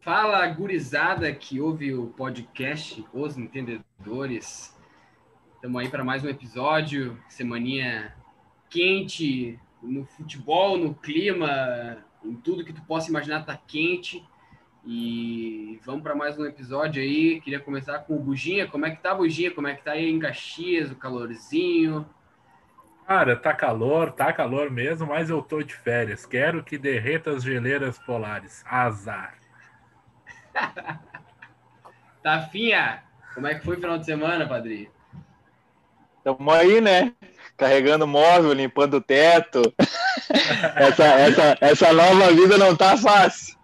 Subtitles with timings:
[0.00, 4.76] Fala, gurizada que ouve o podcast Os Entendedores.
[5.54, 8.16] Estamos aí para mais um episódio, semaninha
[8.70, 14.26] quente no futebol, no clima, em tudo que tu possa imaginar tá quente.
[14.84, 17.40] E vamos para mais um episódio aí.
[17.40, 18.66] Queria começar com o Buginha.
[18.66, 19.52] Como é que tá, Buginha?
[19.52, 22.04] Como é que tá aí em Caxias, o calorzinho?
[23.06, 26.26] Cara, tá calor, tá calor mesmo, mas eu tô de férias.
[26.26, 28.64] Quero que derreta as geleiras polares.
[28.66, 29.34] Azar.
[32.22, 33.04] Tafinha,
[33.34, 34.90] como é que foi o final de semana, padrinho?
[36.24, 37.12] Tamo aí, né?
[37.56, 39.62] Carregando móvel, limpando o teto.
[40.76, 43.61] essa, essa, essa nova vida não tá fácil.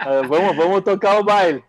[0.00, 1.62] Uh, vamos, vamos tocar o baile.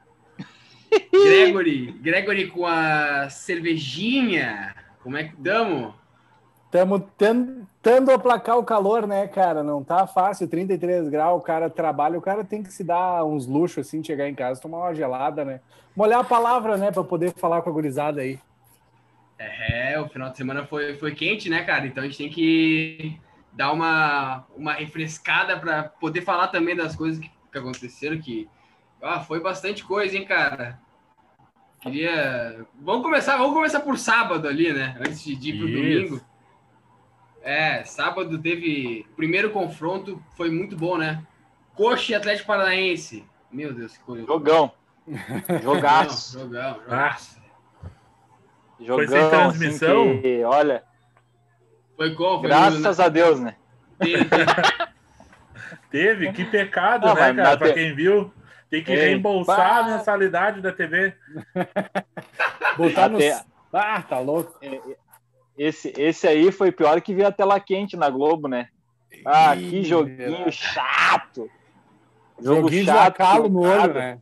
[1.12, 4.76] Gregory, Gregory com a cervejinha.
[5.02, 5.94] Como é que damos?
[6.66, 9.64] Estamos tentando aplacar o calor, né, cara?
[9.64, 13.48] Não tá fácil, 33 graus, o cara trabalha, o cara tem que se dar uns
[13.48, 15.61] luxos assim, chegar em casa, tomar uma gelada, né?
[15.95, 18.38] Molhar a palavra, né, para poder falar com a gurizada aí.
[19.39, 21.88] É, o final de semana foi, foi quente, né, cara?
[21.88, 23.17] Então a gente tem que
[23.53, 28.50] dar uma, uma refrescada para poder falar também das coisas que, que aconteceram, que
[29.02, 30.80] ah, foi bastante coisa, hein, cara?
[31.81, 32.66] Queria.
[32.81, 34.97] Vamos começar, vamos começar por sábado ali, né?
[34.99, 35.77] Antes de ir pro Isso.
[35.77, 36.25] domingo.
[37.41, 39.05] É, sábado teve.
[39.11, 41.23] O primeiro confronto foi muito bom, né?
[41.75, 43.25] Coxa e Atlético Paranaense.
[43.52, 44.25] Meu Deus, que coisa.
[44.25, 44.71] Jogão.
[45.64, 46.39] Jogaço.
[46.39, 47.42] Jogão, jogaço.
[48.80, 50.09] Jogão, foi sem transmissão?
[50.09, 50.83] Assim que, olha.
[51.95, 52.42] Foi como?
[52.42, 53.55] Graças a Deus, né?
[53.99, 54.25] Teve,
[55.89, 56.31] teve.
[56.31, 57.57] que pecado, Não, né, cara?
[57.57, 57.73] Pra te...
[57.73, 58.31] quem viu,
[58.69, 59.77] tem que Ei, reembolsar bah.
[59.77, 61.13] a mensalidade da TV.
[62.77, 63.19] Botar no.
[63.73, 64.58] Ah, tá louco.
[64.61, 64.80] É,
[65.58, 68.69] esse, esse aí foi pior que ver a tela quente na Globo, né?
[69.25, 71.49] Ah, que joguinho chato!
[72.39, 74.20] Jogo joguinho chato, calo no olho, né?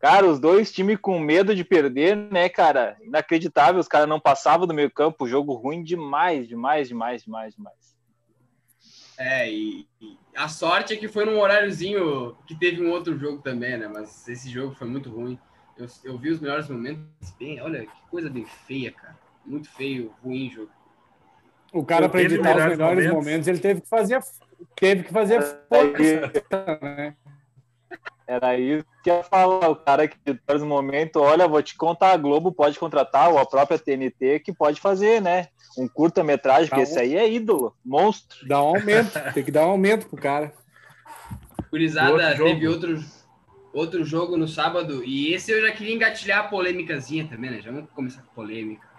[0.00, 2.96] Cara, os dois times com medo de perder, né, cara?
[3.02, 7.96] Inacreditável, os caras não passavam do meio campo, jogo ruim demais, demais, demais, demais, demais.
[9.16, 13.42] É, e, e, a sorte é que foi num horáriozinho que teve um outro jogo
[13.42, 13.88] também, né?
[13.92, 15.38] Mas esse jogo foi muito ruim.
[15.76, 17.04] Eu, eu vi os melhores momentos
[17.38, 20.70] bem, olha que coisa bem feia, cara muito feio, ruim jogo.
[21.72, 23.12] O cara, para editar os melhores momentos.
[23.12, 23.48] momentos.
[23.48, 24.20] ele teve que fazer,
[24.76, 27.14] teve que fazer força, né?
[28.26, 29.68] Era isso que ia falar.
[29.68, 33.38] O cara que edita os momentos, olha, vou te contar, a Globo pode contratar, ou
[33.38, 35.48] a própria TNT que pode fazer, né?
[35.76, 36.84] Um curta-metragem, porque um...
[36.84, 38.46] esse aí é ídolo, monstro.
[38.48, 40.52] Dá um aumento, tem que dar um aumento pro cara.
[41.68, 43.02] Curizada, teve outro,
[43.72, 47.60] outro jogo no sábado, e esse eu já queria engatilhar a polêmicazinha também, né?
[47.60, 48.94] Já vamos começar com polêmica.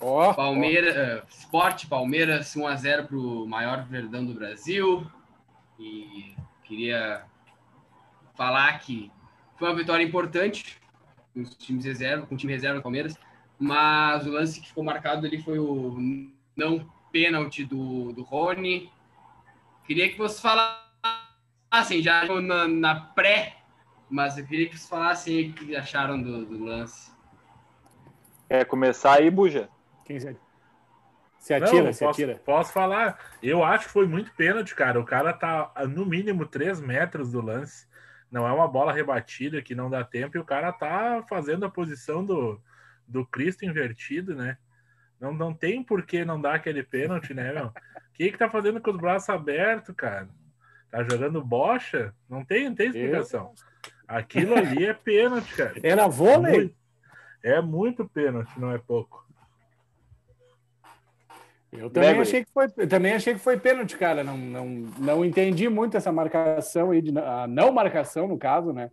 [0.00, 1.18] Oh, Palmeiras, oh.
[1.18, 5.06] Uh, Sport Palmeiras 1 a 0 para o maior verdão do Brasil.
[5.78, 7.24] E queria
[8.34, 9.10] falar que
[9.56, 10.80] foi uma vitória importante
[11.32, 13.16] com os times reserva, com o time reserva do Palmeiras,
[13.58, 15.96] mas o lance que ficou marcado ali foi o
[16.56, 18.90] não pênalti do, do Rony.
[19.84, 23.56] Queria que vocês falassem já na, na pré,
[24.10, 27.12] mas eu queria que vocês falassem o que acharam do, do lance.
[28.48, 29.68] Quer começar aí, Buja?
[30.04, 30.36] Quem se,
[31.38, 32.42] se atira, Não, se posso, atira.
[32.44, 33.18] Posso falar?
[33.42, 35.00] Eu acho que foi muito pênalti, cara.
[35.00, 37.86] O cara tá no mínimo 3 metros do lance.
[38.32, 41.70] Não é uma bola rebatida que não dá tempo e o cara tá fazendo a
[41.70, 42.58] posição do,
[43.06, 44.56] do Cristo invertido, né?
[45.20, 47.66] Não, não tem por que não dar aquele pênalti, né, meu?
[47.66, 47.72] O
[48.14, 50.30] que que tá fazendo com os braços abertos, cara?
[50.90, 52.14] Tá jogando bocha?
[52.26, 53.52] Não tem, não tem explicação.
[54.08, 55.74] Aquilo ali é pênalti, cara.
[55.82, 56.54] Era vôlei?
[56.54, 56.76] É muito,
[57.42, 59.26] é muito pênalti, não é pouco.
[61.72, 64.22] Eu também achei que foi, também achei que foi pênalti, cara.
[64.22, 64.66] Não, não,
[64.98, 68.90] não entendi muito essa marcação aí, de, a não marcação, no caso, né?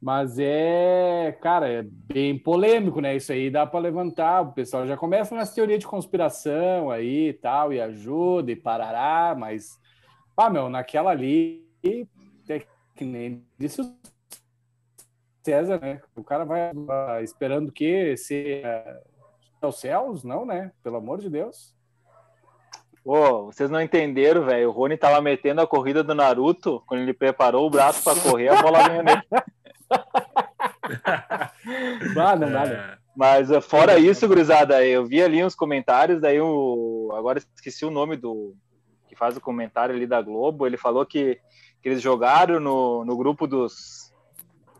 [0.00, 3.14] Mas é, cara, é bem polêmico, né?
[3.14, 4.40] Isso aí dá para levantar.
[4.40, 9.36] O pessoal já começa nas teorias de conspiração aí e tal, e ajuda e parará,
[9.38, 9.78] mas,
[10.36, 11.64] ah, meu, naquela ali,
[12.48, 12.62] é
[12.96, 13.96] que nem disse o
[15.44, 16.00] César, né?
[16.16, 16.72] O cara vai
[17.22, 18.16] esperando o quê?
[18.16, 18.64] Ser
[19.60, 20.24] aos céus?
[20.24, 20.72] Não, né?
[20.82, 21.74] Pelo amor de Deus.
[23.04, 24.68] Pô, vocês não entenderam, velho.
[24.68, 28.48] O Rony tava metendo a corrida do Naruto, quando ele preparou o braço para correr,
[28.48, 29.22] a bola vinha nele.
[32.14, 32.98] não nada.
[33.14, 37.12] Mas eh, fora isso, gurizada, eu vi ali uns comentários, daí o.
[37.14, 38.54] Agora esqueci o nome do.
[39.08, 40.66] que faz o comentário ali da Globo.
[40.66, 41.40] Ele falou que,
[41.82, 44.14] que eles jogaram no, no grupo dos,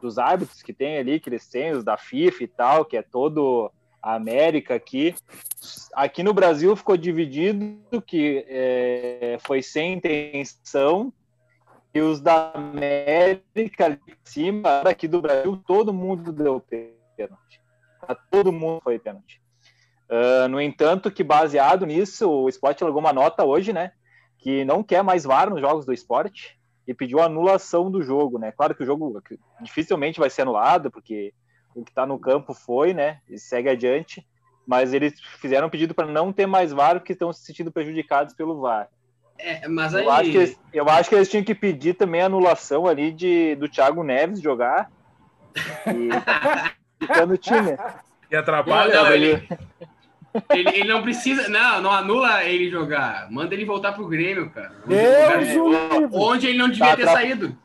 [0.01, 3.03] dos árbitros que tem ali, que eles têm, os da FIFA e tal, que é
[3.03, 3.71] todo
[4.03, 5.15] a América aqui.
[5.95, 11.13] Aqui no Brasil ficou dividido que é, foi sem intenção
[11.95, 17.61] e os da América ali em cima, aqui do Brasil, todo mundo deu pênalti.
[18.31, 19.41] Todo mundo foi pênalti.
[20.09, 23.93] Uh, no entanto, que baseado nisso, o esporte largou uma nota hoje, né?
[24.39, 28.53] Que não quer mais VAR nos jogos do esporte e pediu anulação do jogo, né?
[28.53, 29.23] Claro que o jogo
[29.61, 31.33] dificilmente vai ser anulado, porque
[31.75, 33.19] o que está no campo foi, né?
[33.29, 34.27] E segue adiante.
[34.67, 38.35] Mas eles fizeram um pedido para não ter mais VAR, porque estão se sentindo prejudicados
[38.35, 38.89] pelo VAR.
[39.39, 40.05] É, mas aí...
[40.05, 43.11] eu, acho que eles, eu acho que eles tinham que pedir também a anulação ali
[43.13, 44.91] de, do Thiago Neves jogar.
[45.87, 46.11] E
[47.01, 47.77] ficar no time.
[48.31, 49.49] E atrapalha não, não, ele,
[50.51, 51.49] ele, ele, não precisa.
[51.49, 53.31] Não, não anula ele jogar.
[53.31, 54.73] Manda ele voltar pro Grêmio, cara.
[54.87, 57.59] Deus onde ele não devia tá ter saído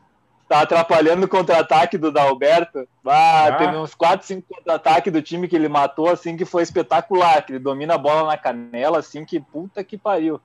[0.48, 2.88] tá atrapalhando o contra-ataque do Dalberto.
[3.06, 3.52] Ah, ah.
[3.56, 7.44] Teve uns 4, 5 contra-ataques do time que ele matou, assim, que foi espetacular.
[7.44, 10.40] Que ele domina a bola na canela, assim, que puta que pariu.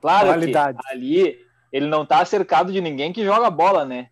[0.00, 0.78] Claro Qualidade.
[0.78, 1.38] que ali
[1.72, 4.08] ele não tá cercado de ninguém que joga bola, né?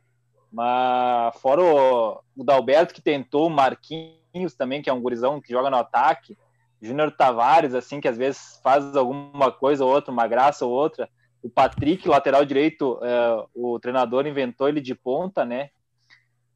[0.52, 5.52] Mas fora o, o Dalberto que tentou, o Marquinhos também, que é um gurizão que
[5.52, 6.36] joga no ataque.
[6.82, 11.08] Júnior Tavares, assim, que às vezes faz alguma coisa ou outra, uma graça ou outra
[11.46, 15.70] o Patrick, lateral direito, é, o treinador inventou ele de ponta, né?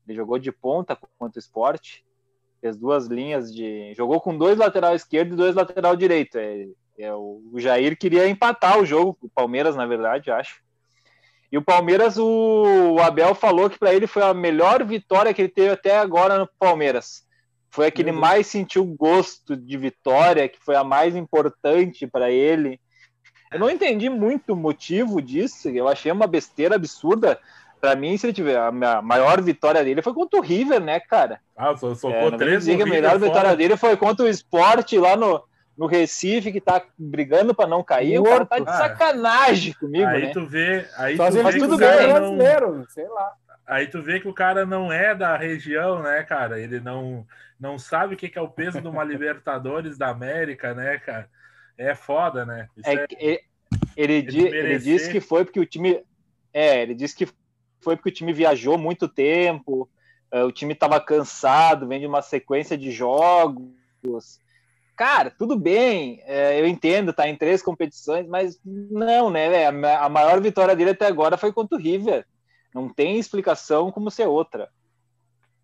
[0.07, 2.05] Ele jogou de ponta contra o esporte,
[2.61, 3.95] fez duas linhas de.
[3.95, 6.39] Jogou com dois lateral esquerdo e dois lateral direito.
[6.39, 6.67] É,
[6.99, 10.61] é, o Jair queria empatar o jogo, o Palmeiras, na verdade, acho.
[11.53, 15.43] E o Palmeiras, o, o Abel falou que para ele foi a melhor vitória que
[15.43, 17.25] ele teve até agora no Palmeiras.
[17.71, 22.29] Foi a que ele mais sentiu gosto de vitória, que foi a mais importante para
[22.29, 22.81] ele.
[23.53, 25.69] Eu não entendi muito o motivo disso.
[25.69, 27.39] Eu achei uma besteira absurda.
[27.81, 28.71] Para mim, se ele tiver a
[29.03, 31.41] maior vitória dele foi contra o River, né, cara?
[31.57, 33.19] Ah, só socou é, três A melhor fora.
[33.19, 35.43] vitória dele foi contra o Sport lá no,
[35.77, 38.19] no Recife, que tá brigando para não cair.
[38.19, 38.43] Morto.
[38.43, 40.31] O cara tá de sacanagem comigo, aí né?
[40.33, 43.33] Tu vê, aí Só tu vê tudo bem, é brasileiro, sei lá.
[43.67, 46.61] Aí tu vê que o cara não é da região, né, cara?
[46.61, 47.27] Ele não,
[47.59, 51.29] não sabe o que é o peso de uma Libertadores da América, né, cara?
[51.77, 52.69] É foda, né?
[52.85, 53.07] É, é...
[53.19, 53.41] Ele,
[53.97, 56.03] ele, di, ele disse que foi porque o time.
[56.53, 57.29] É, ele disse que
[57.81, 59.89] foi porque o time viajou muito tempo,
[60.33, 63.71] uh, o time estava cansado, vem de uma sequência de jogos.
[64.97, 69.67] Cara, tudo bem, é, eu entendo, tá em três competições, mas não, né?
[69.67, 72.27] A, a maior vitória dele até agora foi contra o River.
[72.75, 74.69] Não tem explicação como ser outra.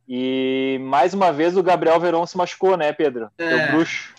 [0.09, 3.31] E mais uma vez o Gabriel Veron se machucou, né, Pedro?
[3.37, 4.15] É, o bruxo.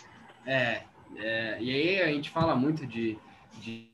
[0.45, 0.81] É,
[1.17, 3.17] é, e aí a gente fala muito de,
[3.59, 3.89] de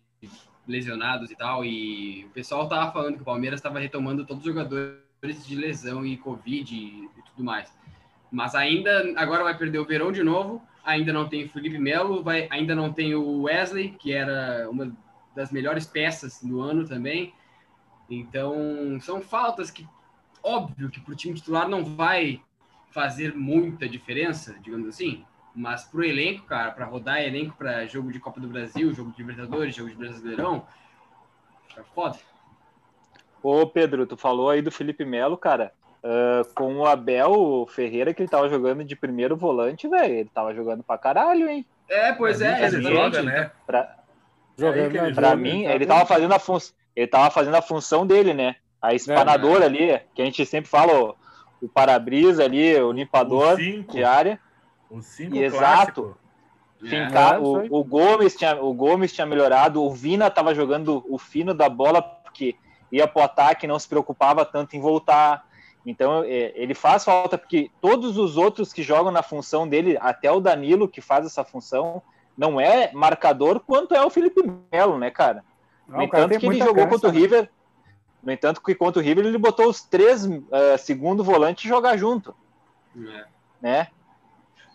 [0.68, 4.54] lesionados e tal, e o pessoal tava falando que o Palmeiras estava retomando todos os
[4.54, 7.74] jogadores de lesão e Covid e, e, tudo mais.
[8.32, 12.24] Mas ainda, agora vai perder o Verão de novo, ainda não tem o Felipe Melo,
[12.24, 14.96] vai, ainda não tem o Wesley, que era uma
[15.36, 17.34] das melhores peças do ano também.
[18.10, 19.88] Então, são faltas que,
[20.42, 22.42] óbvio que para o time titular não vai
[22.92, 25.26] fazer muita diferença, digamos assim,
[25.56, 29.18] mas pro elenco, cara, para rodar elenco para jogo de Copa do Brasil, jogo de
[29.18, 30.66] Libertadores, jogo de Brasileirão,
[31.68, 32.18] fica foda.
[33.42, 35.74] Ô, Pedro, tu falou aí do Felipe Melo, cara.
[36.04, 40.16] Uh, com o Abel Ferreira, que ele tava jogando de primeiro volante, velho.
[40.16, 41.66] Ele tava jogando pra caralho, hein?
[41.90, 43.52] É, pois é, ele joga, né?
[43.66, 43.98] Pra,
[44.58, 46.76] jogando, pra mim, ele tava fazendo a função.
[46.96, 48.56] Ele tava fazendo a função dele, né?
[48.82, 51.16] A espanadora é, ali, que a gente sempre fala, o,
[51.62, 54.40] o para-brisa ali, o limpador o de área.
[54.94, 56.16] O cinco Exato.
[56.80, 61.18] Fincar, é, o, o, Gomes tinha, o Gomes tinha melhorado, o Vina estava jogando o
[61.18, 62.56] fino da bola, porque
[62.92, 65.48] ia para o ataque, não se preocupava tanto em voltar.
[65.84, 70.32] Então, é, ele faz falta, porque todos os outros que jogam na função dele, até
[70.32, 72.04] o Danilo, que faz essa função,
[72.38, 75.44] não é marcador quanto é o Felipe Melo, né, cara?
[75.88, 77.20] Não, no entanto, que ele jogou contra o né?
[77.20, 77.50] River.
[78.22, 82.36] No entanto, que contra o River ele botou os três uh, segundo volante jogar junto.
[82.96, 83.26] É.
[83.62, 83.88] Né?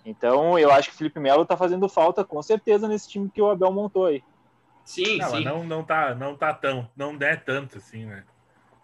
[0.08, 3.42] Então, eu acho que o Felipe Melo tá fazendo falta com certeza nesse time que
[3.42, 4.24] o Abel montou aí.
[4.82, 5.44] Sim, não, sim.
[5.44, 8.24] Não, não, tá, não tá tão, não é tanto assim, né?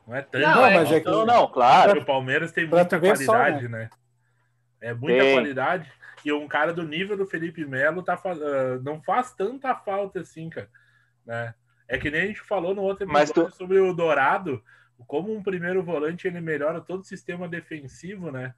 [0.07, 0.43] Não é tanto.
[0.43, 1.07] Não, é, mas é que...
[1.07, 2.03] não, não, claro.
[2.03, 3.69] O Palmeiras tem muita qualidade, só, né?
[3.69, 3.91] né?
[4.83, 5.33] É muita tem.
[5.33, 5.91] qualidade.
[6.27, 10.51] E um cara do nível do Felipe Melo tá, uh, não faz tanta falta assim,
[10.51, 10.69] cara.
[11.25, 11.55] Né?
[11.89, 13.57] É que nem a gente falou no outro episódio tu...
[13.57, 14.63] sobre o Dourado,
[15.07, 18.55] como um primeiro volante ele melhora todo o sistema defensivo, né?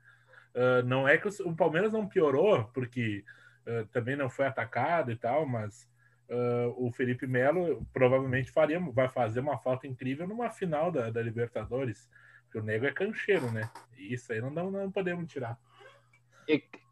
[0.56, 3.22] Uh, não é que o, Palmeiras não piorou, porque
[3.66, 5.86] uh, também não foi atacado e tal, mas
[6.30, 11.20] uh, o Felipe Melo provavelmente faria, vai fazer uma falta incrível numa final da, da
[11.20, 12.08] Libertadores,
[12.44, 13.68] porque o nego é cancheiro, né?
[13.98, 15.58] E isso aí não, não, não podemos tirar.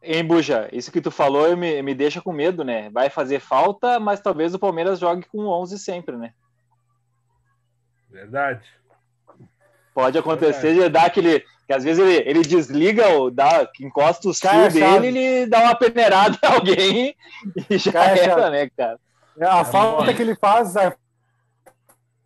[0.03, 2.91] Em Buja, isso que tu falou me, me deixa com medo, né?
[2.91, 6.35] Vai fazer falta, mas talvez o Palmeiras jogue com 11 sempre, né?
[8.11, 8.69] Verdade.
[9.95, 11.45] Pode acontecer de dar aquele.
[11.67, 15.75] Que às vezes ele, ele desliga, ou dá, encosta o fio dele, ele dá uma
[15.75, 17.17] peneirada em alguém
[17.71, 18.99] e já Cai era, né, cara?
[19.39, 20.95] É, a é falta que ele faz, a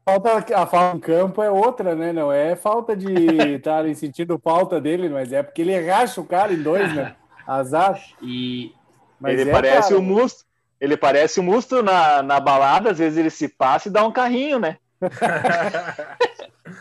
[0.05, 2.13] falta, a falta em campo é outra, né?
[2.13, 3.07] Não é falta de
[3.57, 7.15] estarem sentindo falta dele, mas é porque ele racha o cara em dois, né?
[7.47, 8.01] Azar.
[8.21, 8.73] E
[9.21, 10.45] Mas ele é, parece o um Musto.
[10.81, 14.05] Ele parece o um Musto na, na balada, às vezes ele se passa e dá
[14.05, 14.79] um carrinho, né?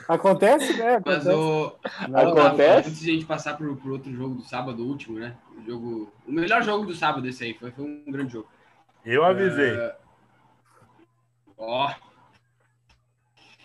[0.08, 0.96] Acontece, né?
[0.98, 1.26] Acontece.
[1.26, 1.76] Mas o...
[2.14, 2.90] Acontece.
[2.90, 5.36] Antes de a gente passar pro, pro outro jogo do sábado, o último, né?
[5.58, 6.14] O, jogo...
[6.28, 7.54] o melhor jogo do sábado, esse aí.
[7.54, 8.48] Foi, foi um grande jogo.
[9.06, 9.72] Eu avisei.
[9.72, 9.92] Uh...
[11.58, 11.94] Ó.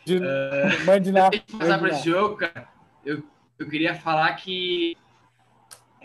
[0.05, 0.17] De...
[0.17, 0.85] Uh...
[0.85, 1.26] Mande lá.
[1.26, 2.69] Antes de passar para esse jogo, cara,
[3.05, 3.23] eu,
[3.59, 4.97] eu queria falar que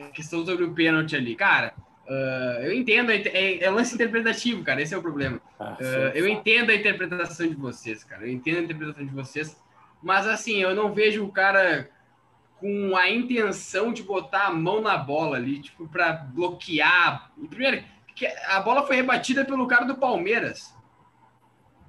[0.02, 1.36] a questão sobre o pênalti ali.
[1.36, 1.74] Cara,
[2.08, 5.42] uh, eu entendo, é, é, lance interpretativo, cara, esse é o problema.
[5.60, 9.58] Ah, uh, eu entendo a interpretação de vocês, cara, eu entendo a interpretação de vocês,
[10.02, 11.90] mas assim, eu não vejo o cara
[12.60, 17.32] com a intenção de botar a mão na bola ali, tipo, para bloquear.
[17.50, 17.84] Primeiro,
[18.48, 20.76] a bola foi rebatida pelo cara do Palmeiras.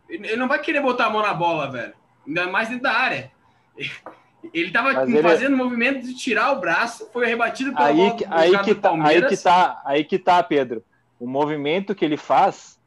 [0.09, 1.95] Ele não vai querer botar a mão na bola, velho.
[2.27, 3.31] Ainda mais dentro da área.
[4.55, 5.63] Ele tava Mas fazendo ele...
[5.63, 9.37] movimento de tirar o braço, foi rebatido pelo aí, que, aí que tá, aí que
[9.37, 10.83] tá, aí que tá, Pedro.
[11.19, 12.78] O movimento que ele faz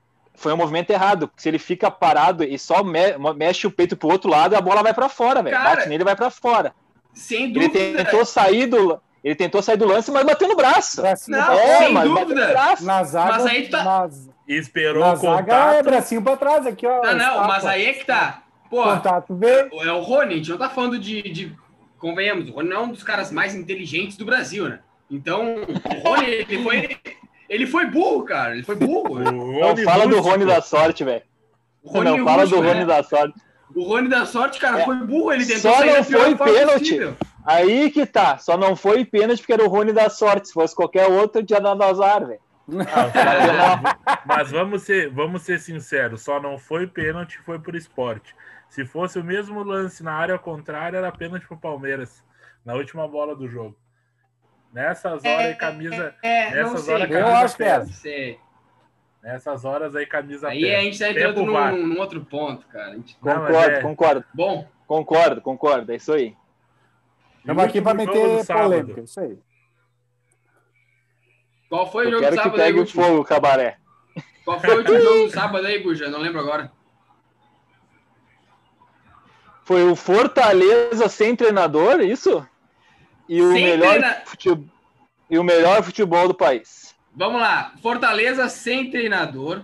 [0.42, 3.96] foi um movimento errado, porque se ele fica parado e só me, mexe o peito
[3.96, 5.58] pro outro lado, a bola vai para fora, velho.
[5.58, 6.74] Bate nele vai para fora.
[7.14, 7.78] Sem dúvida.
[7.78, 11.02] Ele tentou sair do ele tentou sair do lance, mas bateu no braço.
[11.28, 12.54] Não, é, sem dúvida.
[12.82, 13.84] Na zaga, mas aí tá...
[13.84, 14.30] Nas...
[14.48, 15.48] Esperou na o contato.
[15.48, 17.04] Zaga é bracinho para trás aqui, ó.
[17.04, 18.42] Não, não, mas aí é que tá.
[18.70, 19.70] Pô, Contato vê.
[19.70, 21.56] é o Rony, a gente não tá falando de, de.
[22.00, 24.80] Convenhamos, o Rony não é um dos caras mais inteligentes do Brasil, né?
[25.10, 26.98] Então, o Rony, ele foi.
[27.52, 28.54] Ele foi burro, cara.
[28.54, 29.20] Ele foi burro.
[29.20, 31.22] Não, fala do Rony da sorte, velho.
[31.84, 32.86] Não, fala do Rony né?
[32.86, 33.42] da sorte.
[33.76, 34.86] O Rony da sorte, cara, é.
[34.86, 35.34] foi burro.
[35.34, 37.00] Ele tentou Só sair não foi pênalti.
[37.46, 38.38] Aí que tá.
[38.38, 40.48] Só não foi pênalti porque era o Rony da sorte.
[40.48, 42.40] Se fosse qualquer outro, tinha dado azar, velho.
[42.88, 48.34] Ah, mas vamos ser, vamos ser sinceros, só não foi pênalti, foi por esporte.
[48.70, 52.24] Se fosse o mesmo lance na área contrária, era pênalti pro Palmeiras,
[52.64, 53.76] na última bola do jogo.
[54.74, 56.16] Nessas horas aí, camisa.
[56.24, 58.38] É, é nessas horas, camisa Eu acho que é.
[59.22, 60.78] Nessas horas aí, camisa Aí pesa.
[60.78, 62.96] a gente tá entrando num, num, outro ponto, cara.
[62.96, 63.16] Gente...
[63.18, 63.82] Concordo, não, é...
[63.82, 64.26] concordo.
[64.34, 64.68] Bom.
[64.88, 65.92] Concordo, concordo.
[65.92, 66.36] É isso aí.
[67.38, 69.02] Estamos aqui para meter polêmica.
[69.02, 69.38] Isso aí.
[71.70, 73.78] Qual foi o jogo quero do sábado que pegue aí, o fogo, cabaré.
[74.44, 76.10] Qual foi o último jogo do sábado aí, Buja?
[76.10, 76.72] Não lembro agora.
[79.64, 82.46] Foi o Fortaleza sem treinador, isso?
[83.32, 84.22] E o, melhor treina...
[84.26, 84.66] futebol,
[85.30, 86.94] e o melhor futebol do país.
[87.16, 87.74] Vamos lá.
[87.82, 89.64] Fortaleza sem treinador,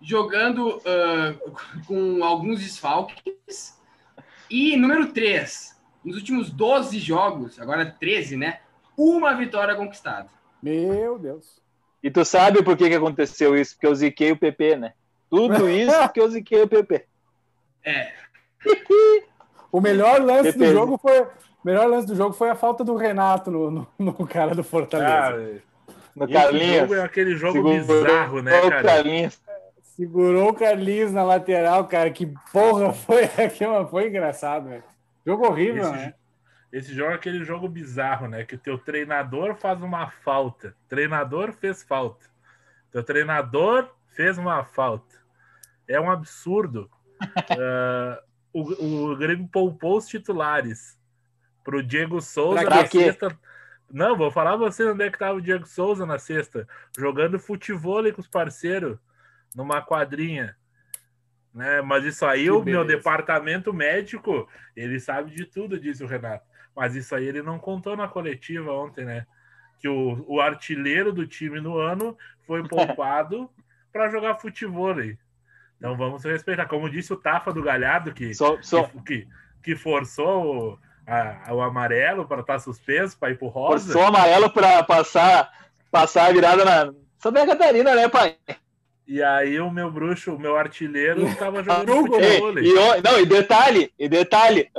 [0.00, 3.78] jogando uh, com alguns desfalques.
[4.48, 8.60] E número 3, nos últimos 12 jogos, agora 13, né?
[8.96, 10.30] Uma vitória conquistada.
[10.62, 11.60] Meu Deus.
[12.02, 13.74] E tu sabe por que, que aconteceu isso?
[13.74, 14.94] Porque eu ziquei o PP, né?
[15.28, 17.04] Tudo isso porque eu ziquei o PP.
[17.84, 18.14] É,
[19.70, 21.26] o melhor lance do jogo foi.
[21.64, 25.60] Melhor lance do jogo foi a falta do Renato no, no, no cara do Fortaleza.
[25.64, 26.92] Ah, no Carlinhos.
[26.92, 28.82] é aquele jogo Segurou bizarro, né, cara?
[28.82, 29.40] Carlinhos.
[29.82, 32.10] Segurou o Carlinhos na lateral, cara.
[32.10, 33.86] Que porra foi aquilo?
[33.88, 34.84] Foi engraçado, velho.
[35.24, 36.14] Jogo horrível, esse, né?
[36.72, 38.44] Esse jogo é aquele jogo bizarro, né?
[38.44, 40.74] Que o teu treinador faz uma falta.
[40.88, 42.26] treinador fez falta.
[42.90, 45.16] Teu treinador fez uma falta.
[45.86, 46.90] É um absurdo.
[47.22, 48.22] uh,
[48.52, 50.97] o, o Grêmio poupou os titulares
[51.68, 53.38] pro Diego Souza na sexta.
[53.92, 58.10] Não, vou falar você onde é que tava o Diego Souza na sexta, jogando futebol
[58.10, 58.98] com os parceiros
[59.54, 60.56] numa quadrinha.
[61.52, 61.82] Né?
[61.82, 62.84] Mas isso aí, que o beleza.
[62.84, 66.46] meu departamento médico, ele sabe de tudo, disse o Renato.
[66.74, 69.26] Mas isso aí ele não contou na coletiva ontem, né?
[69.78, 73.50] Que o, o artilheiro do time no ano foi poupado
[73.92, 74.94] para jogar futebol.
[75.76, 76.64] Então vamos respeitar.
[76.64, 78.84] Como disse o Tafa do Galhardo, que, só, só...
[79.04, 79.28] que,
[79.62, 83.92] que, forçou o, a, o amarelo para estar tá suspenso, para ir pro rosa.
[83.92, 85.50] Forçou o amarelo para passar,
[85.90, 88.36] passar a virada na Santa Catarina, né, pai?
[89.06, 92.58] E aí o meu bruxo, o meu artilheiro, estava jogando futebol.
[92.58, 94.70] E, e, não, e detalhe, e detalhe,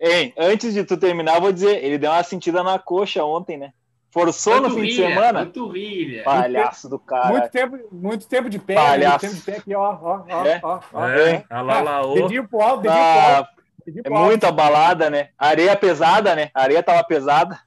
[0.00, 3.56] hein, antes de tu terminar, eu vou dizer, ele deu uma sentida na coxa ontem,
[3.56, 3.72] né?
[4.10, 5.44] Forçou no fim de semana?
[5.44, 6.24] Panturrilha.
[6.24, 7.28] Palhaço do cara.
[7.28, 8.74] Muito tempo, muito tempo de pé.
[8.74, 9.26] Palhaço.
[9.26, 10.60] Muito tempo de pé aqui, ó, ó, ó, é?
[10.62, 11.08] ó, ó.
[11.08, 12.14] É, a Lalaô.
[12.14, 13.57] Dedinho pro alto, dedinho ah, pro alto.
[14.04, 15.30] É muita balada, né?
[15.38, 16.50] Areia pesada, né?
[16.54, 17.58] A areia tava pesada.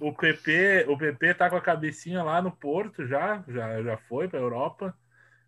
[0.00, 4.28] o PP, o PP tá com a cabecinha lá no Porto já, já, já foi
[4.28, 4.94] para Europa,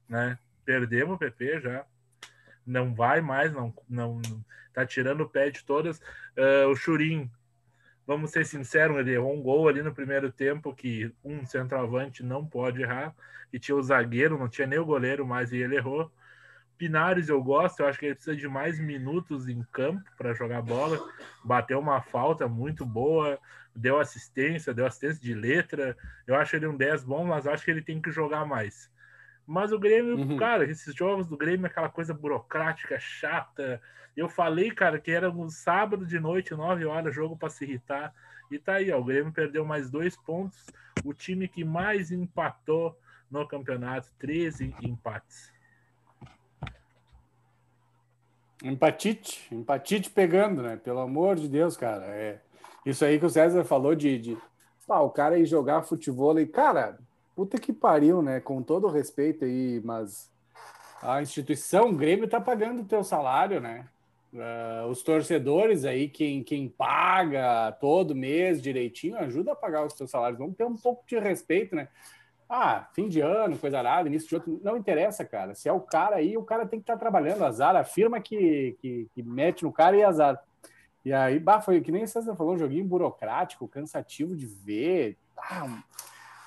[0.09, 0.39] né?
[0.65, 1.85] Perdemos o PP já.
[2.67, 4.21] Não vai mais, não, não
[4.73, 5.99] tá tirando o pé de todas.
[6.37, 7.31] Uh, o Churim,
[8.07, 12.47] vamos ser sinceros, ele errou um gol ali no primeiro tempo que um centroavante não
[12.47, 13.15] pode errar.
[13.53, 16.11] E tinha o zagueiro, não tinha nem o goleiro mais e ele errou.
[16.77, 20.63] Pinares eu gosto, eu acho que ele precisa de mais minutos em campo para jogar
[20.63, 20.99] bola.
[21.45, 23.39] Bateu uma falta muito boa,
[23.75, 25.97] deu assistência, deu assistência de letra.
[26.27, 28.91] Eu acho ele um 10 bom, mas acho que ele tem que jogar mais.
[29.47, 30.37] Mas o Grêmio, uhum.
[30.37, 33.81] cara, esses jogos do Grêmio é aquela coisa burocrática, chata.
[34.17, 38.13] Eu falei, cara, que era um sábado de noite, 9 horas, jogo para se irritar.
[38.51, 40.67] E tá aí, ó, o Grêmio perdeu mais dois pontos.
[41.05, 42.99] O time que mais empatou
[43.31, 45.56] no campeonato, 13 empates.
[48.65, 50.77] Empatite, empatite pegando, né?
[50.77, 52.05] Pelo amor de Deus, cara.
[52.07, 52.41] É
[52.85, 54.39] isso aí que o César falou de, de
[54.89, 56.99] o cara ir jogar futebol e, cara,
[57.35, 58.41] puta que pariu, né?
[58.41, 60.31] Com todo respeito aí, mas
[61.03, 63.87] a instituição, o Grêmio tá pagando o teu salário, né?
[64.33, 70.11] Uh, os torcedores aí, quem, quem paga todo mês direitinho, ajuda a pagar os teus
[70.11, 70.39] salários.
[70.39, 71.89] Vamos ter um pouco de respeito, né?
[72.49, 74.61] Ah, fim de ano, coisa nada, início de outro.
[74.63, 75.55] Não interessa, cara.
[75.55, 77.45] Se é o cara aí, o cara tem que estar tá trabalhando.
[77.45, 80.41] Azar, a firma que, que, que, mete no cara e azar.
[81.05, 85.19] E aí, bah, foi que nem o César falou, um joguinho burocrático, cansativo de ver.
[85.37, 85.83] Ah,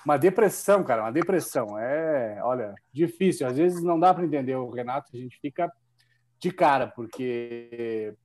[0.06, 1.78] uma depressão, cara, uma depressão.
[1.78, 3.46] É, olha, difícil.
[3.48, 5.72] Às vezes não dá para entender o Renato, a gente fica
[6.40, 8.16] de cara, porque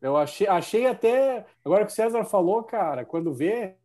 [0.00, 1.44] eu achei, achei até.
[1.64, 3.76] Agora que o César falou, cara, quando vê,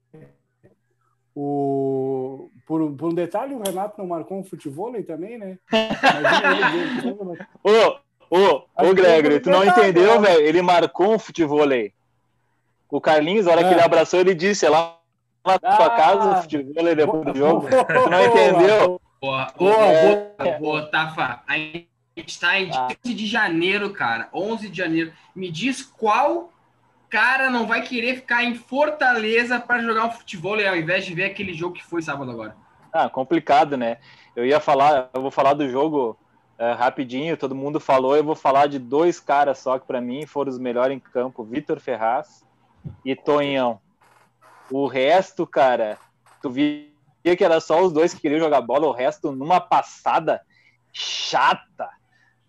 [1.35, 5.57] o, por, por um detalhe, o Renato não marcou um futebol também, né?
[7.63, 7.95] ô,
[8.29, 10.41] ô, ô, Gregory, tu não entendeu, velho?
[10.41, 11.67] Ele marcou um futebol
[12.89, 13.67] O Carlinhos, na hora é.
[13.67, 14.99] que ele abraçou, ele disse: é lá
[15.45, 17.67] na tua ah, casa, futebol depois do jogo.
[17.67, 19.01] tu não entendeu?
[19.19, 21.41] Boa, boa, boa, Tafa.
[21.47, 21.87] A gente
[22.27, 22.89] está em 11 ah.
[23.03, 24.29] de janeiro, cara.
[24.31, 25.11] 11 de janeiro.
[25.35, 26.52] Me diz qual
[27.13, 31.25] cara não vai querer ficar em Fortaleza para jogar um futebol ao invés de ver
[31.25, 32.57] aquele jogo que foi sábado agora.
[32.91, 33.99] Ah, complicado, né?
[34.35, 36.17] Eu ia falar, eu vou falar do jogo
[36.57, 40.25] uh, rapidinho, todo mundo falou, eu vou falar de dois caras só que para mim
[40.25, 42.43] foram os melhores em campo, Vitor Ferraz
[43.05, 43.79] e Tonhão.
[44.71, 45.99] O resto, cara,
[46.41, 46.89] tu via
[47.23, 50.41] que era só os dois que queriam jogar bola, o resto numa passada
[50.91, 51.87] chata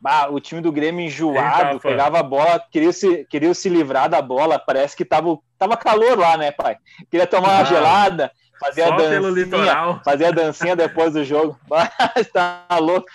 [0.05, 4.07] Bah, o time do Grêmio enjoado, Eita, pegava a bola, queria se, queria se livrar
[4.07, 6.77] da bola, parece que tava, tava calor lá, né, pai?
[7.11, 11.59] Queria tomar ah, uma gelada, fazer a dancinha, fazer a dancinha depois do jogo.
[11.67, 13.09] Mas tá louco.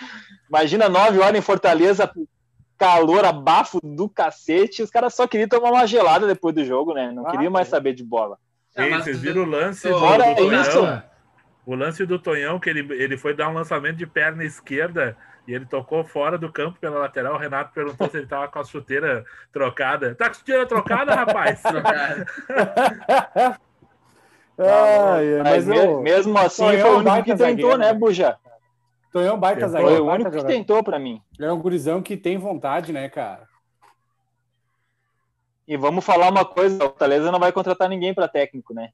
[0.49, 2.11] Imagina nove horas em Fortaleza,
[2.75, 7.11] calor, abafo do cacete, os caras só queriam tomar uma gelada depois do jogo, né?
[7.11, 8.35] Não ah, queriam mais saber de bola.
[8.75, 11.03] Sim, vocês viram o lance do, do Tonhão?
[11.67, 15.15] O lance do Tonhão, que ele, ele foi dar um lançamento de perna esquerda
[15.49, 17.33] e ele tocou fora do campo pela lateral.
[17.33, 20.13] O Renato perguntou se ele tava com a chuteira trocada.
[20.13, 21.59] Tá com a chuteira trocada, rapaz?
[21.65, 22.27] Trocada.
[24.59, 26.01] ah, mas, mas eu...
[26.01, 28.37] mesmo assim Tonhão foi o único que tentou, né, Buja?
[29.11, 29.95] Tonhão baita zagueiro.
[29.95, 31.19] Foi o único que tentou para mim.
[31.39, 33.49] é um gurizão que tem vontade, né, cara?
[35.67, 38.91] E vamos falar uma coisa, o Fortaleza não vai contratar ninguém para técnico, né?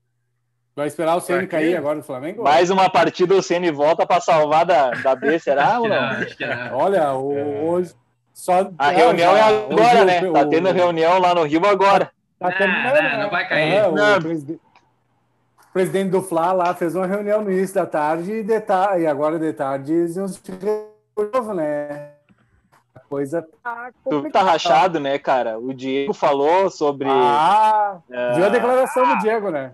[0.76, 2.44] Vai esperar o Ceni cair agora no Flamengo?
[2.44, 6.20] Mais uma partida o Ceni volta para salvar da, da B, será ou não?
[6.20, 6.78] não?
[6.78, 7.62] Olha, o, é.
[7.62, 7.96] hoje
[8.34, 10.30] só a reunião já, é agora, né?
[10.30, 12.12] O, tá tendo reunião lá no Rio agora.
[12.38, 13.74] Tá tendo, não, não, não, vai cair.
[13.76, 14.62] É, o, presidente,
[15.58, 19.04] o, presidente, do Fla lá fez uma reunião no início da tarde e, de tarde,
[19.04, 20.42] e agora de tarde eles iam se
[21.16, 22.10] novo, né?
[22.94, 25.58] A coisa tá Tu tá rachado, né, cara?
[25.58, 27.08] O Diego falou sobre.
[27.10, 29.72] Ah, uh, viu a declaração do Diego, né?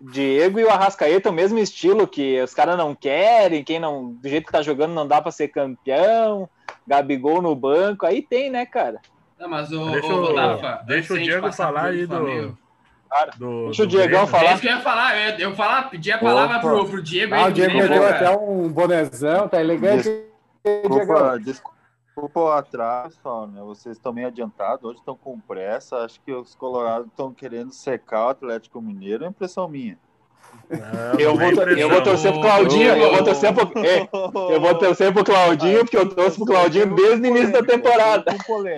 [0.00, 4.28] Diego e o Arrascaeta, o mesmo estilo, que os caras não querem, quem não, do
[4.28, 6.48] jeito que tá jogando não dá para ser campeão,
[6.86, 9.00] Gabigol no banco, aí tem, né, cara?
[9.38, 12.56] Não, mas o, deixa o, Rafa, deixa o Diego falar aí do,
[13.10, 14.50] Cara, do, deixa o Diegão falar.
[14.50, 17.02] É isso que eu ia falar, eu ia, eu falar, pedir a palavra pro, pro
[17.02, 17.34] Diego.
[17.34, 20.10] Ah, o Diego deu até um bonezão, tá elegante.
[20.64, 21.77] Desculpa, desculpa
[22.20, 23.18] o atraso,
[23.52, 23.60] né?
[23.62, 25.98] Vocês estão meio adiantados, hoje estão com pressa.
[25.98, 29.98] Acho que os Colorados estão querendo secar o Atlético Mineiro, é impressão minha.
[30.70, 33.72] Não, eu, vou, eu vou torcer pro Claudinho, eu vou torcer pro,
[34.52, 38.24] eu vou torcer pro Claudinho, porque eu torço pro Claudinho desde o início da temporada.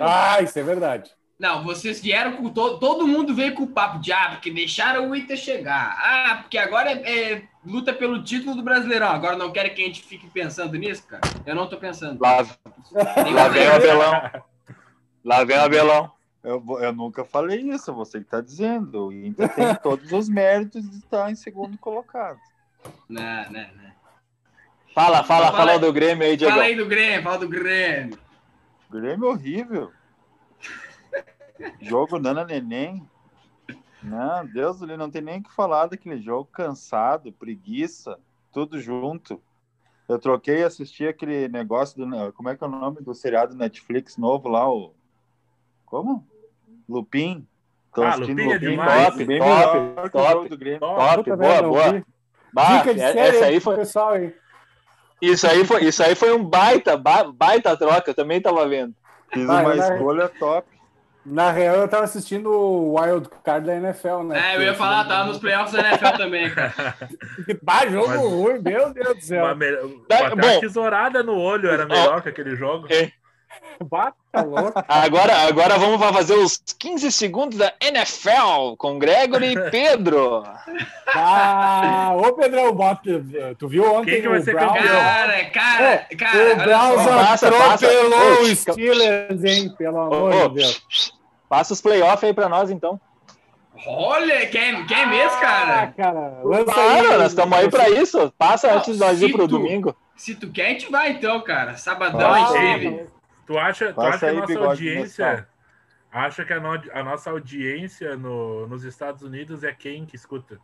[0.01, 1.11] Ah, isso é verdade.
[1.41, 5.09] Não, vocês vieram com todo, todo mundo veio com o papo de ah, porque deixaram
[5.09, 5.97] o Inter chegar.
[5.99, 9.09] Ah, porque agora é, é, luta pelo título do Brasileirão.
[9.09, 11.21] Agora não querem que a gente fique pensando nisso, cara?
[11.45, 12.19] Eu não tô pensando.
[12.21, 12.37] Lá,
[13.31, 14.43] lá vem o Abelão.
[15.23, 16.11] Lá vem o Abelão.
[16.43, 19.07] Eu, eu nunca falei isso, você que está dizendo.
[19.07, 22.39] O Inter tem todos os méritos de estar em segundo colocado.
[23.07, 23.91] Não, não, não.
[24.93, 26.51] Fala, fala, fala, fala do Grêmio aí, Diego.
[26.51, 28.17] Fala aí do Grêmio, fala do Grêmio.
[28.89, 29.91] Grêmio horrível.
[31.79, 33.07] jogo Nana Neném.
[34.03, 36.49] Não, Deus, ele não tem nem o que falar daquele jogo.
[36.51, 38.17] Cansado, preguiça,
[38.51, 39.41] tudo junto.
[40.09, 42.33] Eu troquei e assisti aquele negócio do.
[42.33, 44.69] Como é que é o nome do seriado Netflix novo lá?
[44.69, 44.93] O.
[45.85, 46.27] Como?
[46.89, 47.47] Lupin.
[47.93, 49.05] Tô ah, Lupin, Lupin é demais.
[49.07, 50.79] Top, bem top, top, do Grêmio.
[50.79, 52.05] top, top boa, boa.
[52.53, 53.75] Bah, Dica de é, série essa aí foi...
[53.75, 54.33] pessoal, hein?
[55.21, 58.95] Isso aí foi, isso aí foi um baita, baita troca, eu também tava vendo.
[59.31, 60.67] Fiz ah, uma escolha top.
[61.23, 64.53] Na real, eu tava assistindo o Wild Card da NFL, né?
[64.53, 66.73] É, eu ia falar, tava nos playoffs da NFL também, cara.
[67.61, 68.21] bah, jogo Mas...
[68.21, 69.45] ruim, meu Deus do céu.
[69.45, 69.71] Uma, me...
[69.71, 72.87] uma tesourada no olho era melhor que aquele jogo.
[72.89, 73.11] É.
[73.83, 74.83] Bata louco.
[74.87, 80.43] Agora, agora vamos fazer os 15 segundos da NFL com Gregory e Pedro.
[81.07, 83.01] Ah, ô Pedrão, bota,
[83.57, 84.73] tu viu ontem Quem que vai ser Browns?
[84.73, 86.53] Cara, cara, é, cara.
[86.53, 89.73] O Browns atropelou o Steelers, hein?
[89.77, 91.13] Pelo amor oh, de Deus.
[91.49, 92.99] Passa os playoffs aí pra nós, então.
[93.87, 95.81] Olha, quer, quer mesmo, cara?
[95.81, 98.31] Ah, cara, claro, nós estamos aí pra isso.
[98.37, 99.95] Passa antes de nós ir pro tu, domingo.
[100.15, 101.75] Se tu quer, a gente vai então, cara.
[101.77, 103.11] Sabadão ah, a gente
[103.51, 105.47] Tu acha, tu acha que a nossa audiência.
[106.09, 110.57] Acha que a, no, a nossa audiência no, nos Estados Unidos é quem que escuta?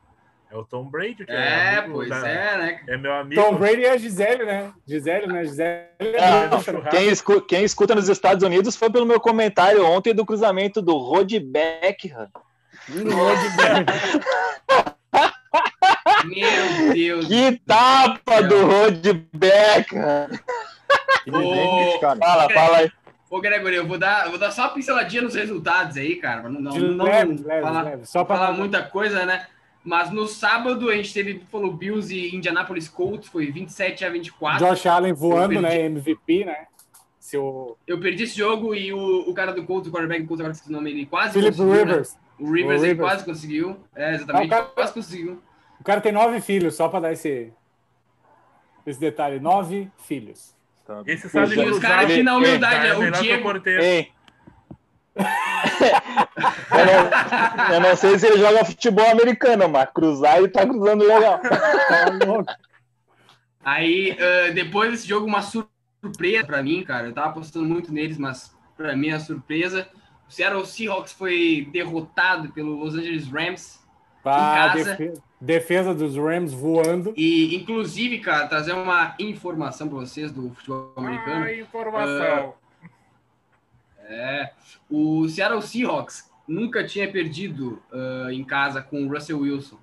[0.50, 2.82] É o Tom Brady, que é, é pois da, é, né?
[2.88, 3.42] É meu amigo.
[3.42, 4.72] Tom Brady é a Gisele, né?
[4.88, 5.44] Gisele, né?
[5.44, 6.50] Gisele é ah,
[6.90, 10.96] quem, escuta, quem escuta nos Estados Unidos foi pelo meu comentário ontem do cruzamento do
[10.96, 12.30] Rod Beckham.
[12.88, 13.40] Rod
[16.26, 17.28] Meu Deus.
[17.28, 20.30] Que tapa do Rod Beckham.
[21.30, 22.92] Ô, fala, fala aí.
[23.30, 26.50] Ô, Gregory, eu vou dar, vou dar só uma pinceladinha nos resultados aí, cara.
[26.50, 28.06] Não, não, não leve, leve, falar, leve.
[28.06, 29.48] Só para falar muita coisa, né?
[29.84, 34.66] Mas no sábado a gente teve falou Bills e Indianapolis Colts, foi 27 a 24.
[34.66, 35.86] Josh Allen voando, né?
[35.86, 36.68] MVP, né?
[37.20, 37.78] Seu...
[37.86, 40.54] Eu perdi esse jogo e o, o cara do Colts, o quarterback do Colts, agora
[40.54, 41.80] esqueci o nome, ele quase Philip conseguiu, né?
[41.80, 42.14] Rivers.
[42.14, 42.20] Né?
[42.40, 43.10] O Rivers, o Rivers.
[43.10, 43.78] quase conseguiu.
[43.96, 45.42] É, exatamente, ah, cara, quase conseguiu.
[45.80, 47.52] O cara tem nove filhos, só para dar esse,
[48.86, 49.40] esse detalhe.
[49.40, 50.57] Nove filhos.
[50.88, 51.04] Tá.
[51.06, 53.52] Esse sabe e os caras aqui na humildade, é, o Diego.
[53.66, 54.10] Ei.
[55.18, 55.20] eu,
[56.88, 61.42] não, eu, não, sei se ele joga futebol americano, mas cruzar ele tá cruzando legal.
[62.48, 62.56] Tá
[63.66, 67.08] Aí, uh, depois desse jogo, uma surpresa para mim, cara.
[67.08, 69.90] Eu tava apostando muito neles, mas para mim a surpresa.
[70.26, 73.86] O Seattle Seahawks foi derrotado pelo Los Angeles Rams
[74.24, 74.92] ah, em casa.
[74.92, 77.14] Defesa, defesa, dos Rams voando.
[77.16, 81.46] E, inclusive, cara, trazer uma informação para vocês do futebol americano.
[81.46, 82.50] Ah, informação.
[82.50, 82.88] Uh,
[84.10, 84.52] é,
[84.90, 89.78] o Seattle Seahawks nunca tinha perdido uh, em casa com o Russell Wilson.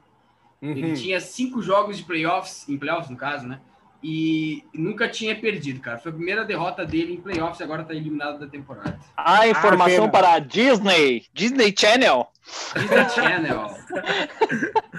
[0.62, 0.70] Uhum.
[0.70, 3.60] Ele tinha cinco jogos de playoffs, em playoffs no caso, né?
[4.06, 5.96] e nunca tinha perdido, cara.
[5.96, 9.00] Foi a primeira derrota dele em playoffs e agora tá eliminado da temporada.
[9.16, 12.28] Ah, informação ah, para a Disney, Disney Channel.
[12.76, 13.70] Disney Channel.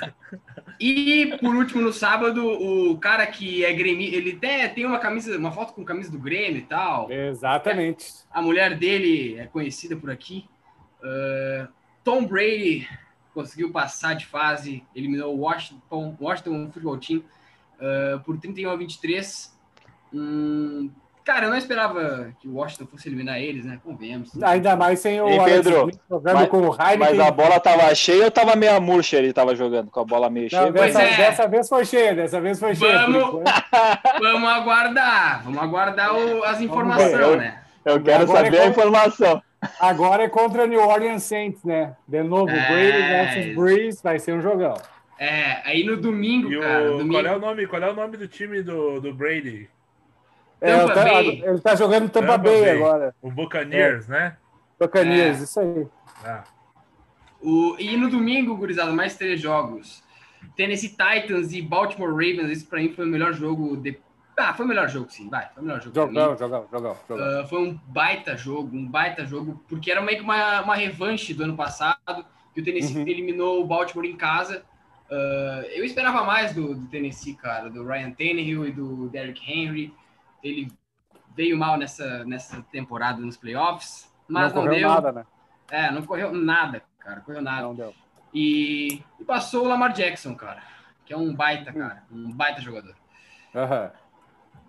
[0.79, 5.37] e por último, no sábado, o cara que é Grêmio, ele até tem uma camisa,
[5.37, 7.11] uma foto com camisa do Grêmio e tal.
[7.11, 8.07] Exatamente.
[8.31, 10.45] A mulher dele é conhecida por aqui.
[11.01, 11.67] Uh,
[12.03, 12.87] Tom Brady
[13.33, 19.57] conseguiu passar de fase, eliminou o Washington, Washington Football Team uh, por 31 a 23.
[20.13, 20.89] Hum,
[21.25, 23.79] cara, eu não esperava que o Washington fosse eliminar eles, né?
[23.83, 24.41] Convenhamos.
[24.41, 26.99] Ainda mais sem o Ei, Pedro, jogando mas, com o Heineken.
[26.99, 30.29] Mas a bola tava cheia ou tava meia murcha ele tava jogando com a bola
[30.29, 30.71] meio cheia?
[30.71, 31.17] dessa, é.
[31.17, 32.99] dessa, vez foi cheia, dessa vez foi cheia.
[32.99, 33.43] Vamos,
[34.21, 37.61] vamos aguardar, vamos aguardar o, as informações, né?
[37.83, 39.41] Eu quero Agora saber é a informação.
[39.79, 41.95] Agora é contra New Orleans Saints, né?
[42.07, 42.67] De novo, é...
[42.67, 44.75] Brady versus Breeze, vai ser um jogão.
[45.17, 46.91] É, aí no domingo, e cara.
[46.91, 47.13] O, domingo...
[47.13, 49.69] Qual, é o nome, qual é o nome do time do, do Brady?
[50.65, 51.43] É, Tampa tá, Bay.
[51.45, 53.15] Ele tá jogando Tampa, Tampa Bay, Bay, agora.
[53.21, 54.11] O Buccaneers, é.
[54.11, 54.37] né?
[54.79, 55.43] Buccaneers, é.
[55.43, 55.87] isso aí.
[56.23, 56.43] Ah.
[57.41, 60.03] O, e no domingo, gurizada, mais três jogos.
[60.55, 63.77] Tennessee Titans e Baltimore Ravens, esse pra mim foi o melhor jogo.
[63.77, 63.99] De...
[64.37, 65.47] Ah, foi o melhor jogo, sim, vai.
[65.53, 65.95] Foi o melhor jogo.
[65.95, 66.97] Jogão, jogão, jogão.
[67.07, 67.43] jogão.
[67.43, 71.33] Uh, foi um baita jogo, um baita jogo, porque era meio que uma, uma revanche
[71.33, 73.07] do ano passado, que o Tennessee uhum.
[73.07, 74.63] eliminou o Baltimore em casa.
[75.09, 79.93] Uh, eu esperava mais do, do, Tennessee, cara, do Ryan Tannehill e do Derrick Henry.
[80.45, 80.71] Ele
[81.35, 84.87] veio mal nessa, nessa temporada nos playoffs, mas não, não deu.
[84.87, 85.25] Nada, né?
[85.69, 87.63] É, não correu nada, cara, correu nada.
[87.63, 87.93] Não deu.
[88.33, 90.61] E, e, passou o Lamar Jackson, cara,
[91.05, 92.95] que é um baita, cara, um baita jogador.
[93.53, 93.89] Uhum.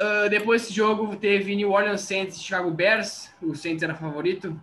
[0.00, 3.32] Uh, depois desse jogo teve New Orleans Saints e Chicago Bears.
[3.42, 4.58] O Saints era favorito.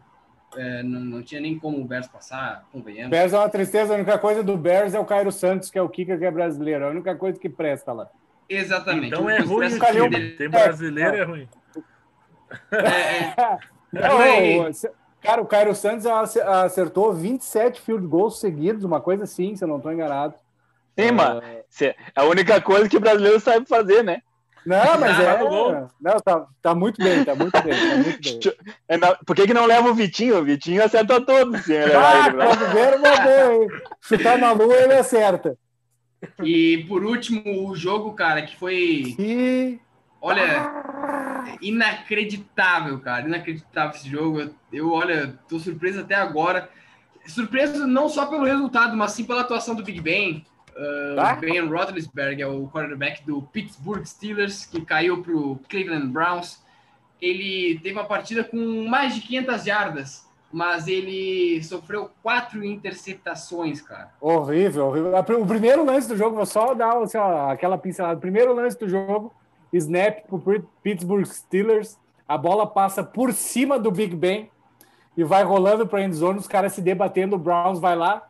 [0.56, 3.10] é, não, não tinha nem como o Bears passar, convenhamos.
[3.10, 5.82] Bears é uma tristeza, a única coisa do Bears é o Cairo Santos, que é
[5.82, 8.10] o kicker que é brasileiro, é a única coisa que presta lá.
[8.48, 9.08] Exatamente.
[9.08, 10.32] Então é ruim o time, dele.
[10.32, 11.50] tem brasileiro, é, é ruim.
[12.72, 13.58] É, é.
[13.92, 14.72] Não,
[15.22, 19.78] cara, o Cairo Santos acertou 27 field goals seguidos, uma coisa assim, se eu não
[19.78, 20.36] estou enganado.
[20.98, 21.14] Sim, uh...
[21.14, 21.42] mano.
[21.42, 24.22] É a única coisa que o brasileiro sabe fazer, né?
[24.66, 25.40] Não, mas é.
[26.00, 27.74] Não, tá, tá muito bem, tá muito bem.
[27.74, 28.54] Tá muito bem.
[28.88, 30.40] É, por que, que não leva o Vitinho?
[30.40, 31.66] O Vitinho acerta todos.
[31.66, 33.68] Sim, ah, ele, quando ver uma boa, hein?
[34.02, 35.58] Chutar na lua, ele acerta.
[36.44, 39.16] E por último, o jogo, cara, que foi.
[39.20, 39.80] E...
[40.22, 40.72] Olha,
[41.62, 43.28] inacreditável, cara.
[43.28, 44.42] Inacreditável esse jogo.
[44.42, 46.70] Eu, eu, olha, tô surpreso até agora.
[47.26, 50.46] Surpreso não só pelo resultado, mas sim pela atuação do Big Ben.
[50.76, 51.36] Uh, tá?
[51.36, 56.62] Ben Roethlisberger é o quarterback do Pittsburgh Steelers, que caiu para o Cleveland Browns.
[57.22, 64.12] Ele teve uma partida com mais de 500 jardas, mas ele sofreu quatro interceptações, cara.
[64.22, 65.12] Horrível, horrível.
[65.42, 68.18] O primeiro lance do jogo, vou só dar assim, ó, aquela pincelada.
[68.18, 69.34] O primeiro lance do jogo,
[69.74, 71.98] snap para o Pittsburgh Steelers.
[72.28, 74.52] A bola passa por cima do Big Ben
[75.18, 77.36] e vai rolando para a endzone, os caras se debatendo.
[77.36, 78.22] O Browns vai lá,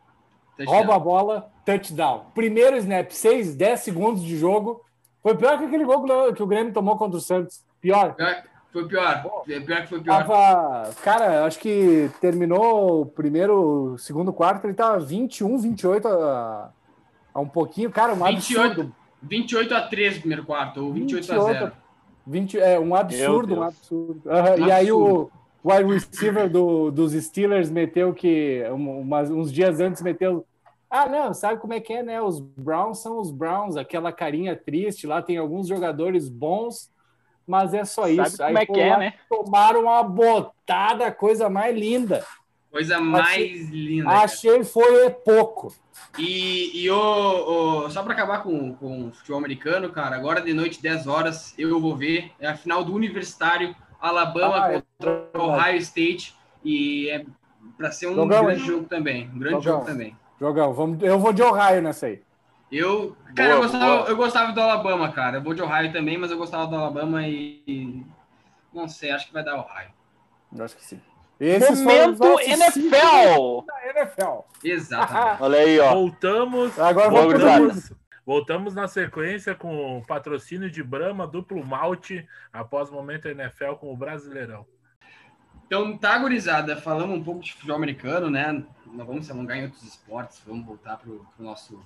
[0.56, 0.76] Touchdown.
[0.78, 2.24] rouba a bola, touchdown.
[2.34, 4.82] Primeiro snap, 6, 10 segundos de jogo.
[5.22, 7.62] Foi pior que aquele gol que o Grêmio tomou contra o Santos.
[7.82, 8.16] Pior.
[8.74, 9.44] Foi pior.
[9.48, 10.26] É pior que foi pior.
[10.26, 16.72] Tava, cara, acho que terminou o primeiro, segundo quarto, ele tava 21, 28 a,
[17.32, 17.88] a um pouquinho.
[17.88, 18.96] Cara, um 28, absurdo.
[19.22, 21.72] 28 a 3 no primeiro quarto, ou 28, 28 a 0.
[22.26, 24.22] 20, é um absurdo, um absurdo.
[24.24, 24.32] Uhum.
[24.34, 24.66] Um absurdo.
[24.66, 25.30] E aí o
[25.64, 30.44] wide receiver do, dos Steelers meteu que umas, uns dias antes meteu
[30.90, 32.22] ah, não, sabe como é que é, né?
[32.22, 36.88] Os Browns são os Browns, aquela carinha triste lá, tem alguns jogadores bons,
[37.46, 38.36] mas é só sabe isso.
[38.38, 39.14] Como Aí, é que é, né?
[39.28, 42.24] Tomaram uma botada, coisa mais linda.
[42.70, 44.10] Coisa mais achei, linda.
[44.10, 45.72] Achei foi pouco.
[46.18, 50.52] E, e o, o só para acabar com, com o futebol americano, cara, agora de
[50.52, 52.32] noite, 10 horas, eu vou ver.
[52.40, 56.34] É a final do Universitário, Alabama ah, é contra é Ohio State.
[56.64, 57.24] E é
[57.76, 58.66] para ser um Jogão, grande hein?
[58.66, 59.30] jogo também.
[59.34, 59.80] Um grande Jogão.
[59.80, 60.16] jogo também.
[60.40, 62.20] Jogão, vamos, eu vou de Ohio nessa aí.
[62.76, 65.36] Eu, cara, boa, eu, gostava, eu gostava do Alabama, cara.
[65.36, 68.04] Eu vou de Ohio também, mas eu gostava do Alabama e.
[68.72, 69.92] Não sei, acho que vai dar Ohio.
[70.52, 71.00] Eu acho que sim.
[71.38, 73.64] Esses Momento NFL!
[73.94, 74.40] NFL!
[74.64, 75.38] Exatamente.
[75.42, 75.92] Olha aí, ó.
[75.92, 76.76] Voltamos.
[76.76, 77.92] Agora voltamos,
[78.26, 83.92] voltamos na sequência com o patrocínio de Brahma, duplo malte, após o momento NFL com
[83.92, 84.66] o Brasileirão.
[85.66, 88.64] Então, tá, gurizada, falamos um pouco de futebol americano, né?
[88.86, 91.80] Não vamos se alongar em outros esportes, vamos voltar para o nosso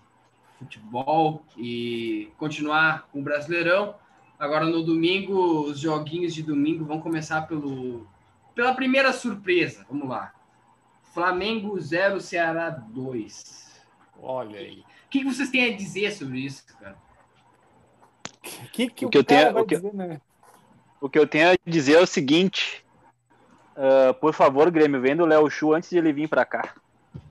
[0.59, 3.95] futebol e continuar com o Brasileirão.
[4.39, 8.07] Agora, no domingo, os joguinhos de domingo vão começar pelo,
[8.55, 9.85] pela primeira surpresa.
[9.89, 10.33] Vamos lá.
[11.13, 13.83] Flamengo 0, Ceará 2.
[14.21, 14.81] Olha aí.
[15.07, 16.97] O que, vocês têm a dizer sobre isso, cara?
[18.73, 20.21] Que, que o, que eu tenho, o que, dizer, né?
[21.01, 22.85] o que eu tenho a dizer é o seguinte:
[23.79, 26.75] Uh, por favor, Grêmio, vendo o Léo Chu antes de ele vir para cá.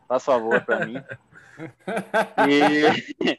[0.07, 0.95] Faz favor para mim.
[2.47, 3.37] E,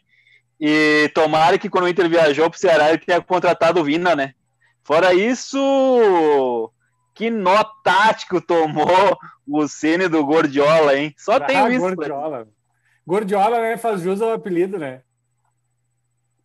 [0.61, 4.35] e tomara que quando o Inter viajou pro Ceará ele tenha contratado o Vina, né?
[4.83, 6.73] Fora isso,
[7.15, 11.15] que nó tático tomou o Cine do Gordiola, hein?
[11.17, 11.81] Só ah, tem isso.
[11.81, 12.49] Gordiola.
[13.07, 13.77] Gordiola, né?
[13.77, 15.03] Faz jus ao apelido, né?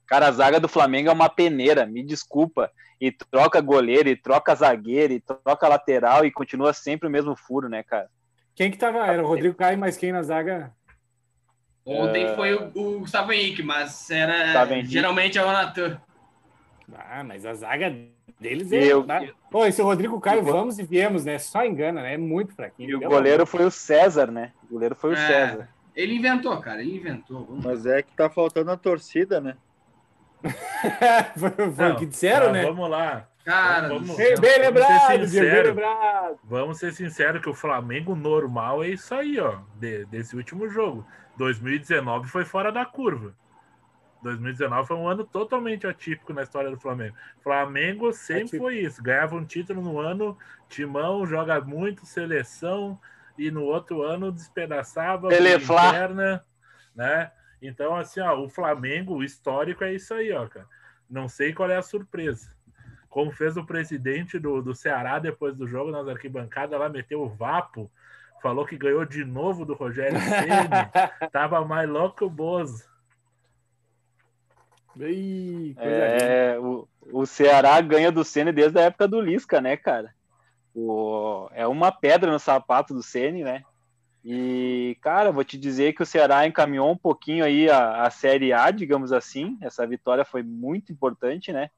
[0.06, 4.56] Cara, a zaga do Flamengo é uma peneira, me desculpa e troca goleiro, e troca
[4.56, 8.10] zagueiro, e troca lateral, e continua sempre o mesmo furo, né, cara?
[8.56, 9.06] Quem que tava?
[9.06, 10.74] Era o Rodrigo Caio, mas quem na zaga?
[11.86, 12.36] Ontem uh...
[12.36, 16.00] foi o, o Gustavo Henrique, mas era geralmente é o Natan.
[16.96, 17.96] Ah, mas a zaga
[18.40, 18.86] deles é.
[18.86, 19.04] Eu...
[19.04, 19.22] Tá?
[19.50, 20.46] Pô, esse Rodrigo Caio, eu...
[20.46, 21.38] vamos e viemos, né?
[21.40, 22.14] Só engana, né?
[22.14, 22.90] É muito fraquinho.
[22.90, 24.52] E o goleiro foi o César, né?
[24.64, 25.70] O goleiro foi o é, César.
[25.96, 27.46] Ele inventou, cara, ele inventou.
[27.46, 29.56] Vamos mas é que tá faltando a torcida, né?
[31.38, 32.64] foi, o que disseram, né?
[32.66, 33.28] Vamos lá.
[33.44, 36.40] Cara, vamos, bem, bem lembrado, bem lembrado.
[36.44, 41.06] Vamos ser sinceros que o Flamengo normal é isso aí, ó, de, desse último jogo.
[41.38, 43.36] 2019 foi fora da curva.
[44.22, 47.16] 2019 foi um ano totalmente atípico na história do Flamengo.
[47.42, 48.64] Flamengo sempre atípico.
[48.64, 50.38] foi isso, ganhava um título no ano,
[50.70, 52.98] Timão joga muito, seleção,
[53.38, 56.46] e no outro ano despedaçava a perna,
[56.96, 57.32] né?
[57.62, 60.68] Então, assim, ó, o Flamengo, o histórico é isso aí, ó, cara.
[61.10, 62.52] Não sei qual é a surpresa.
[63.14, 67.30] Como fez o presidente do, do Ceará depois do jogo nas arquibancadas, lá meteu o
[67.30, 67.92] vapo,
[68.42, 72.84] falou que ganhou de novo do Rogério Ceni, tava mais louco que o Bozo.
[75.78, 80.12] é, o, o Ceará ganha do Ceni desde a época do Lisca, né, cara?
[80.74, 83.64] O, é uma pedra no sapato do Ceni, né?
[84.26, 88.52] E, cara, vou te dizer que o Ceará encaminhou um pouquinho aí a, a Série
[88.54, 89.56] A, digamos assim.
[89.62, 91.70] Essa vitória foi muito importante, né?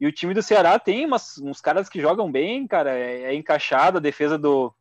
[0.00, 2.90] E o time do Ceará tem umas, uns caras que jogam bem, cara.
[2.96, 4.72] É, é encaixado, a defesa do,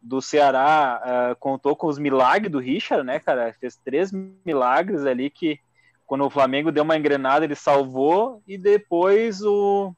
[0.00, 3.54] do Ceará uh, contou com os milagres do Richard, né, cara?
[3.60, 4.12] Fez três
[4.44, 5.58] milagres ali que
[6.06, 9.94] quando o Flamengo deu uma engrenada, ele salvou e depois o,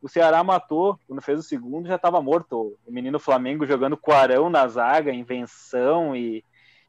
[0.00, 0.98] o Ceará matou.
[1.06, 2.78] Quando fez o segundo, já estava morto.
[2.86, 6.42] O menino Flamengo jogando com Arão na zaga, invenção e,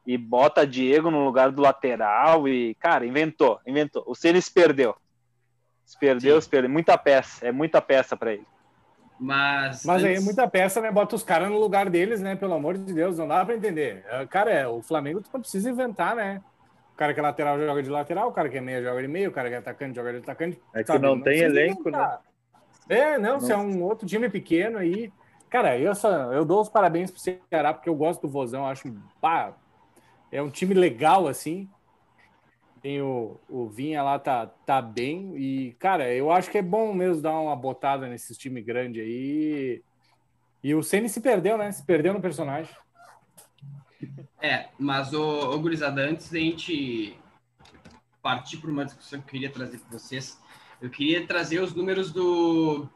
[0.07, 4.03] e bota Diego no lugar do lateral e, cara, inventou, inventou.
[4.07, 4.95] O Ceni se perdeu.
[5.91, 6.69] Se perdeu, se perdeu.
[6.69, 8.47] Muita peça, é muita peça para ele.
[9.19, 10.19] Mas, Mas antes...
[10.19, 10.89] aí muita peça, né?
[10.89, 12.33] Bota os caras no lugar deles, né?
[12.33, 14.05] Pelo amor de Deus, não dá para entender.
[14.09, 16.41] É, cara, é, o Flamengo tu não precisa inventar, né?
[16.93, 19.07] O cara que é lateral joga de lateral, o cara que é meia joga de
[19.09, 20.61] meio, o cara que é atacante joga de atacante.
[20.73, 21.05] É que sabe?
[21.05, 21.97] não, não tem elenco, né?
[21.97, 22.21] inventar.
[22.87, 22.97] né?
[22.97, 25.11] É, não, não, se é um outro time pequeno aí.
[25.49, 28.95] Cara, eu, só, eu dou os parabéns pro Ceará, porque eu gosto do Vozão, acho
[29.19, 29.53] pá,
[30.31, 31.69] é um time legal, assim.
[32.81, 35.37] Tem o, o Vinha lá, tá, tá bem.
[35.37, 39.83] E, cara, eu acho que é bom mesmo dar uma botada nesses times grandes aí.
[40.63, 41.71] E o Ceni se perdeu, né?
[41.71, 42.73] Se perdeu no personagem.
[44.41, 47.15] É, mas o, o Gurizada, antes da gente
[48.21, 50.39] partir para uma discussão que eu queria trazer com vocês,
[50.81, 52.87] eu queria trazer os números do,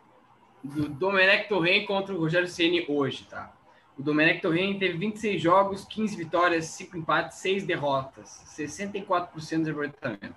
[0.64, 3.54] do Domenech Torren contra o Rogério Ceni hoje, tá?
[3.98, 10.36] O Domenech Torren teve 26 jogos, 15 vitórias, 5 empates, 6 derrotas, 64% de aproveitamento.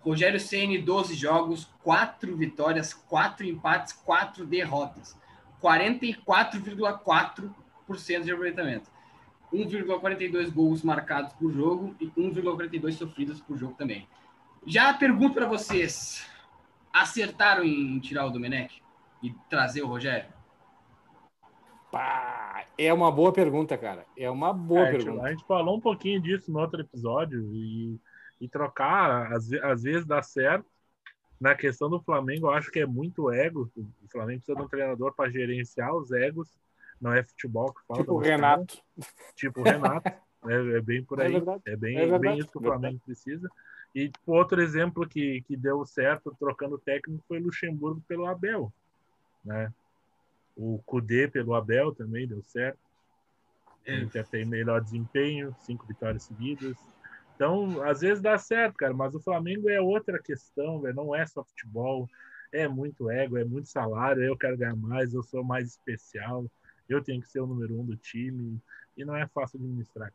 [0.00, 5.18] Rogério Ceni 12 jogos, 4 vitórias, 4 empates, 4 derrotas,
[5.62, 8.92] 44,4% de aproveitamento.
[9.52, 14.08] 1,42 gols marcados por jogo e 1,42 sofridos por jogo também.
[14.66, 16.26] Já pergunto para vocês,
[16.92, 18.82] acertaram em tirar o Domenech
[19.22, 20.41] e trazer o Rogério?
[21.92, 24.06] Pá, é uma boa pergunta, cara.
[24.16, 25.26] É uma boa é, pergunta.
[25.26, 28.00] A gente falou um pouquinho disso no outro episódio e,
[28.40, 30.64] e trocar, às, às vezes dá certo.
[31.38, 33.70] Na questão do Flamengo, eu acho que é muito ego.
[33.76, 36.48] O Flamengo precisa de um treinador para gerenciar os egos.
[36.98, 38.00] Não é futebol que fala.
[38.00, 38.82] Tipo o Renato.
[39.36, 40.08] Tipo o Renato.
[40.48, 41.34] é, é, bem por é aí.
[41.66, 43.50] É, é bem, é bem isso que o Flamengo precisa.
[43.94, 48.72] E tipo, outro exemplo que, que deu certo trocando técnico foi Luxemburgo pelo Abel.
[49.44, 49.70] Né?
[50.56, 52.78] O Kudê pelo Abel também deu certo.
[53.84, 56.76] Ele já tem melhor desempenho, cinco vitórias seguidas.
[57.34, 61.26] Então, às vezes dá certo, cara, mas o Flamengo é outra questão, véio, não é
[61.26, 62.08] só futebol,
[62.52, 66.44] é muito ego, é muito salário, eu quero ganhar mais, eu sou mais especial,
[66.88, 68.60] eu tenho que ser o número um do time,
[68.96, 70.12] e não é fácil administrar.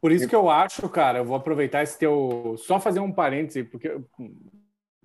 [0.00, 2.54] Por isso que eu acho, cara, eu vou aproveitar esse teu.
[2.56, 4.00] Só fazer um parêntese, porque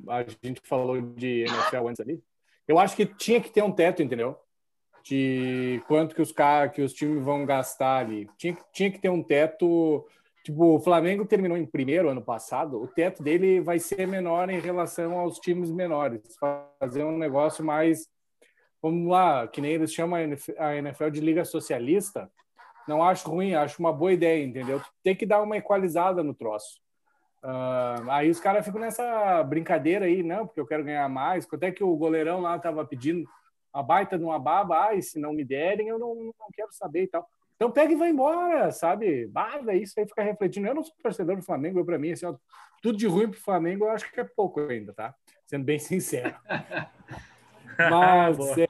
[0.08, 2.24] a gente falou de NFL antes ali.
[2.68, 4.38] Eu acho que tinha que ter um teto, entendeu?
[5.04, 8.30] De quanto que os caras, que os times vão gastar ali.
[8.38, 10.06] Tinha, tinha que ter um teto.
[10.44, 14.60] Tipo, o Flamengo terminou em primeiro ano passado, o teto dele vai ser menor em
[14.60, 16.22] relação aos times menores.
[16.80, 18.10] Fazer um negócio mais,
[18.82, 20.20] vamos lá, que nem eles chamam
[20.60, 22.30] a NFL de Liga Socialista.
[22.86, 24.82] Não acho ruim, acho uma boa ideia, entendeu?
[25.02, 26.83] Tem que dar uma equalizada no troço.
[27.44, 31.46] Uh, aí os caras ficam nessa brincadeira aí, não, porque eu quero ganhar mais.
[31.46, 33.28] Quanto é que o goleirão lá tava pedindo
[33.74, 34.94] a baita de uma baba?
[34.94, 37.28] E se não me derem, eu não, não quero saber e tal.
[37.56, 39.28] Então pega e vai embora, sabe?
[39.28, 40.68] Bada, isso aí fica refletindo.
[40.68, 42.34] Eu não sou torcedor do Flamengo, eu, para mim, assim, ó,
[42.82, 45.14] tudo de ruim pro Flamengo eu acho que é pouco ainda, tá?
[45.46, 46.36] Sendo bem sincero.
[47.78, 48.68] Mas é,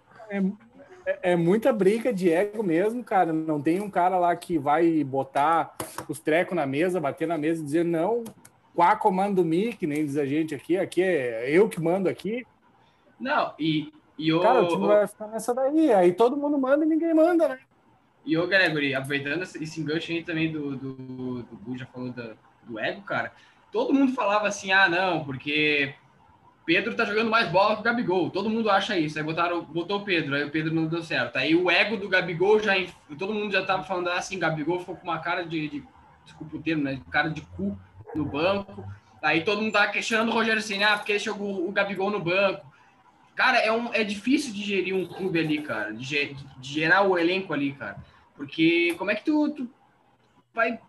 [1.06, 3.32] é, é, muita briga de ego mesmo, cara.
[3.32, 5.76] Não tem um cara lá que vai botar
[6.08, 8.24] os trecos na mesa, bater na mesa e dizer não,
[8.76, 12.46] Quá comando mi, que nem diz a gente aqui, aqui é eu que mando aqui.
[13.20, 14.42] Não, e, e o.
[14.42, 15.94] Cara, o time vai ficar nessa daí.
[15.94, 17.60] Aí todo mundo manda e ninguém manda, né?
[18.26, 20.94] E o Gregory, aproveitando esse enganche aí também do, do,
[21.44, 23.32] do Bu, já falou do, do ego, cara.
[23.72, 25.94] Todo mundo falava assim, ah, não, porque
[26.66, 28.30] Pedro tá jogando mais bola que o Gabigol.
[28.30, 29.18] Todo mundo acha isso.
[29.18, 31.38] Aí botaram, botou o Pedro, aí o Pedro não deu certo.
[31.38, 32.74] Aí o ego do Gabigol já.
[33.20, 35.68] Todo mundo já tava falando assim, Gabigol ficou com uma cara de.
[35.68, 35.84] de
[36.24, 37.02] desculpa o termo, né?
[37.12, 37.78] Cara de cu
[38.16, 38.86] no banco.
[39.22, 42.20] Aí todo mundo tá questionando o Rogério Senna, ah, porque ele jogou o Gabigol no
[42.20, 42.66] banco.
[43.36, 47.18] Cara, é, um, é difícil de gerir um clube ali, cara, de, de gerar o
[47.18, 47.98] elenco ali, cara.
[48.36, 49.70] Porque como é que tu, tu
[50.54, 50.80] vai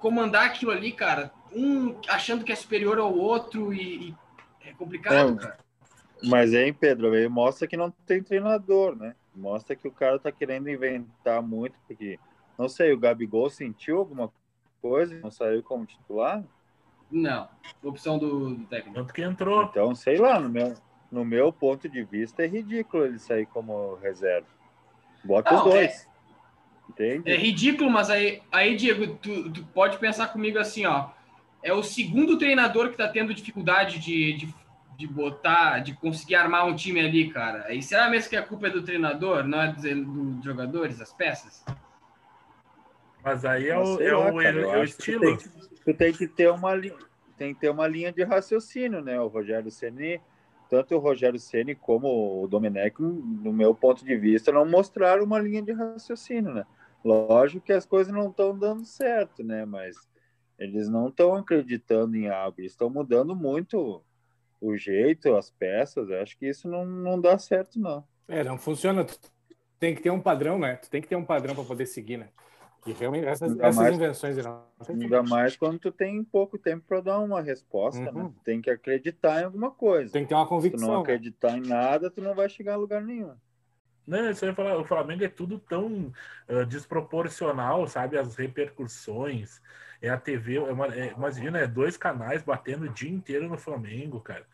[0.00, 1.30] comandar aquilo ali, cara?
[1.54, 5.58] Um achando que é superior ao outro e, e é complicado, é, cara.
[6.22, 9.14] Mas, hein, Pedro, aí mostra que não tem treinador, né?
[9.34, 12.18] Mostra que o cara tá querendo inventar muito, porque,
[12.58, 14.30] não sei, o Gabigol sentiu alguma
[14.80, 16.42] coisa, não saiu como titular?
[17.10, 17.48] Não,
[17.82, 18.94] opção do, do técnico.
[18.94, 19.64] Tanto que entrou.
[19.64, 20.76] Então, sei lá, no meu,
[21.10, 24.46] no meu ponto de vista, é ridículo ele sair como reserva.
[25.24, 26.08] Bota não, os dois.
[26.98, 31.10] É, é, ridículo, mas aí, aí Diego, tu, tu, pode pensar comigo assim, ó.
[31.62, 34.54] É o segundo treinador que tá tendo dificuldade de, de,
[34.96, 37.72] de botar, de conseguir armar um time ali, cara.
[37.72, 41.12] E será mesmo que a culpa é do treinador, não é dos, dos jogadores, das
[41.12, 41.64] peças?
[43.22, 45.36] Mas aí é o, é o, é o estilo.
[45.36, 46.96] Tu tem, tu tem que ter uma linha
[47.40, 49.18] tem que ter uma linha de raciocínio, né?
[49.18, 50.20] O Rogério Ceni,
[50.68, 55.38] tanto o Rogério Ceni como o Domenech, no meu ponto de vista, não mostraram uma
[55.38, 56.66] linha de raciocínio, né?
[57.02, 59.64] Lógico que as coisas não estão dando certo, né?
[59.64, 59.96] Mas
[60.58, 64.04] eles não estão acreditando em algo, eles estão mudando muito
[64.60, 66.10] o jeito, as peças.
[66.10, 68.04] Acho que isso não, não dá certo, não.
[68.28, 69.06] É, não funciona.
[69.78, 70.76] Tem que ter um padrão, né?
[70.76, 72.28] Tu tem que ter um padrão para poder seguir, né?
[72.86, 74.64] E realmente essas, essas mais, invenções não.
[74.88, 78.10] Ainda mais quando tu tem pouco tempo para dar uma resposta, né?
[78.10, 78.24] uhum.
[78.24, 78.34] né?
[78.44, 80.12] Tem que acreditar em alguma coisa.
[80.12, 80.78] Tem que ter uma convicção.
[80.78, 83.34] Se tu não acreditar em nada, tu não vai chegar a lugar nenhum.
[84.06, 86.12] Não, isso falar, o Flamengo é tudo tão
[86.48, 88.18] uh, desproporcional, sabe?
[88.18, 89.60] As repercussões.
[90.02, 93.58] É a TV, é uma, é, imagina, é dois canais batendo o dia inteiro no
[93.58, 94.46] Flamengo, cara.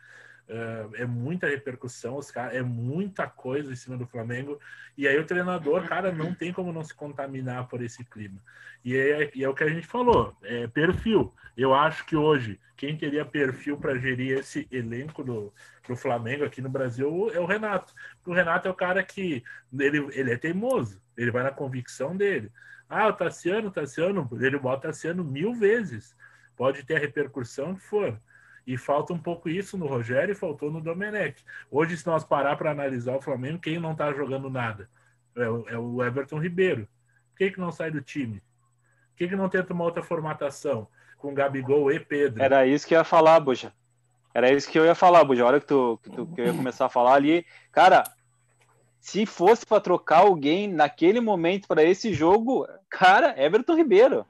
[0.49, 4.59] Uh, é muita repercussão, os cara, é muita coisa em cima do Flamengo.
[4.97, 8.41] E aí o treinador, cara, não tem como não se contaminar por esse clima.
[8.83, 11.33] E é, e é o que a gente falou, é perfil.
[11.57, 15.53] Eu acho que hoje, quem teria perfil para gerir esse elenco do,
[15.87, 17.93] do Flamengo aqui no Brasil é o Renato.
[18.25, 19.43] O Renato é o cara que
[19.77, 22.51] ele, ele é teimoso, ele vai na convicção dele.
[22.89, 26.15] Ah, o Tassiano, o Tassiano, ele bota o Tassiano mil vezes.
[26.55, 28.17] Pode ter a repercussão que for.
[28.67, 31.41] E falta um pouco isso no Rogério e faltou no Domenech.
[31.71, 34.89] Hoje, se nós parar para analisar o Flamengo, quem não está jogando nada?
[35.33, 36.85] É o, é o, Everton Ribeiro.
[37.29, 38.41] Por que, que não sai do time?
[39.11, 40.85] Por que, que não tenta uma outra formatação
[41.17, 42.43] com Gabigol e Pedro?
[42.43, 43.71] Era isso que eu ia falar, Buja.
[44.33, 45.43] Era isso que eu ia falar, Buja.
[45.43, 47.45] A hora que, tu, que, tu, que eu ia começar a falar ali.
[47.71, 48.03] Cara,
[48.99, 54.25] se fosse para trocar alguém naquele momento para esse jogo, cara, Everton Ribeiro.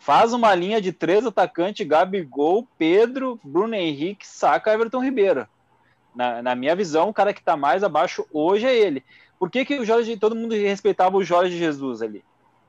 [0.00, 5.46] Faz uma linha de três atacantes, Gabigol, Pedro, Bruno Henrique, saca Everton Ribeiro.
[6.14, 9.04] Na, na minha visão, o cara que está mais abaixo hoje é ele.
[9.38, 12.24] Por que, que o Jorge, todo mundo respeitava o Jorge Jesus ali?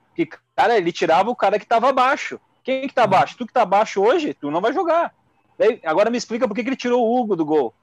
[0.10, 2.38] Porque, cara, ele tirava o cara que estava abaixo.
[2.66, 3.38] Quem que tá abaixo?
[3.38, 5.16] Tu que tá abaixo hoje, tu não vai jogar.
[5.58, 7.74] Daí, agora me explica por que, que ele tirou o Hugo do gol.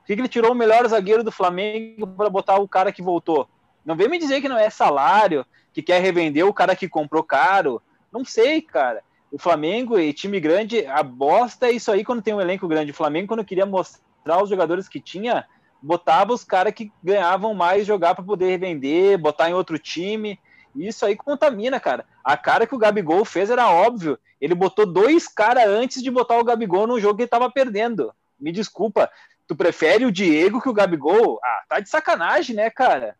[0.00, 3.02] Por que, que ele tirou o melhor zagueiro do Flamengo para botar o cara que
[3.02, 3.46] voltou?
[3.84, 5.44] Não vem me dizer que não é salário,
[5.74, 7.82] que quer revender o cara que comprou caro,
[8.12, 9.02] não sei, cara.
[9.30, 12.90] O Flamengo e time grande, a bosta é isso aí quando tem um elenco grande.
[12.90, 15.46] O Flamengo, quando queria mostrar os jogadores que tinha,
[15.80, 20.38] botava os caras que ganhavam mais jogar para poder revender, botar em outro time.
[20.76, 22.04] Isso aí contamina, cara.
[22.22, 24.18] A cara que o Gabigol fez era óbvio.
[24.40, 28.12] Ele botou dois caras antes de botar o Gabigol no jogo que ele tava perdendo.
[28.38, 29.10] Me desculpa.
[29.46, 31.38] Tu prefere o Diego que o Gabigol?
[31.42, 33.16] Ah, tá de sacanagem, né, cara?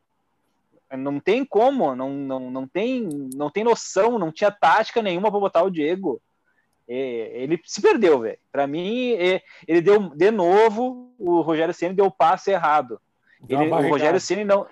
[0.97, 5.40] Não tem como, não, não, não, tem, não tem noção, não tinha tática nenhuma para
[5.40, 6.20] botar o Diego.
[6.88, 8.38] É, ele se perdeu, velho.
[8.51, 13.01] Para mim, é, ele deu de novo, o Rogério Ceni deu o passe errado.
[13.49, 14.66] Ele, o Rogério Ceni não,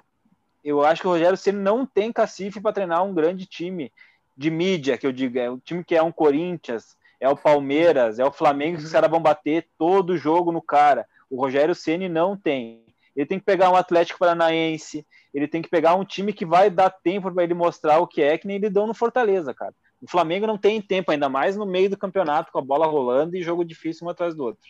[0.63, 3.93] eu acho que o Rogério Ceni não tem cacife para treinar um grande time
[4.37, 8.19] de mídia, que eu digo, é um time que é um Corinthians, é o Palmeiras,
[8.19, 11.07] é o Flamengo, que os caras vão bater todo jogo no cara.
[11.29, 12.83] O Rogério Ceni não tem.
[13.17, 16.71] Ele tem que pegar um Atlético Paranaense, ele tem que pegar um time que vai
[16.71, 19.75] dar tempo para ele mostrar o que é, que nem ele deu no Fortaleza, cara.
[20.01, 23.37] O Flamengo não tem tempo, ainda mais no meio do campeonato, com a bola rolando
[23.37, 24.67] e jogo difícil um atrás do outro.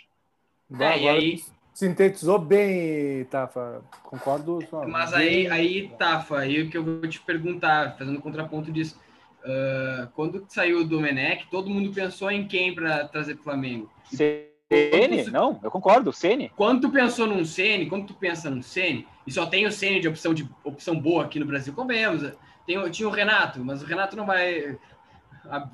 [0.78, 1.44] É, e aí...
[1.72, 3.80] Sintetizou bem, Tafa.
[4.02, 4.58] Concordo.
[4.88, 9.00] Mas aí, aí, Tafa, aí o que eu vou te perguntar, fazendo contraponto disso.
[9.42, 13.90] Uh, quando saiu o Domenech, todo mundo pensou em quem para trazer para o Flamengo?
[14.12, 14.49] Sim.
[14.72, 16.50] Ceni, não, eu concordo, Ceni.
[16.56, 19.98] Quando tu pensou num Ceni, quando tu pensa num Ceni, e só tem o Ceni
[19.98, 22.22] de opção de opção boa aqui no Brasil, convenhamos.
[22.64, 24.78] Tem, tinha o Renato, mas o Renato não vai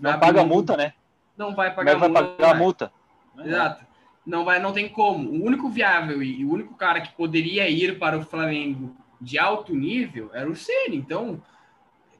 [0.00, 0.94] não paga multa, né?
[1.36, 2.24] Não vai pagar vai multa.
[2.24, 2.92] Pagar multa.
[3.38, 3.84] Exato.
[4.24, 5.28] Não vai, não tem como.
[5.28, 9.74] O único viável e o único cara que poderia ir para o Flamengo de alto
[9.74, 10.96] nível era o Ceni.
[10.96, 11.42] Então,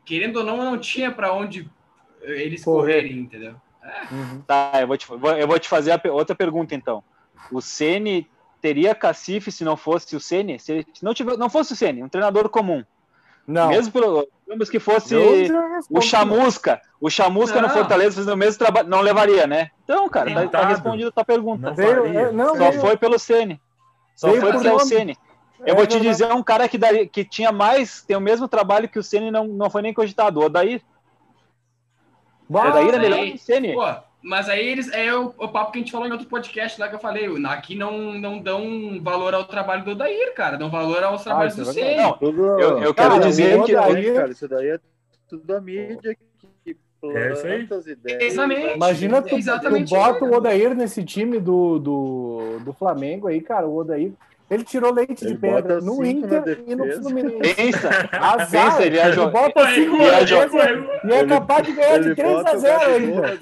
[0.05, 1.69] querendo ou não, não tinha para onde
[2.21, 3.03] eles Correr.
[3.03, 3.57] correrem, entendeu?
[4.11, 4.43] Uhum.
[4.47, 7.03] Tá, eu vou, te, eu vou te fazer a, outra pergunta então.
[7.51, 8.29] O Ceni
[8.61, 10.59] teria cacife se não fosse o Ceni?
[10.59, 12.85] Se, se não, tiver, não fosse o Ceni, um treinador comum.
[13.47, 13.69] Não.
[13.69, 15.15] Mesmo pelo, digamos que fosse
[15.89, 17.69] o Chamusca, o Chamusca não.
[17.69, 19.71] no Fortaleza fazendo o mesmo trabalho, não levaria, né?
[19.85, 21.69] Então, cara, tá, tá respondida a tua pergunta.
[21.69, 22.81] Não veio, é, não, Só veio.
[22.81, 23.61] foi pelo Ceni.
[24.17, 25.17] Só veio foi pelo Ceni.
[25.61, 28.49] Eu é, vou te dizer um cara que, daria, que tinha mais, tem o mesmo
[28.49, 30.83] trabalho que o Ceni não, não foi nem cogitado, o Daí.
[32.49, 33.75] Bah, é daí era melhor que o Ceni.
[33.75, 33.85] Pô,
[34.23, 36.89] mas aí eles é o, o, papo que a gente falou em outro podcast lá
[36.89, 37.29] que eu falei.
[37.47, 40.57] Aqui não, não dão valor ao trabalho do Odair, cara.
[40.57, 42.03] Dão valor aos trabalhos ah, do Ceni.
[42.21, 43.77] Eu, eu quero dizer que.
[43.77, 44.81] Odair, cara, isso daí é
[45.29, 46.17] tudo a mídia
[46.65, 48.23] que planta é as ideias.
[48.23, 48.75] Exatamente.
[48.75, 49.89] Imagina tu, Exatamente.
[49.89, 53.67] tu bota o Odair nesse time do, do, do Flamengo aí, cara.
[53.67, 54.13] O Odair
[54.49, 57.55] ele tirou leite ele de pedra no Inter e no Fluminense.
[57.57, 58.51] Pensa, Azar.
[58.51, 59.43] pensa, ele ia jogar.
[59.43, 63.39] Bota e é capaz de ganhar de 3 a 0 ainda.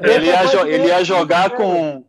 [0.00, 2.02] Ele ia, jo ele ia jogar com,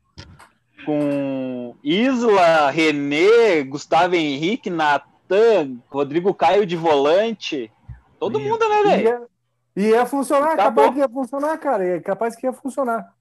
[0.85, 7.69] com Isla, René, Gustavo Henrique, Natan, Rodrigo Caio de volante.
[8.17, 9.27] Todo mundo, né, velho?
[9.75, 10.93] Ia, ia funcionar, tá capaz bom.
[10.93, 11.85] que ia funcionar, cara.
[11.85, 13.13] É capaz que ia funcionar.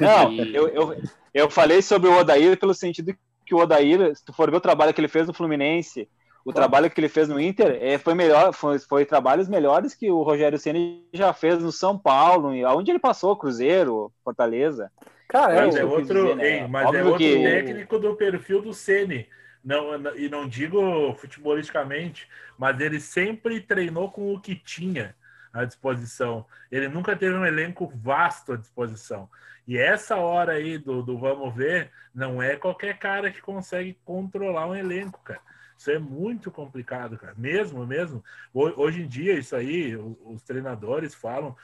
[0.00, 0.96] Não, eu, eu,
[1.34, 3.14] eu falei sobre o Odair pelo sentido
[3.46, 6.08] que o Odair, se tu for ver o trabalho que ele fez no Fluminense,
[6.44, 10.10] o trabalho que ele fez no Inter, é, foi melhor, foi, foi trabalhos melhores que
[10.10, 14.90] o Rogério Ceni já fez no São Paulo, aonde ele passou, Cruzeiro, Fortaleza.
[15.28, 16.68] Cara, mas é, é outro, dizer, né?
[16.68, 17.42] mas é outro que...
[17.42, 19.26] técnico do perfil do Ceni.
[19.64, 25.16] Não, e não digo futebolisticamente, mas ele sempre treinou com o que tinha
[25.56, 26.44] à disposição.
[26.70, 29.28] Ele nunca teve um elenco vasto à disposição.
[29.66, 34.68] E essa hora aí do, do vamos ver, não é qualquer cara que consegue controlar
[34.68, 35.40] um elenco, cara.
[35.76, 37.34] Isso é muito complicado, cara.
[37.36, 38.24] Mesmo, mesmo.
[38.54, 41.56] Hoje em dia, isso aí, os treinadores falam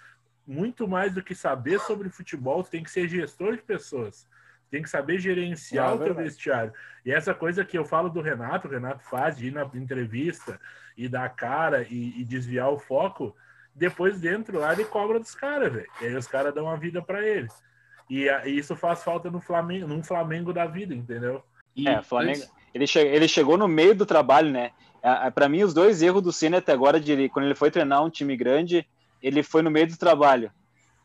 [0.46, 4.28] muito mais do que saber sobre futebol, tem que ser gestor de pessoas.
[4.70, 6.72] Tem que saber gerenciar é, o teu vestiário.
[7.04, 10.60] E essa coisa que eu falo do Renato, o Renato faz de ir na entrevista
[10.96, 13.36] e dar cara e, e desviar o foco,
[13.74, 15.88] depois dentro lá ele cobra dos caras, velho.
[16.00, 17.48] E aí os caras dão uma vida para ele.
[18.08, 21.42] E, e, isso faz falta no Flamengo, num Flamengo da vida, entendeu?
[21.74, 22.42] E é, Flamengo.
[22.74, 24.72] Ele, che ele chegou no meio do trabalho, né?
[25.02, 27.70] É, é para mim, os dois erros do Senna até agora, de, quando ele foi
[27.70, 28.86] treinar um time grande,
[29.22, 30.50] ele foi no meio do trabalho.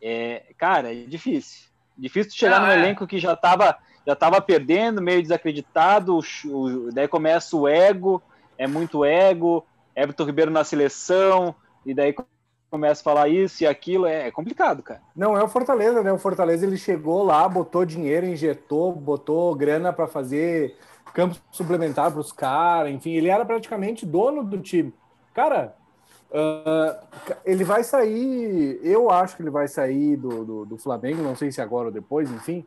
[0.02, 1.68] É, cara, é difícil.
[1.98, 2.78] Difícil chegar ah, num é.
[2.78, 8.24] elenco que já estava já tava perdendo, meio desacreditado, o, o, daí começa o ego,
[8.58, 11.54] é muito ego, Everton Ribeiro na seleção,
[11.86, 12.16] e daí
[12.70, 15.02] começa a falar isso e aquilo, é, é complicado, cara.
[15.16, 16.12] Não, é o Fortaleza, né?
[16.12, 20.76] O Fortaleza ele chegou lá, botou dinheiro, injetou, botou grana para fazer
[21.14, 24.94] campo suplementar para os caras, enfim, ele era praticamente dono do time.
[25.34, 25.76] Cara,
[26.30, 27.08] uh,
[27.44, 31.52] ele vai sair, eu acho que ele vai sair do, do, do, Flamengo, não sei
[31.52, 32.64] se agora ou depois, enfim,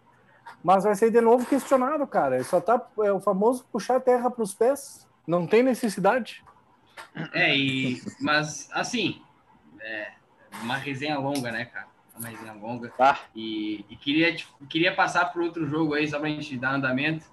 [0.64, 2.36] mas vai sair de novo questionado, cara.
[2.36, 6.42] Ele só tá, é o famoso puxar a terra para os pés, não tem necessidade.
[7.32, 9.22] É, e, mas assim,
[9.81, 10.12] é,
[10.62, 11.89] uma resenha longa, né, cara?
[12.18, 12.93] Uma resenha longa.
[12.99, 13.18] Ah.
[13.35, 14.37] E, e, queria,
[14.68, 17.24] queria passar para outro jogo aí, só para a gente dar andamento.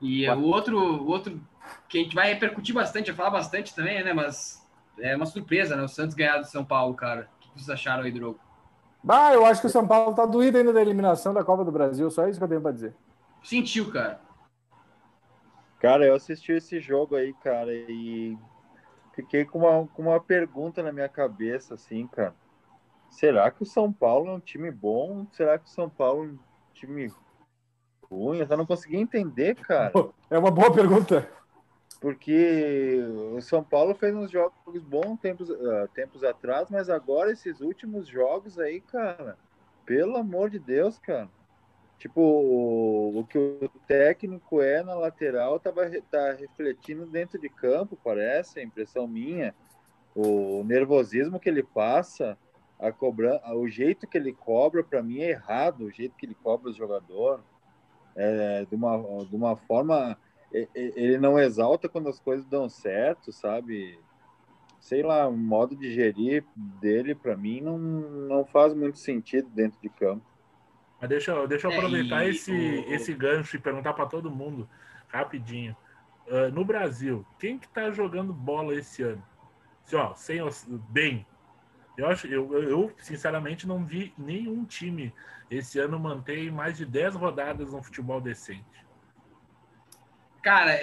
[0.00, 1.40] E o outro, o outro
[1.88, 4.12] que a gente vai repercutir bastante, vai falar bastante também, né?
[4.12, 4.64] Mas
[5.00, 5.82] é uma surpresa, né?
[5.82, 7.28] O Santos ganhar do São Paulo, cara.
[7.36, 8.40] O que vocês acharam aí do jogo?
[9.02, 11.72] Bah, eu acho que o São Paulo tá doído ainda da eliminação da Copa do
[11.72, 12.94] Brasil, só isso que eu tenho para dizer.
[13.42, 14.20] Sentiu, cara.
[15.80, 18.36] Cara, eu assisti esse jogo aí, cara, e
[19.18, 22.32] fiquei com uma, com uma pergunta na minha cabeça, assim, cara.
[23.10, 25.26] Será que o São Paulo é um time bom?
[25.32, 26.38] Será que o São Paulo é um
[26.72, 27.12] time
[28.08, 28.38] ruim?
[28.38, 29.92] Eu só não consegui entender, cara.
[30.30, 31.28] É uma boa pergunta.
[32.00, 33.02] Porque
[33.34, 38.06] o São Paulo fez uns jogos bons tempos, uh, tempos atrás, mas agora esses últimos
[38.06, 39.36] jogos aí, cara,
[39.84, 41.28] pelo amor de Deus, cara.
[41.98, 48.60] Tipo, o, que o técnico é na lateral tava, tá refletindo dentro de campo, parece,
[48.60, 49.52] a impressão minha.
[50.14, 52.38] O nervosismo que ele passa,
[52.78, 56.36] a cobran o jeito que ele cobra, para mim é errado, o jeito que ele
[56.36, 57.42] cobra o jogador.
[58.14, 60.16] É, de, uma, de uma forma.
[60.74, 63.98] Ele não exalta quando as coisas dão certo, sabe?
[64.80, 66.44] Sei lá, o modo de gerir
[66.80, 70.24] dele, para mim, não, não faz muito sentido dentro de campo.
[71.00, 72.92] Mas deixa, eu, deixa eu é, aproveitar é, esse, o...
[72.92, 74.68] esse gancho e perguntar para todo mundo,
[75.08, 75.76] rapidinho.
[76.26, 79.22] Uh, no Brasil, quem que tá jogando bola esse ano?
[79.84, 79.96] Assim,
[80.40, 81.26] ó, sem, bem.
[81.96, 85.12] Eu, acho, eu, eu, sinceramente, não vi nenhum time
[85.50, 88.86] esse ano manter mais de 10 rodadas no futebol decente.
[90.42, 90.78] Cara,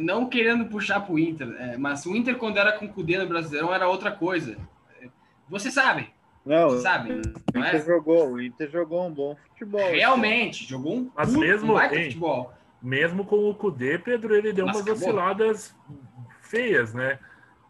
[0.00, 3.28] não querendo puxar pro Inter, é, mas o Inter, quando era com o Cudê no
[3.28, 4.56] Brasileirão, era outra coisa.
[5.48, 6.13] Você sabe,
[6.44, 7.12] não, sabe?
[7.12, 7.84] O Inter, é?
[7.84, 9.90] jogou, o Inter jogou um bom futebol.
[9.90, 12.52] Realmente, jogou um, Mas mesmo, um futebol.
[12.82, 15.02] Mesmo com o Cudê, Pedro, ele deu Mas umas acabou.
[15.02, 15.74] osciladas
[16.42, 17.18] feias, né?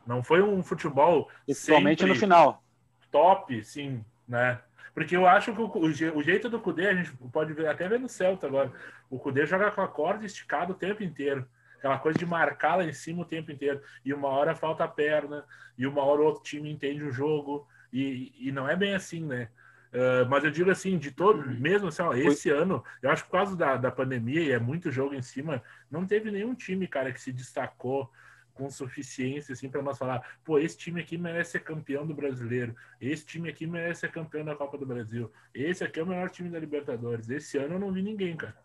[0.06, 1.30] Não foi um futebol.
[1.46, 2.62] Principalmente no final.
[3.10, 4.60] Top, sim, né?
[4.92, 7.98] Porque eu acho que o, o jeito do Cudê, a gente pode ver, até ver
[7.98, 8.72] no Celta agora.
[9.10, 11.46] O Cudê joga com a corda esticada o tempo inteiro.
[11.78, 13.80] Aquela coisa de marcar lá em cima o tempo inteiro.
[14.04, 15.44] E uma hora falta a perna,
[15.76, 17.66] e uma hora o outro time entende o jogo.
[17.94, 19.48] E, e não é bem assim, né?
[19.92, 22.58] Uh, mas eu digo assim, de todo, mesmo assim, ó, esse Foi.
[22.58, 25.62] ano, eu acho que por causa da, da pandemia e é muito jogo em cima,
[25.88, 28.10] não teve nenhum time, cara, que se destacou
[28.52, 32.74] com suficiência assim para nós falar, pô, esse time aqui merece ser campeão do brasileiro,
[33.00, 36.28] esse time aqui merece ser campeão da Copa do Brasil, esse aqui é o melhor
[36.28, 37.30] time da Libertadores.
[37.30, 38.56] Esse ano eu não vi ninguém, cara.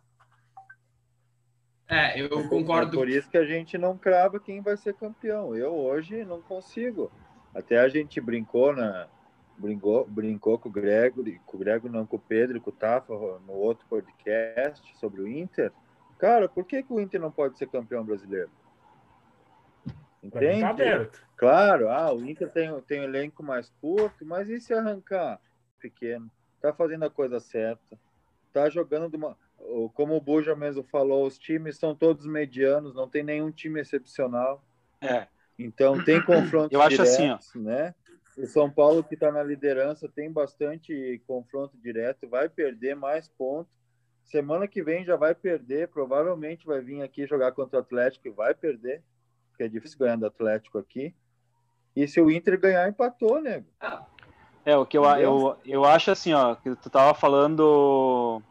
[1.88, 2.98] É, eu concordo.
[2.98, 5.56] Por isso que a gente não crava quem vai ser campeão.
[5.56, 7.12] Eu hoje não consigo.
[7.54, 9.08] Até a gente brincou na
[9.60, 13.14] brincou, brincou com o Gregory, com o Gregory não com o Pedro, com o Tafa
[13.46, 15.72] no outro podcast sobre o Inter.
[16.18, 18.50] Cara, por que, que o Inter não pode ser campeão brasileiro?
[20.22, 20.62] Entende?
[20.62, 25.40] Tá claro, ah, o Inter tem, tem um elenco mais curto, mas e se arrancar
[25.80, 26.30] pequeno?
[26.62, 27.98] Tá fazendo a coisa certa.
[28.52, 29.38] Tá jogando de uma
[29.94, 34.64] como o Buja mesmo falou, os times são todos medianos, não tem nenhum time excepcional.
[35.02, 35.28] É.
[35.58, 37.38] Então tem confronto Eu acho assim, ó.
[37.56, 37.94] né?
[38.40, 43.74] O São Paulo que está na liderança tem bastante confronto direto, vai perder mais pontos.
[44.24, 48.32] Semana que vem já vai perder, provavelmente vai vir aqui jogar contra o Atlético e
[48.32, 49.04] vai perder,
[49.50, 51.14] porque é difícil ganhar do Atlético aqui.
[51.94, 53.62] E se o Inter ganhar, empatou, né?
[54.64, 58.42] É, o que eu, eu, eu acho assim, ó, que tu tava falando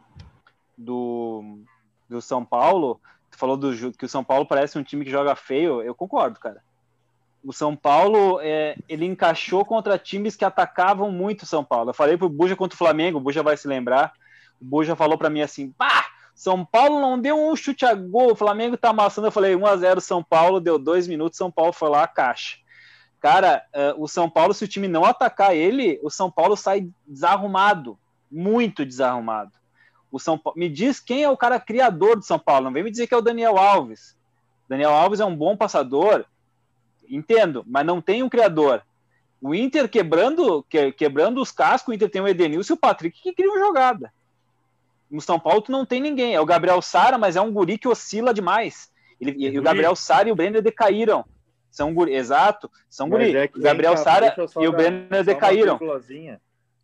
[0.77, 1.63] do,
[2.07, 5.35] do São Paulo, tu falou do, que o São Paulo parece um time que joga
[5.35, 6.61] feio, eu concordo, cara.
[7.43, 11.91] O São Paulo, é, ele encaixou contra times que atacavam muito o São Paulo.
[11.91, 14.13] Eu falei pro Buja contra o Flamengo, o Buja vai se lembrar.
[14.61, 18.33] O Buja falou para mim assim: pá, São Paulo não deu um chute a gol,
[18.33, 19.27] o Flamengo tá amassando.
[19.27, 22.07] Eu falei: 1 a 0 São Paulo, deu dois minutos, São Paulo foi lá a
[22.07, 22.57] caixa.
[23.19, 26.89] Cara, uh, o São Paulo, se o time não atacar ele, o São Paulo sai
[27.05, 27.99] desarrumado,
[28.31, 29.51] muito desarrumado.
[30.11, 32.65] O São Paulo, me diz quem é o cara criador do São Paulo.
[32.65, 34.17] Não vem me dizer que é o Daniel Alves.
[34.69, 36.25] Daniel Alves é um bom passador,
[37.09, 38.83] entendo, mas não tem um criador.
[39.41, 43.21] O Inter quebrando, que, quebrando os cascos, o Inter tem o Edenilson e o Patrick
[43.21, 44.11] que criam jogada.
[45.09, 46.35] No São Paulo tu não tem ninguém.
[46.35, 48.91] É o Gabriel Sara, mas é um guri que oscila demais.
[49.19, 51.25] Ele, e, o Gabriel Sara e o Brenner decaíram.
[51.71, 53.35] São guri, exato, são guri.
[53.35, 55.79] É o Gabriel Sara e o Brenner decaíram.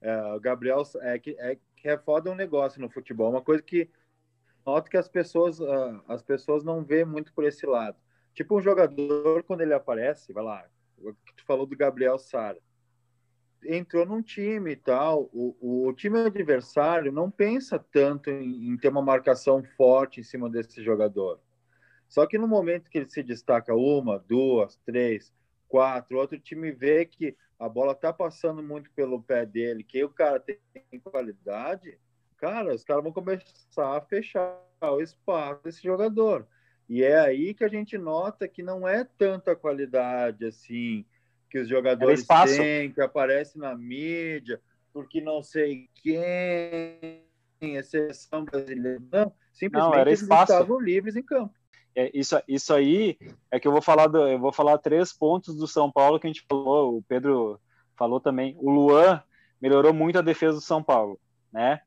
[0.01, 3.63] É, o Gabriel é que, é que é foda um negócio no futebol, uma coisa
[3.63, 3.89] que
[4.65, 7.97] noto que as pessoas uh, as pessoas não vê muito por esse lado.
[8.35, 10.65] Tipo um jogador quando ele aparece, vai lá,
[11.35, 12.59] tu falou do Gabriel Sara,
[13.63, 18.89] entrou num time e tal, o, o time adversário não pensa tanto em, em ter
[18.89, 21.39] uma marcação forte em cima desse jogador.
[22.09, 25.33] Só que no momento que ele se destaca uma, duas, três,
[25.67, 30.09] quatro, outro time vê que a bola tá passando muito pelo pé dele, que o
[30.09, 30.59] cara tem
[31.01, 31.97] qualidade,
[32.37, 36.45] cara, os caras vão começar a fechar o espaço desse jogador.
[36.87, 41.05] E é aí que a gente nota que não é tanta qualidade assim
[41.49, 44.59] que os jogadores têm, que aparece na mídia,
[44.91, 47.23] porque não sei quem,
[47.61, 49.01] exceção brasileira.
[49.11, 51.53] Não, simplesmente não, eles estavam livres em campo.
[51.95, 53.17] É, isso, isso aí
[53.49, 56.27] é que eu vou falar do, eu vou falar três pontos do São Paulo que
[56.27, 57.59] a gente falou, o Pedro
[57.95, 58.55] falou também.
[58.59, 59.23] O Luan
[59.61, 61.17] melhorou muito a defesa do São Paulo,
[61.53, 61.81] né?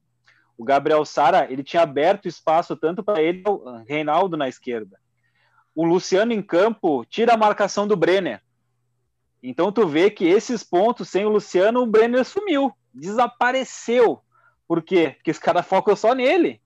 [0.58, 4.98] O Gabriel Sara, ele tinha aberto espaço tanto para ele, o Reinaldo na esquerda.
[5.72, 8.42] O Luciano em campo tira a marcação do Brenner.
[9.40, 14.20] Então tu vê que esses pontos sem o Luciano, o Brenner sumiu, desapareceu.
[14.66, 15.12] Por quê?
[15.16, 16.60] Porque os caras focam só nele.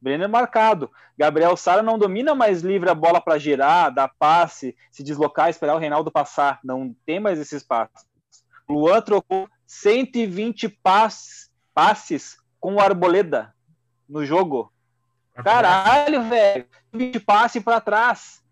[0.00, 0.90] Brenner marcado.
[1.16, 5.74] Gabriel Sara não domina mais livre a bola para girar, dar passe, se deslocar, esperar
[5.74, 6.60] o Reinaldo passar.
[6.64, 8.06] Não tem mais esse espaço.
[8.66, 13.52] Luan trocou 120 passes, passes com o Arboleda
[14.08, 14.72] no jogo.
[15.34, 16.64] Caralho, velho.
[16.94, 18.42] 20 passes para trás.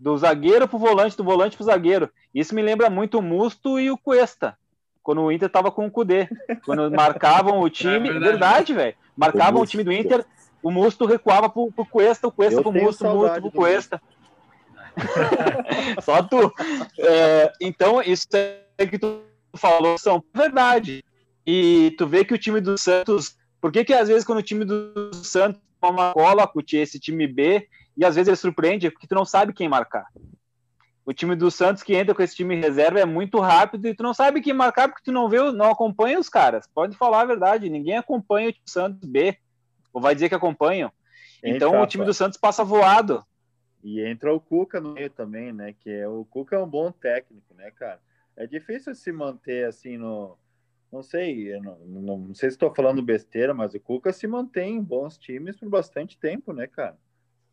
[0.00, 2.10] Do zagueiro pro volante, do volante pro zagueiro.
[2.34, 4.56] Isso me lembra muito o Musto e o Cuesta
[5.02, 6.26] quando o Inter tava com o Cudê.
[6.64, 8.08] Quando marcavam o time.
[8.08, 8.96] É verdade, velho.
[9.14, 10.24] Marcavam o, o, time do Inter,
[10.62, 14.00] o Musto recuava pro, pro Cuesta, o Cuesta Eu pro Musto, o Musto pro Cuesta.
[16.00, 16.50] Só tu.
[16.98, 19.20] É, então, isso é que tu
[19.54, 21.04] falou são verdade.
[21.46, 23.36] E tu vê que o time do Santos.
[23.60, 27.26] Por que, que às vezes quando o time do Santos toma cola com esse time
[27.26, 30.06] B, e às vezes ele surpreende, porque tu não sabe quem marcar.
[31.04, 34.04] O time do Santos que entra com esse time reserva é muito rápido e tu
[34.04, 36.68] não sabe quem marcar porque tu não vê, não acompanha os caras.
[36.72, 39.36] Pode falar a verdade, ninguém acompanha o Santos B.
[39.92, 40.92] Ou vai dizer que acompanham.
[41.42, 43.24] Então o time do Santos passa voado.
[43.82, 45.74] E entra o Cuca no meio também, né?
[45.80, 47.98] Que é o Cuca é um bom técnico, né, cara?
[48.36, 50.38] É difícil se manter assim no,
[50.92, 54.76] não sei, não, não, não, sei se estou falando besteira, mas o Cuca se mantém
[54.76, 56.98] em bons times por bastante tempo, né, cara?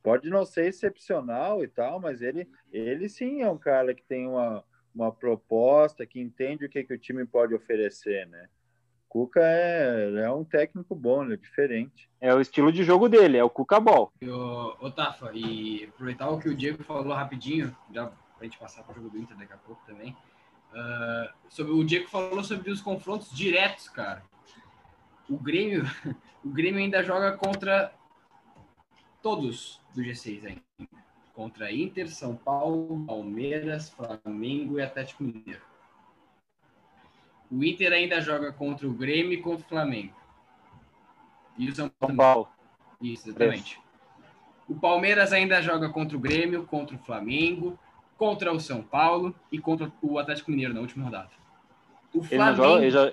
[0.02, 4.28] pode não ser excepcional e tal, mas ele, ele sim é um cara que tem
[4.28, 4.64] uma,
[4.94, 8.48] uma proposta, que entende o que, que o time pode oferecer, né?
[9.08, 12.08] Cuca é, é um técnico bom, ele é diferente.
[12.22, 14.14] É o estilo de jogo dele, é o Cuca Ball.
[14.80, 18.92] Ô, Tafa, e aproveitar o que o Diego falou rapidinho, já pra gente passar para
[18.92, 20.16] o jogo do Inter daqui a pouco também.
[20.72, 24.24] Uh, sobre, o Diego falou sobre os confrontos diretos, cara.
[25.30, 25.84] O Grêmio,
[26.43, 27.93] o Grêmio ainda joga contra
[29.22, 30.61] todos do G6 ainda.
[31.34, 35.61] Contra Inter, São Paulo, Palmeiras, Flamengo e Atlético Mineiro.
[37.49, 40.13] O Inter ainda joga contra o Grêmio e contra o Flamengo.
[41.57, 42.07] E o São Paulo.
[42.07, 42.49] São Paulo.
[43.01, 43.82] Isso, exatamente.
[44.67, 47.80] O Palmeiras ainda joga contra o Grêmio, contra o Flamengo,
[48.20, 51.30] contra o São Paulo e contra o Atlético Mineiro na última rodada.
[52.13, 52.65] O Flamengo...
[52.76, 53.11] ele, ele, já,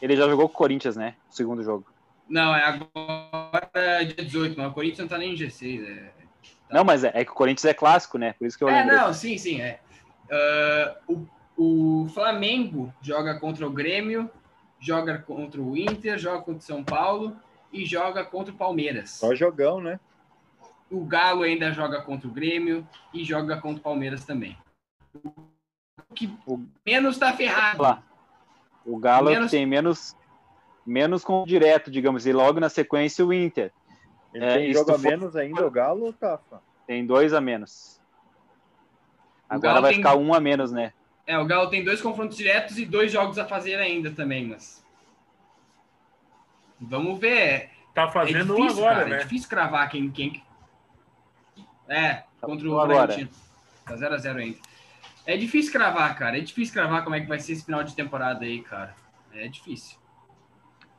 [0.00, 1.16] ele já jogou com o Corinthians, né?
[1.28, 1.84] O segundo jogo.
[2.28, 5.84] Não, é agora dia 18, mas o Corinthians não tá nem em G6.
[5.84, 6.12] É...
[6.68, 6.76] Tá.
[6.76, 8.34] Não, mas é, é, que o Corinthians é clássico, né?
[8.38, 9.80] Por isso que eu É, não, sim, sim, é.
[11.08, 11.26] Uh,
[11.56, 14.30] o, o Flamengo joga contra o Grêmio,
[14.78, 17.36] joga contra o Inter, joga contra o São Paulo
[17.72, 19.10] e joga contra o Palmeiras.
[19.10, 19.98] Só jogão, né?
[20.90, 24.56] O Galo ainda joga contra o Grêmio e joga contra o Palmeiras também.
[25.24, 26.32] O que
[26.86, 28.02] menos tá ferrado.
[28.84, 29.50] O Galo menos...
[29.50, 30.16] tem menos
[30.86, 33.72] menos com direto, digamos, e logo na sequência o Inter.
[34.32, 36.60] Ele é, tem jogo a menos ainda o Galo, Tafa?
[36.86, 38.00] Tem dois a menos.
[39.48, 39.98] Agora vai tem...
[39.98, 40.92] ficar um a menos, né?
[41.26, 44.84] É, o Galo tem dois confrontos diretos e dois jogos a fazer ainda também, mas.
[46.80, 47.70] Vamos ver.
[47.94, 49.16] Tá fazendo é difícil, um agora, cara, é né?
[49.16, 50.10] É difícil cravar quem.
[50.10, 50.42] quem...
[51.88, 53.30] É, tá contra o Bragantino.
[53.84, 54.58] Tá 0x0 ainda.
[55.26, 56.38] É difícil cravar, cara.
[56.38, 58.94] É difícil cravar como é que vai ser esse final de temporada aí, cara.
[59.32, 59.98] É difícil.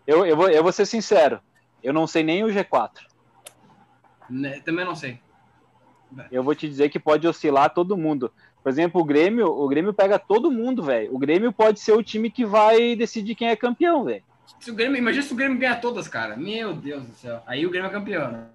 [0.06, 1.40] Eu, eu, vou, eu vou ser sincero.
[1.84, 2.92] Eu não sei nem o G4.
[4.30, 5.20] Né, também não sei.
[6.32, 8.32] Eu vou te dizer que pode oscilar todo mundo.
[8.64, 11.14] Por exemplo, o Grêmio, o Grêmio pega todo mundo, velho.
[11.14, 14.24] O Grêmio pode ser o time que vai decidir quem é campeão, velho.
[14.60, 16.36] Se o Grêmio, imagina se o Grêmio ganha todas, cara.
[16.36, 17.42] Meu Deus do céu.
[17.46, 18.32] Aí o Grêmio é campeão.
[18.32, 18.48] Né?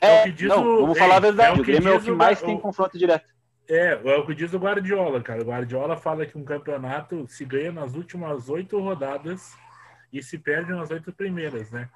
[0.00, 0.80] É, é não, o...
[0.82, 1.50] vamos falar a verdade.
[1.50, 2.46] É o, o Grêmio é o que mais o...
[2.46, 3.32] tem confronto direto.
[3.68, 5.42] É, é o que diz o Guardiola, cara.
[5.42, 9.56] O Guardiola fala que um campeonato se ganha nas últimas oito rodadas
[10.12, 11.88] e se perde nas oito primeiras, né?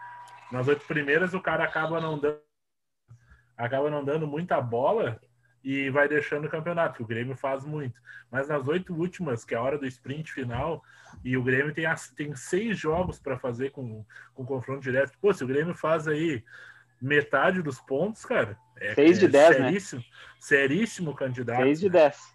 [0.52, 2.38] Nas oito primeiras o cara acaba não dando
[3.56, 5.20] acaba não dando muita bola
[5.62, 8.00] e vai deixando o campeonato, que o Grêmio faz muito.
[8.30, 10.82] Mas nas oito últimas, que é a hora do sprint final,
[11.24, 11.86] e o Grêmio tem,
[12.16, 15.16] tem seis jogos para fazer com, com confronto direto.
[15.20, 16.44] Pô, se o Grêmio faz aí
[17.04, 19.66] metade dos pontos, cara, é, seis de é dez, né?
[19.66, 20.06] seríssimo, né?
[20.38, 21.62] seríssimo candidato.
[21.62, 22.34] Seis de dez.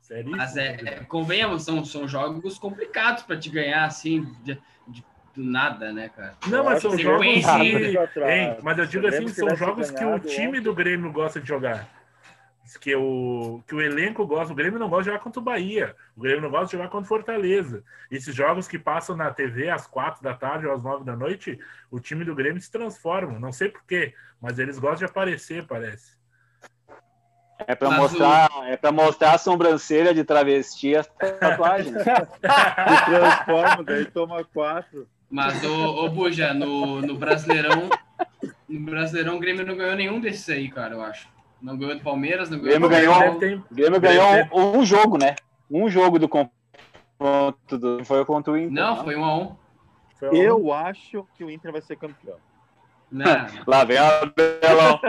[0.00, 4.26] Seríssimo Mas é, é, convenhamos, são, são jogos complicados para te ganhar assim.
[4.42, 6.36] De, de do nada, né, cara?
[6.48, 8.20] Não, mas são jogos que...
[8.20, 11.88] hein, mas eu digo assim, são jogos que o time do Grêmio gosta de jogar.
[12.78, 14.52] Que o, que o elenco gosta.
[14.52, 15.96] O Grêmio não gosta de jogar contra o Bahia.
[16.16, 17.82] O Grêmio não gosta de jogar contra o Fortaleza.
[18.10, 21.58] Esses jogos que passam na TV às quatro da tarde ou às nove da noite,
[21.90, 23.38] o time do Grêmio se transforma.
[23.38, 26.18] Não sei porquê, mas eles gostam de aparecer, parece.
[27.66, 28.64] É para mostrar, o...
[28.64, 31.92] é para mostrar a sobrancelha de travesti a tatuagem.
[32.00, 35.06] Se transforma, daí toma quatro.
[35.30, 37.88] Mas, ô, ô Buja, no, no Brasileirão,
[38.68, 41.28] no Brasileirão, o Grêmio não ganhou nenhum desses aí, cara, eu acho.
[41.60, 43.62] Não ganhou do Palmeiras, não ganhou Grêmio do ganhou, ter...
[43.70, 45.36] Grêmio ganhou um, um, jogo, né?
[45.70, 48.04] Um jogo do confronto do...
[48.04, 48.72] foi contra o Inter.
[48.72, 49.56] Não, não, foi um a um.
[50.32, 52.36] Eu acho que o Inter vai ser campeão.
[53.10, 53.24] Não.
[53.66, 55.00] Lá vem a Belão.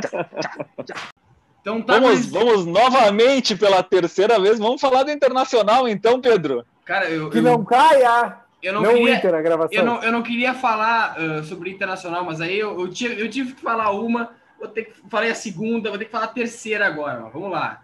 [1.62, 4.58] Então, tá vamos, vamos novamente pela terceira vez.
[4.58, 6.66] Vamos falar do Internacional, então, Pedro.
[6.84, 7.44] Cara, eu, que eu...
[7.44, 8.38] não caia.
[8.62, 9.78] Eu não, não queria, Inter, a gravação.
[9.78, 13.30] Eu não, eu não queria falar uh, sobre Internacional, mas aí eu, eu, tive, eu
[13.30, 14.30] tive que falar uma,
[14.62, 17.22] vou ter que, falei a segunda, vou ter que falar a terceira agora.
[17.34, 17.82] Vamos lá.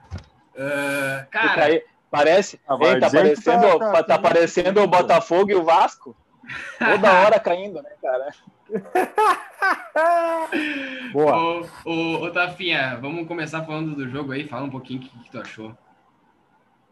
[0.53, 1.65] Uh, cara.
[1.65, 2.59] Aí, parece.
[2.67, 6.15] Ah, hein, tá parecendo, tá, tá, tá parecendo o Botafogo e o Vasco.
[6.79, 8.29] Toda hora caindo, né, cara?
[11.11, 11.37] Boa.
[11.37, 14.47] Ô, ô, ô, Tafinha, vamos começar falando do jogo aí.
[14.47, 15.75] Fala um pouquinho o que, que tu achou.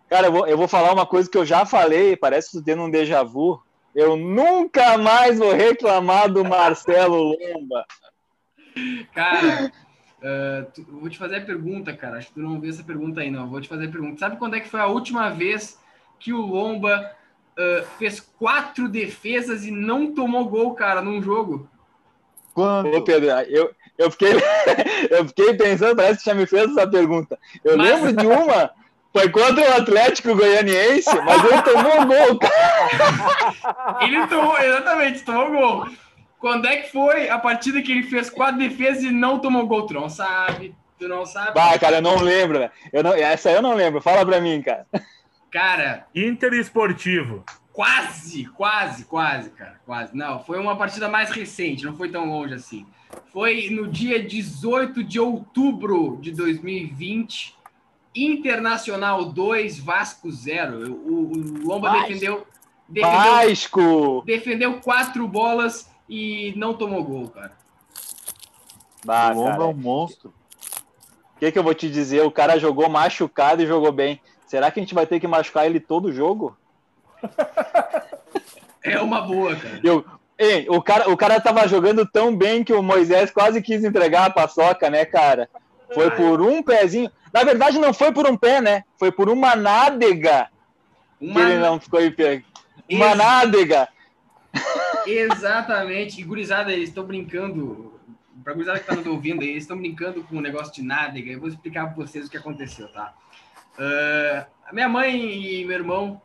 [0.09, 2.63] Cara, eu vou, eu vou falar uma coisa que eu já falei, parece que tu
[2.63, 3.61] tendo um déjà vu.
[3.93, 7.86] Eu nunca mais vou reclamar do Marcelo Lomba.
[9.13, 9.71] Cara,
[10.19, 12.17] uh, tu, vou te fazer a pergunta, cara.
[12.17, 13.47] Acho que tu não viu essa pergunta aí, não.
[13.47, 14.19] Vou te fazer a pergunta.
[14.19, 15.80] Sabe quando é que foi a última vez
[16.19, 17.11] que o Lomba
[17.57, 21.69] uh, fez quatro defesas e não tomou gol, cara, num jogo?
[22.53, 22.93] Quando?
[22.95, 24.34] Ô, Pedro, eu, eu, fiquei,
[25.09, 27.38] eu fiquei pensando, parece que já me fez essa pergunta.
[27.63, 27.89] Eu Mas...
[27.89, 28.71] lembro de uma
[29.15, 34.01] foi contra o Atlético Goianiense, mas ele tomou gol, cara.
[34.03, 35.88] Ele tomou, exatamente, tomou gol.
[36.45, 39.87] Quando é que foi a partida que ele fez quatro defesas e não tomou gol?
[39.87, 41.55] Tu não sabe, tu não sabe.
[41.55, 43.99] Bah, cara, eu não lembro, eu não, essa eu não lembro.
[43.99, 44.85] Fala pra mim, cara.
[45.49, 46.05] Cara.
[46.13, 47.43] Inter Esportivo.
[47.73, 50.15] Quase, quase, quase, cara, quase.
[50.15, 52.85] Não, foi uma partida mais recente, não foi tão longe assim.
[53.33, 57.55] Foi no dia 18 de outubro de 2020,
[58.15, 60.93] Internacional 2, Vasco 0.
[60.93, 62.07] O, o Lomba Vasco.
[62.07, 62.47] defendeu,
[62.87, 63.19] defendeu.
[63.19, 64.23] Vasco!
[64.27, 67.51] Defendeu quatro bolas e não tomou gol, cara.
[69.05, 70.33] Bah, o Lomba é um monstro.
[71.35, 72.21] O que, que eu vou te dizer?
[72.23, 74.21] O cara jogou machucado e jogou bem.
[74.47, 76.57] Será que a gente vai ter que machucar ele todo o jogo?
[78.85, 79.79] É uma boa, cara.
[79.83, 80.05] Eu,
[80.37, 84.25] ei, o, cara o cara tava jogando tão bem que o Moisés quase quis entregar
[84.25, 85.49] a paçoca, né, cara?
[85.91, 87.11] Foi por um pezinho.
[87.33, 88.83] Na verdade, não foi por um pé, né?
[88.97, 90.49] Foi por uma nádega.
[91.19, 91.33] Uma...
[91.33, 92.43] Que ele não ficou em pé.
[92.89, 93.17] Uma Ex...
[93.17, 93.89] nádega.
[95.05, 96.21] Exatamente.
[96.21, 97.93] E gurizada, eles estão brincando.
[98.43, 100.83] Pra gurizada que tá nos ouvindo aí, eles estão brincando com o um negócio de
[100.83, 101.31] nádega.
[101.31, 103.13] Eu vou explicar para vocês o que aconteceu, tá?
[103.77, 106.21] Uh, a minha mãe e meu irmão,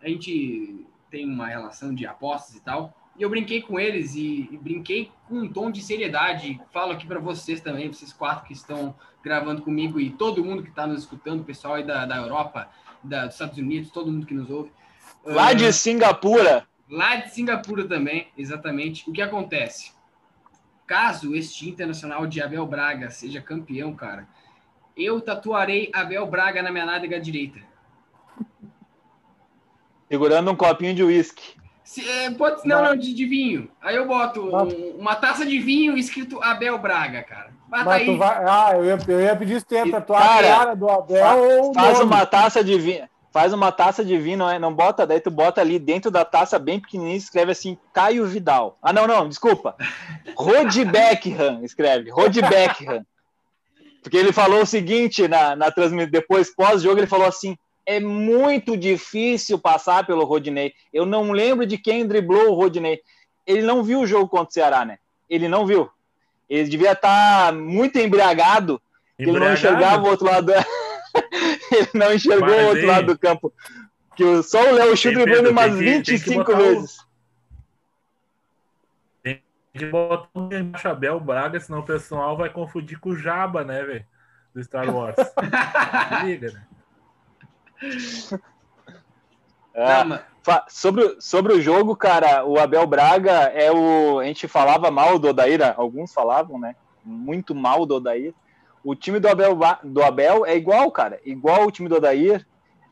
[0.00, 2.94] a gente tem uma relação de apostas e tal.
[3.16, 6.60] E eu brinquei com eles e, e brinquei com um tom de seriedade.
[6.72, 10.70] Falo aqui para vocês também, vocês quatro que estão gravando comigo e todo mundo que
[10.70, 12.68] está nos escutando, o pessoal aí da, da Europa,
[13.02, 14.72] da, dos Estados Unidos, todo mundo que nos ouve.
[15.24, 16.66] Lá uh, de Singapura.
[16.88, 19.08] Lá de Singapura também, exatamente.
[19.08, 19.92] O que acontece?
[20.86, 24.28] Caso este Internacional de Abel Braga seja campeão, cara,
[24.96, 27.58] eu tatuarei Abel Braga na minha nádega direita.
[30.08, 31.54] Segurando um copinho de uísque.
[32.06, 33.70] É, pode, não, não, de, de, vinho.
[33.80, 37.52] Aí eu boto um, uma taça de vinho escrito Abel Braga, cara.
[37.68, 38.16] Bata Mas aí.
[38.16, 41.72] Vai, ah, eu ia, eu ia pedir se tu ia tatuar a cara do Abel
[41.74, 43.08] fa, Faz uma taça de vinho.
[43.34, 46.24] Faz uma taça de vinho, não, é, não bota, daí tu bota ali dentro da
[46.24, 48.78] taça bem pequenininha, escreve assim, Caio Vidal.
[48.80, 49.74] Ah, não, não, desculpa.
[50.36, 53.04] Rod Beckham, escreve, Rod Beckham.
[54.00, 58.76] Porque ele falou o seguinte na, na transmissão, depois, pós-jogo, ele falou assim: é muito
[58.76, 60.72] difícil passar pelo Rodinei.
[60.92, 63.00] Eu não lembro de quem driblou o Rodinei.
[63.44, 64.98] Ele não viu o jogo contra o Ceará, né?
[65.28, 65.90] Ele não viu.
[66.48, 68.80] Ele devia estar muito embriagado,
[69.18, 69.18] embriagado?
[69.18, 70.52] ele não enxergava o outro lado.
[71.74, 72.86] ele não enxergou Mas, o outro hein?
[72.86, 73.52] lado do campo.
[74.16, 76.98] Que só o Léo Chu driblou umas 25 vezes.
[76.98, 77.04] O...
[79.22, 83.64] Tem que botar um embaixo Abel Braga, senão o pessoal vai confundir com o Jaba,
[83.64, 84.06] né, velho?
[84.54, 85.16] Do Star Wars.
[86.24, 86.66] Liga, né?
[89.74, 90.22] É,
[90.68, 94.20] sobre, sobre o jogo, cara, o Abel Braga é o.
[94.20, 96.76] A gente falava mal do Odair, alguns falavam, né?
[97.04, 98.32] Muito mal do Odair.
[98.84, 102.46] O time do Abel, do Abel é igual, cara, igual o time do Odair.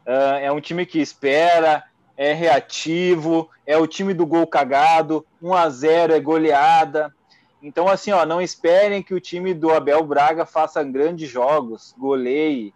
[0.07, 1.85] Uh, é um time que espera,
[2.17, 7.15] é reativo, é o time do gol cagado, 1 a 0 é goleada.
[7.63, 12.75] Então, assim, ó, não esperem que o time do Abel Braga faça grandes jogos, goleie,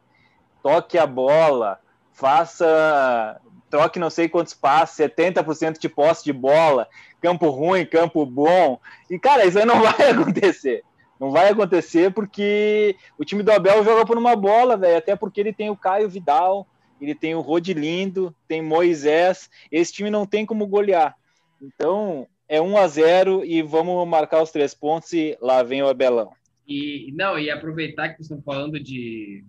[0.63, 1.81] toque a bola,
[2.13, 6.89] faça troque não sei quantos passes, 70% de posse de bola,
[7.21, 8.79] campo ruim, campo bom.
[9.11, 10.85] E, cara, isso aí não vai acontecer.
[11.19, 14.99] Não vai acontecer porque o time do Abel joga por uma bola, velho.
[14.99, 16.67] Até porque ele tem o Caio Vidal,
[17.01, 19.51] ele tem o Rodilindo, tem Moisés.
[19.71, 21.17] Esse time não tem como golear.
[21.61, 25.89] Então, é 1 a 0 e vamos marcar os três pontos e lá vem o
[25.89, 26.33] Abelão.
[26.67, 29.45] E não, e aproveitar que estão falando de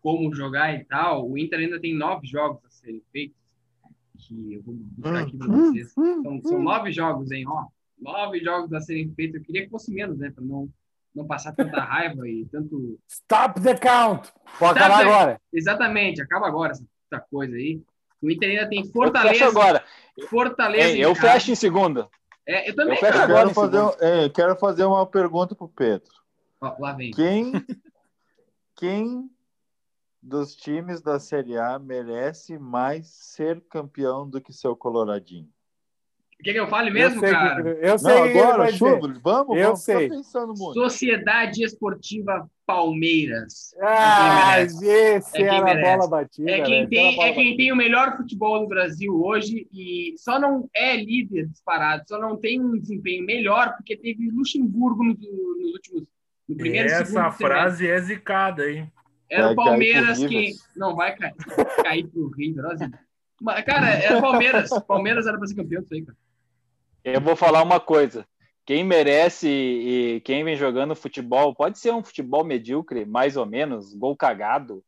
[0.00, 3.36] como jogar e tal, o Inter ainda tem nove jogos a serem feitos,
[4.18, 5.92] que eu vou buscar aqui para vocês.
[5.92, 7.44] São, são nove jogos, hein?
[7.46, 7.66] Ó,
[8.00, 9.36] nove jogos a serem feitos.
[9.36, 10.30] Eu queria que fosse menos, né?
[10.30, 10.68] Para não,
[11.16, 12.98] não passar tanta raiva e tanto.
[13.08, 14.30] Stop the count!
[14.58, 15.40] Pode acabar agora.
[15.52, 17.82] Exatamente, acaba agora essa coisa aí.
[18.20, 19.44] O Inter ainda tem Fortaleza.
[19.44, 19.84] Eu agora.
[20.28, 20.88] Fortaleza.
[20.88, 22.08] Ei, eu fecho em segundo.
[22.46, 22.94] É, eu também.
[22.94, 26.12] Eu, fecho agora quero, fazer, um, quero fazer uma pergunta para o Pedro.
[26.60, 27.10] Ó, lá vem.
[27.12, 27.52] Quem,
[28.76, 29.30] quem
[30.22, 35.48] dos times da Série A merece mais ser campeão do que seu Coloradinho?
[36.38, 37.62] O que, que eu fale mesmo, eu cara?
[37.62, 38.14] Que, eu sei.
[38.14, 40.08] Não, agora, Chubre, vamos, eu vamos sei.
[40.08, 40.74] pensando muito.
[40.74, 43.74] Sociedade Esportiva Palmeiras.
[43.80, 46.50] Ah, é esse é era a bola batida.
[46.50, 50.68] É quem, tem, é quem tem o melhor futebol no Brasil hoje e só não
[50.74, 56.04] é líder disparado, só não tem um desempenho melhor porque teve Luxemburgo nos, nos últimos.
[56.48, 58.92] No primeiro, Essa frase é zicada, hein?
[59.28, 60.52] Era o Palmeiras que.
[60.76, 61.34] Não, vai cair,
[61.82, 62.64] cair pro River.
[63.64, 64.70] Cara, era Palmeiras.
[64.86, 66.16] Palmeiras era para ser campeão disso aí, cara.
[67.06, 68.26] Eu vou falar uma coisa.
[68.64, 73.94] Quem merece e quem vem jogando futebol, pode ser um futebol medíocre, mais ou menos,
[73.94, 74.82] gol cagado,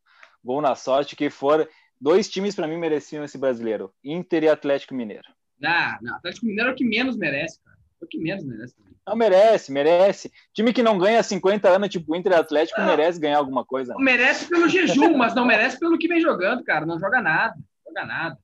[0.44, 1.68] gol na sorte, que for.
[2.00, 5.28] Dois times para mim mereciam esse brasileiro: Inter e Atlético Mineiro.
[5.60, 7.76] Não, não, Atlético Mineiro é o que menos merece, cara.
[8.02, 8.74] É o que menos merece.
[9.06, 10.32] Não, merece, merece.
[10.52, 13.94] Time que não ganha 50 anos, tipo Inter Atlético, merece ganhar alguma coisa.
[13.96, 16.84] Merece pelo jejum, mas não merece pelo que vem jogando, cara.
[16.84, 17.54] Não joga nada.
[17.54, 18.38] Não joga nada.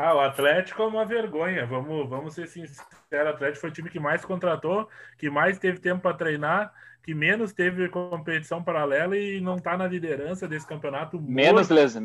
[0.00, 1.66] Ah, o Atlético é uma vergonha.
[1.66, 2.86] Vamos, vamos ser sinceros.
[3.10, 4.88] O Atlético foi o time que mais contratou,
[5.18, 6.72] que mais teve tempo para treinar,
[7.02, 11.20] que menos teve competição paralela e não está na liderança desse campeonato.
[11.20, 12.00] Menos, les...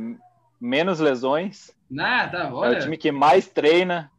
[0.59, 1.71] menos lesões.
[1.87, 2.77] Nada, olha.
[2.77, 4.11] É o time que mais treina.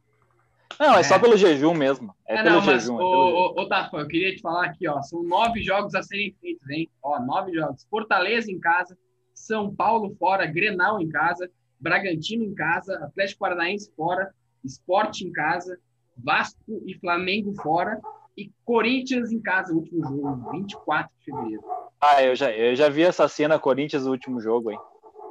[0.79, 2.15] Não, é, é, só pelo jejum mesmo.
[2.29, 2.95] É, é pelo não, jejum.
[2.95, 5.03] Mas, é ô, ô, Tafa, eu queria te falar aqui, ó.
[5.03, 6.89] São nove jogos a serem feitos, hein?
[7.03, 7.85] Ó, nove jogos.
[7.91, 8.97] Fortaleza em casa,
[9.35, 11.51] São Paulo fora, Grenal em casa,
[11.85, 14.33] Bragantino em casa, Atlético Paranaense fora,
[14.65, 15.79] Esporte em casa,
[16.17, 18.01] Vasco e Flamengo fora
[18.35, 21.63] e Corinthians em casa, último jogo, 24 de fevereiro.
[22.01, 24.79] Ah, eu já, eu já vi essa cena Corinthians no último jogo, hein?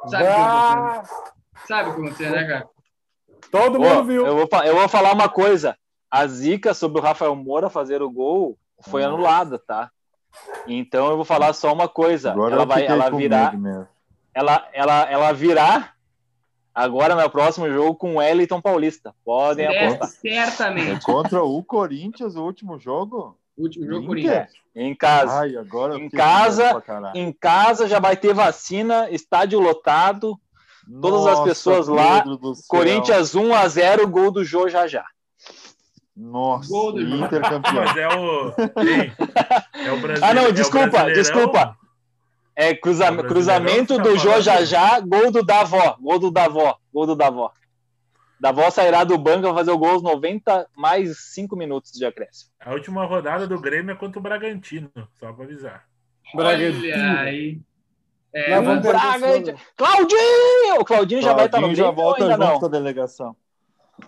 [0.06, 1.02] Sabe o ah!
[1.02, 2.70] que Sabe o que aconteceu, né, cara?
[3.50, 4.26] Todo mundo viu.
[4.26, 5.76] Eu vou, eu vou falar uma coisa.
[6.10, 9.90] A zica sobre o Rafael Moura fazer o gol foi anulada, tá?
[10.68, 12.32] Então eu vou falar só uma coisa.
[12.32, 13.54] Agora ela vai, ela virar,
[14.34, 15.94] ela, ela, ela virar
[16.74, 19.14] agora no próximo jogo com o Wellington Paulista.
[19.24, 20.10] Podem é, apostar.
[20.10, 20.92] Certamente.
[20.92, 23.38] É contra o Corinthians, o último jogo.
[23.58, 24.50] O último jogo Corinthians.
[24.76, 25.40] Em casa.
[25.40, 30.40] Ai, agora em casa, em casa já vai ter vacina, estádio lotado,
[31.02, 32.24] Todas Nossa, as pessoas lá.
[32.68, 35.06] Corinthians 1 a 0 gol do Jô já já.
[36.16, 37.74] Nossa, gol do Inter campeão.
[37.74, 38.54] Mas é o,
[39.86, 41.78] é o Brasil, Ah, não, desculpa, é desculpa.
[42.56, 47.16] É cruza, cruzamento do Jô já já, gol do Davó, gol do Davó, gol do
[47.16, 47.52] Davó.
[48.40, 52.52] Davó sairá do banco vai fazer o gol aos 90 mais 5 minutos de acréscimo.
[52.60, 55.86] A última rodada do Grêmio é contra o Bragantino, só para avisar.
[56.36, 56.94] Bragantino.
[56.94, 57.62] Olha aí.
[58.34, 60.80] É, vamos Braga, Claudinho!
[60.80, 62.60] O Claudinho já vai estar no já volta junto não?
[62.60, 63.36] com a delegação.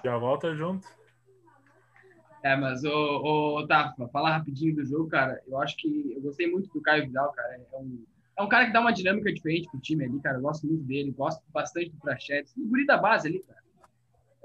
[0.04, 0.88] Já volta junto.
[2.44, 6.52] É, mas o, o Tafa, falar rapidinho do jogo, cara, eu acho que eu gostei
[6.52, 7.56] muito do Caio Vidal, cara.
[7.56, 8.04] É um,
[8.38, 10.38] é um cara que dá uma dinâmica diferente pro time ali, cara.
[10.38, 12.54] Eu gosto muito dele, gosto bastante do Prachetes.
[12.58, 13.60] O guri da base ali, cara.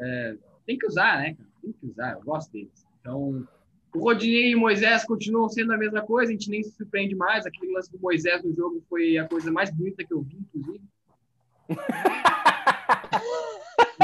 [0.01, 1.49] É, tem que usar, né, cara?
[1.63, 2.87] Tem que usar, eu gosto deles.
[3.01, 3.47] Então,
[3.95, 7.17] o Rodinei e o Moisés continuam sendo a mesma coisa, a gente nem se surpreende
[7.17, 7.45] mais.
[7.45, 10.85] Aquele lance do Moisés no jogo foi a coisa mais bonita que eu vi, inclusive.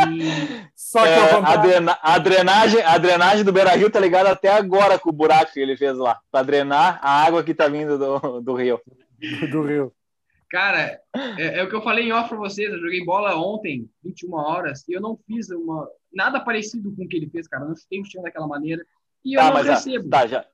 [0.08, 0.66] e...
[0.74, 4.48] Só que é, a, drena a, drenagem, a drenagem do Beira Rio tá ligada até
[4.48, 7.98] agora com o buraco que ele fez lá, para drenar a água que tá vindo
[7.98, 8.80] do, do rio.
[9.50, 9.92] Do rio.
[10.48, 11.00] Cara,
[11.38, 12.72] é, é, o que eu falei em off pra vocês.
[12.72, 17.08] Eu joguei bola ontem, 21 horas, e eu não fiz uma nada parecido com o
[17.08, 17.64] que ele fez, cara.
[17.64, 18.84] Eu não chutei o chão daquela maneira.
[19.24, 20.08] E eu tá, não mas recebo.
[20.08, 20.46] tá, já,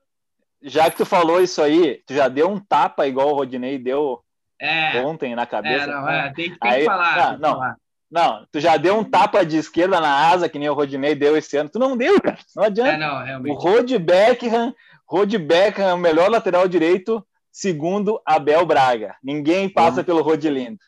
[0.61, 4.19] já que tu falou isso aí, tu já deu um tapa igual o Rodinei deu
[4.59, 5.83] é, ontem na cabeça?
[5.83, 7.33] É, não, é, tem, tem aí, que falar.
[7.33, 7.77] Não, não, falar.
[8.09, 11.37] não, tu já deu um tapa de esquerda na asa, que nem o Rodinei deu
[11.37, 11.69] esse ano.
[11.69, 12.39] Tu não deu, cara.
[12.55, 12.91] Não adianta.
[12.93, 13.53] É, não, realmente.
[13.53, 14.73] O Rod Beckham,
[15.07, 17.23] Rod Beckham é o melhor lateral direito,
[17.53, 19.15] segundo Abel Braga.
[19.23, 20.03] Ninguém passa hum.
[20.03, 20.79] pelo Rodilindo.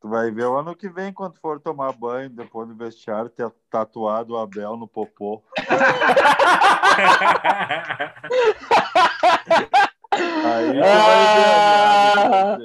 [0.00, 3.50] Tu vai ver o ano que vem, quando for tomar banho, depois do vestiário, ter
[3.68, 5.42] tatuado o Abel no popô.
[10.12, 12.58] aí ah,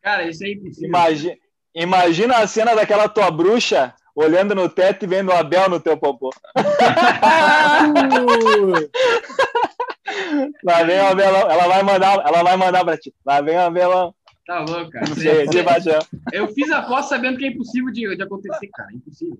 [0.00, 0.88] Cara, isso é impossível.
[0.88, 1.36] Imagina,
[1.74, 5.96] imagina a cena daquela tua bruxa olhando no teto e vendo o Abel no teu
[5.96, 6.30] popô.
[10.64, 13.14] Lá vem o Abelão, ela vai mandar, ela vai mandar pra ti.
[13.24, 14.14] Lá vem o Abelão.
[14.46, 15.06] Tá louco, cara.
[16.32, 18.92] eu fiz a aposta sabendo que é impossível de, de acontecer, cara.
[18.92, 19.38] Impossível.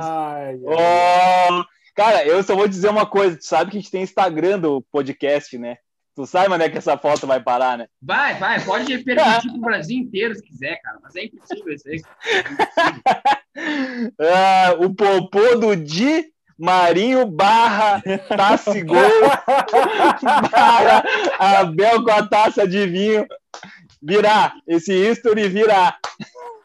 [0.00, 1.64] Ai, oh,
[1.94, 3.36] cara, eu só vou dizer uma coisa.
[3.36, 5.76] Tu sabe que a gente tem Instagram do podcast, né?
[6.16, 7.86] Tu sabe onde é que essa foto vai parar, né?
[8.00, 8.64] Vai, vai.
[8.64, 10.98] Pode permitir pro Brasil inteiro se quiser, cara.
[11.02, 12.02] Mas é impossível isso aí.
[14.20, 16.24] É ah, o popô do Di
[16.58, 18.98] Marinho barra Tassi Gol
[20.50, 21.04] barra
[21.38, 23.26] Abel com a taça de vinho
[24.02, 24.56] virar.
[24.66, 25.98] Esse history virar.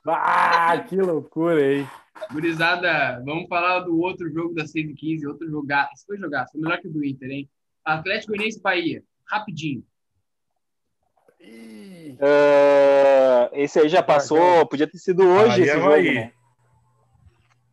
[0.05, 1.87] Ah, que loucura, hein?
[2.31, 5.89] Gurizada, vamos falar do outro jogo da 115, outro jogar.
[5.93, 7.49] Esse foi jogar, foi melhor que o do Inter, hein?
[7.85, 9.83] Atlético Goianiense Bahia, rapidinho.
[12.13, 16.31] Uh, esse aí já passou, podia ter sido hoje Bahia esse jogo, né?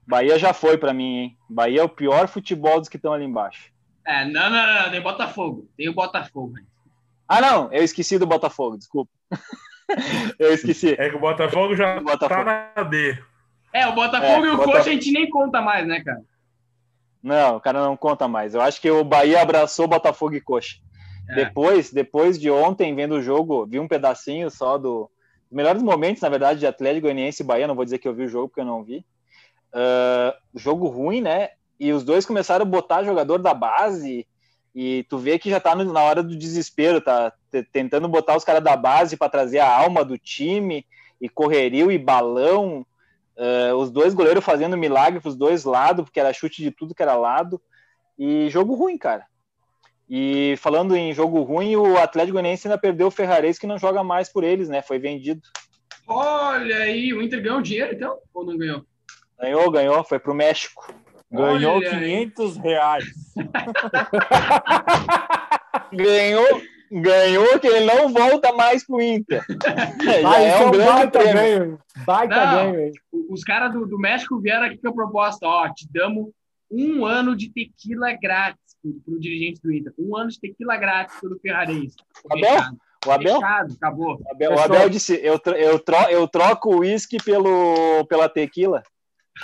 [0.06, 1.38] Bahia já foi para mim, hein?
[1.48, 3.70] Bahia é o pior futebol dos que estão ali embaixo.
[4.06, 5.68] É, não, não, não, tem Botafogo.
[5.76, 6.54] Tem o Botafogo.
[7.28, 9.10] Ah, não, eu esqueci do Botafogo, desculpa.
[10.38, 10.94] eu esqueci.
[10.98, 12.44] É que o Botafogo já Botafogo.
[12.44, 13.18] tá na D.
[13.72, 14.78] É, o Botafogo é, e o Botafogo...
[14.78, 16.22] Coxa a gente nem conta mais, né, cara?
[17.22, 18.54] Não, o cara não conta mais.
[18.54, 20.78] Eu acho que o Bahia abraçou Botafogo e Coxa.
[21.28, 21.34] É.
[21.36, 25.08] Depois, depois de ontem, vendo o jogo, vi um pedacinho só do
[25.50, 27.68] melhores momentos, na verdade, de Atlético Goianiense e Bahia.
[27.68, 29.04] Não vou dizer que eu vi o jogo, porque eu não vi.
[29.72, 31.50] Uh, jogo ruim, né?
[31.78, 34.26] E os dois começaram a botar jogador da base
[34.74, 37.32] e tu vê que já tá na hora do desespero, tá
[37.72, 40.86] tentando botar os caras da base para trazer a alma do time
[41.20, 42.86] e correrio e balão.
[43.36, 46.94] Uh, os dois goleiros fazendo milagre para os dois lados, porque era chute de tudo
[46.94, 47.60] que era lado.
[48.18, 49.26] E jogo ruim, cara.
[50.08, 54.04] E falando em jogo ruim, o Atlético Goianiense ainda perdeu o Ferrarese, que não joga
[54.04, 54.82] mais por eles, né?
[54.82, 55.40] Foi vendido.
[56.06, 58.18] Olha aí, o Inter ganhou dinheiro, então?
[58.34, 58.84] Ou não ganhou?
[59.40, 60.04] Ganhou, ganhou.
[60.04, 60.92] Foi pro México.
[61.32, 62.62] Ganhou Olha 500 aí.
[62.62, 63.04] reais.
[65.92, 69.44] ganhou, ganhou que ele não volta mais pro Inter.
[70.22, 71.34] Vai, é um grande baita prêmio.
[71.34, 71.78] ganho.
[72.04, 72.92] Baita não, ganho.
[73.28, 76.30] Os caras do, do México vieram aqui com a proposta, ó, te damos
[76.70, 79.92] um ano de tequila grátis para o dirigente do Inter.
[79.98, 81.96] Um ano de tequila grátis pelo Ferrarense.
[82.28, 82.60] Abel?
[83.06, 83.40] O Abel?
[83.40, 84.20] Fechado, acabou.
[84.20, 88.82] O Abel, o Abel disse, eu, eu, tro, eu troco o uísque pelo, pela tequila.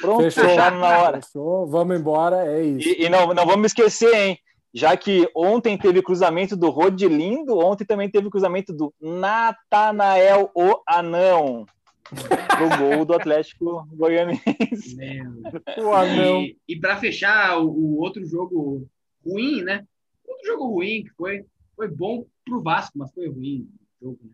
[0.00, 0.44] Pronto, Fechou.
[0.44, 1.22] fecharam na hora.
[1.22, 2.88] Fechou, vamos embora, é isso.
[2.88, 4.38] E, e, não, não vamos esquecer, hein?
[4.74, 11.64] Já que ontem teve cruzamento do Rodilindo, ontem também teve cruzamento do Natanael o Anão
[12.10, 14.96] pro gol do Atlético Goianiense.
[15.78, 16.42] o Anão.
[16.42, 18.86] E, e para fechar o, o, outro jogo
[19.24, 19.86] ruim, né?
[20.26, 21.44] Outro jogo ruim que foi,
[21.74, 23.68] foi bom pro Vasco, mas foi ruim
[24.00, 24.30] o jogo, né?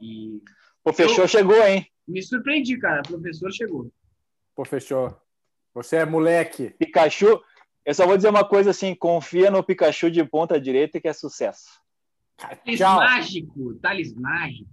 [0.00, 0.40] E
[0.80, 1.86] o professor chegou, hein?
[2.06, 3.02] Me surpreendi, cara.
[3.02, 3.90] O professor chegou.
[4.54, 5.16] Pô, fechou.
[5.74, 6.70] Você é moleque.
[6.78, 7.40] Pikachu,
[7.84, 11.12] eu só vou dizer uma coisa assim: confia no Pikachu de ponta direita que é
[11.12, 11.82] sucesso.
[12.36, 14.70] Thales mágico, Thales mágico.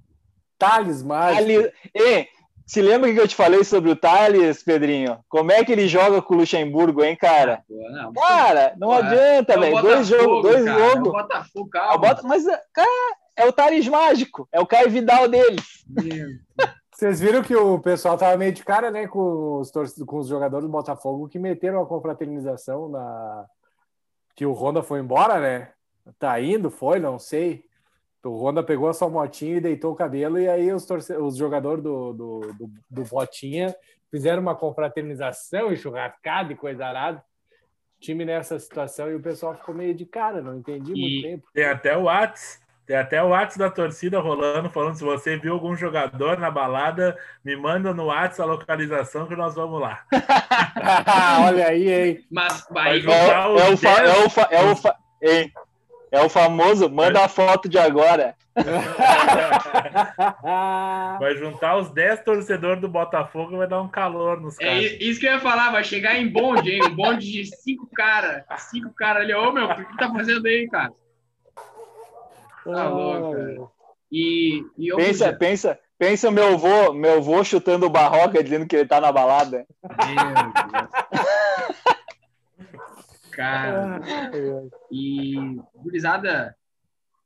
[0.57, 1.71] Thales mágico.
[1.93, 2.27] Thales...
[2.65, 5.19] se lembra que eu te falei sobre o Thales, Pedrinho?
[5.27, 7.63] Como é que ele joga com o Luxemburgo, hein, cara?
[7.69, 9.81] Ah, não, cara, não adianta, é velho.
[9.81, 11.07] Dois jogos, dois jogos.
[11.07, 12.21] É Botafogo, calma.
[12.23, 14.47] Mas, cara, é o Thales mágico.
[14.51, 15.85] É o Caio Vidal deles.
[17.01, 19.71] Vocês viram que o pessoal tava meio de cara, né, com os,
[20.05, 23.47] com os jogadores do Botafogo que meteram a confraternização na
[24.35, 25.71] que o Honda foi embora, né?
[26.19, 27.65] Tá indo, foi, não sei.
[28.23, 31.17] O Honda pegou a sua motinha e deitou o cabelo, e aí os, torce...
[31.17, 33.75] os jogadores do, do, do, do Botinha
[34.11, 37.23] fizeram uma confraternização, churrascada e coisa arada.
[37.99, 41.47] Time nessa situação e o pessoal ficou meio de cara, não entendi e muito tempo.
[41.51, 42.61] Tem até o Whats,
[42.91, 47.17] tem até o WhatsApp da torcida rolando, falando se você viu algum jogador na balada,
[47.43, 50.03] me manda no WhatsApp a localização que nós vamos lá.
[51.47, 52.25] Olha aí, hein?
[52.29, 55.49] Mas vai é, é, o, é, o, fa, é, o, fa, é, o, fa, hein?
[56.11, 58.35] É o famoso, manda a foto de agora.
[61.17, 64.83] vai juntar os 10 torcedores do Botafogo e vai dar um calor nos é caras.
[64.83, 66.81] É isso que eu ia falar, vai chegar em bonde, hein?
[66.83, 68.43] Um bonde de cinco caras.
[68.69, 69.33] Cinco caras ali.
[69.33, 70.91] Ô, meu, o que tá fazendo aí, cara?
[72.63, 73.67] Tá louco, cara.
[74.11, 75.39] E, e pensa, podia...
[75.39, 79.11] pensa, pensa o meu avô, meu avô chutando o barroca dizendo que ele tá na
[79.11, 79.65] balada.
[79.83, 80.33] Meu
[80.71, 81.21] Deus.
[83.31, 84.01] cara.
[84.91, 85.35] E
[85.75, 86.55] gurizada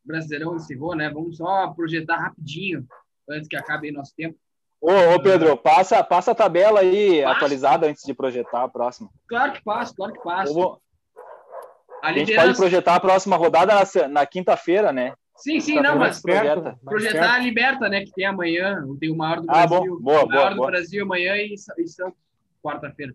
[0.05, 1.09] Brasileirão encerrou, né?
[1.09, 2.85] Vamos só projetar rapidinho
[3.29, 4.37] antes que acabe nosso tempo.
[4.79, 7.35] Ô, ô, Pedro, passa, passa a tabela aí passa.
[7.35, 9.09] atualizada antes de projetar a próxima.
[9.27, 10.53] Claro que passa, claro que passa.
[10.53, 10.79] Vou...
[12.03, 12.25] A, a liderança...
[12.33, 15.13] gente pode projetar a próxima rodada na, na quinta-feira, né?
[15.37, 18.05] Sim, sim, não, mas projeta, projetar a Liberta, né?
[18.05, 19.97] Que tem amanhã, tem o maior do ah, Brasil.
[19.97, 22.13] Bom, boa, o maior boa, do Brasil amanhã e, e São
[22.63, 23.13] quarta-feira.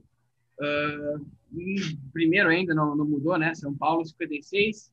[0.59, 1.27] Uh,
[2.13, 3.55] primeiro ainda não, não mudou, né?
[3.55, 4.93] São Paulo 56.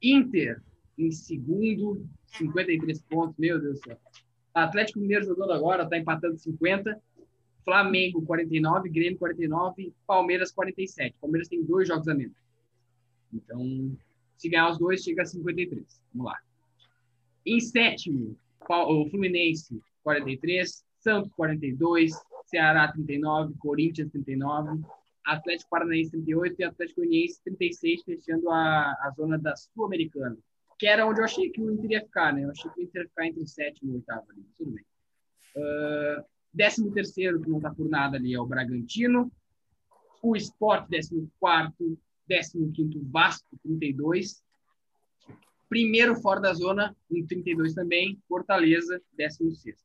[0.00, 0.62] Inter
[0.96, 3.98] em segundo, 53 pontos, meu Deus do céu.
[4.54, 7.00] Atlético Mineiro jogando agora, tá empatando 50.
[7.64, 11.16] Flamengo 49, Grêmio 49, Palmeiras 47.
[11.20, 12.36] Palmeiras tem dois jogos a menos.
[13.32, 13.96] Então,
[14.36, 15.84] se ganhar os dois, chega a 53.
[16.12, 16.38] Vamos lá.
[17.46, 18.36] Em sétimo,
[18.68, 20.84] o Fluminense, 43.
[20.98, 22.12] Santos, 42.
[22.46, 23.54] Ceará, 39.
[23.58, 24.82] Corinthians, 39.
[25.24, 26.60] Atlético Paranaense, 38.
[26.60, 30.36] E Atlético Goianiense, 36, fechando a, a zona da Sul-Americana.
[30.78, 32.44] Que era onde eu achei que o Inter ia ficar, né?
[32.44, 34.44] Eu achei que o Inter ia ficar entre sétimo e oitavo ali.
[34.56, 34.84] Tudo bem.
[35.56, 39.30] Uh, décimo terceiro, que não está por nada ali, é o Bragantino.
[40.22, 41.98] O Sport, décimo quarto.
[42.28, 44.42] 15 Vasco, 32.
[45.68, 49.76] Primeiro fora da zona, em 32 também, Fortaleza, 16.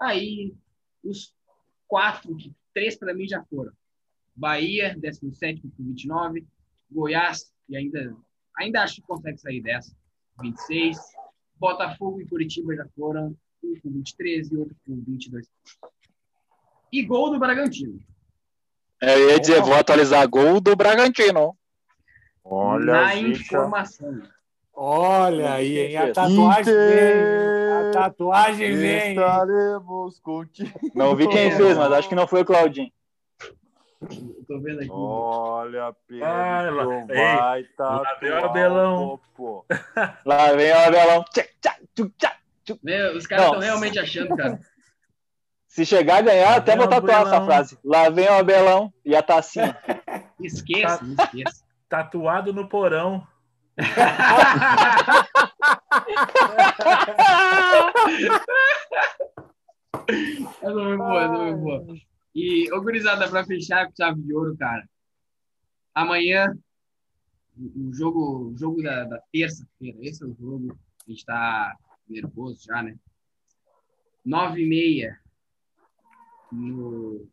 [0.00, 0.54] Aí,
[1.02, 1.34] os
[1.86, 2.36] quatro,
[2.72, 3.72] três para mim já foram.
[4.34, 6.46] Bahia, 17 com 29.
[6.90, 8.16] Goiás, e ainda,
[8.56, 9.94] ainda acho que consegue sair dessa,
[10.40, 10.96] 26.
[11.58, 15.46] Botafogo e Curitiba já foram, um com 23 e outro com 22.
[16.92, 18.00] E gol do Bragantino.
[19.02, 21.57] É, eu ia dizer, vou atualizar gol do Bragantino.
[22.50, 24.22] Olha na informação.
[24.72, 25.96] Olha aí, hein?
[25.96, 27.72] A tatuagem vem.
[27.72, 29.10] A tatuagem vem.
[29.10, 30.80] Estaremos contigo.
[30.94, 32.90] Não vi quem fez, mas acho que não foi o Claudinho.
[34.46, 34.90] Tô vendo aqui.
[34.90, 39.20] Olha, Pedro, ah, lá, vai tá Lá vem o Abelão.
[40.24, 41.24] Lá vem o Abelão.
[42.82, 44.60] Meu, os caras estão realmente achando, cara.
[45.66, 47.78] Se chegar a ganhar, Lá até vou tatuar essa frase.
[47.84, 49.76] Lá vem o Abelão e a tacinha.
[50.40, 51.67] Esqueça, esqueça.
[51.88, 53.26] Tatuado no porão.
[60.18, 61.86] essa foi boa, essa foi boa.
[62.34, 64.88] E, ô, gurizada, pra fechar com chave de ouro, cara.
[65.94, 66.56] Amanhã,
[67.56, 70.78] o jogo, o jogo da, da terça-feira, esse é o jogo.
[71.06, 71.76] A gente tá
[72.08, 72.96] nervoso já, né?
[74.24, 75.20] Nove e meia
[76.52, 77.28] no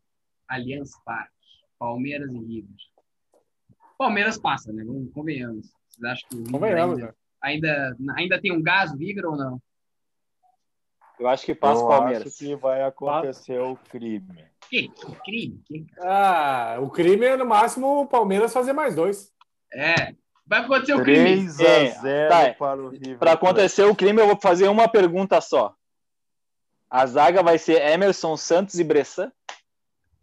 [0.48, 1.32] Allianz Parque,
[1.78, 2.76] Palmeiras e River.
[3.96, 4.84] Palmeiras passa, né?
[4.84, 5.72] Vamos, convenhamos.
[5.88, 7.12] Vocês acham que o River ainda, né?
[7.42, 9.60] ainda, ainda, tem um gás, o River, ou não?
[11.18, 12.26] Eu acho que passa o Palmeiras.
[12.26, 14.44] acho que vai acontecer o crime.
[14.68, 15.62] Que, que crime?
[15.64, 15.86] Que...
[16.00, 19.32] Ah, o crime é no máximo o Palmeiras fazer mais dois.
[19.72, 20.14] É,
[20.46, 21.48] vai acontecer o crime.
[21.48, 22.54] 3 a 0 é, tá.
[22.54, 23.18] para o River.
[23.18, 25.74] Para acontecer o crime, eu vou fazer uma pergunta só.
[26.90, 29.32] A zaga vai ser Emerson, Santos e Bressan?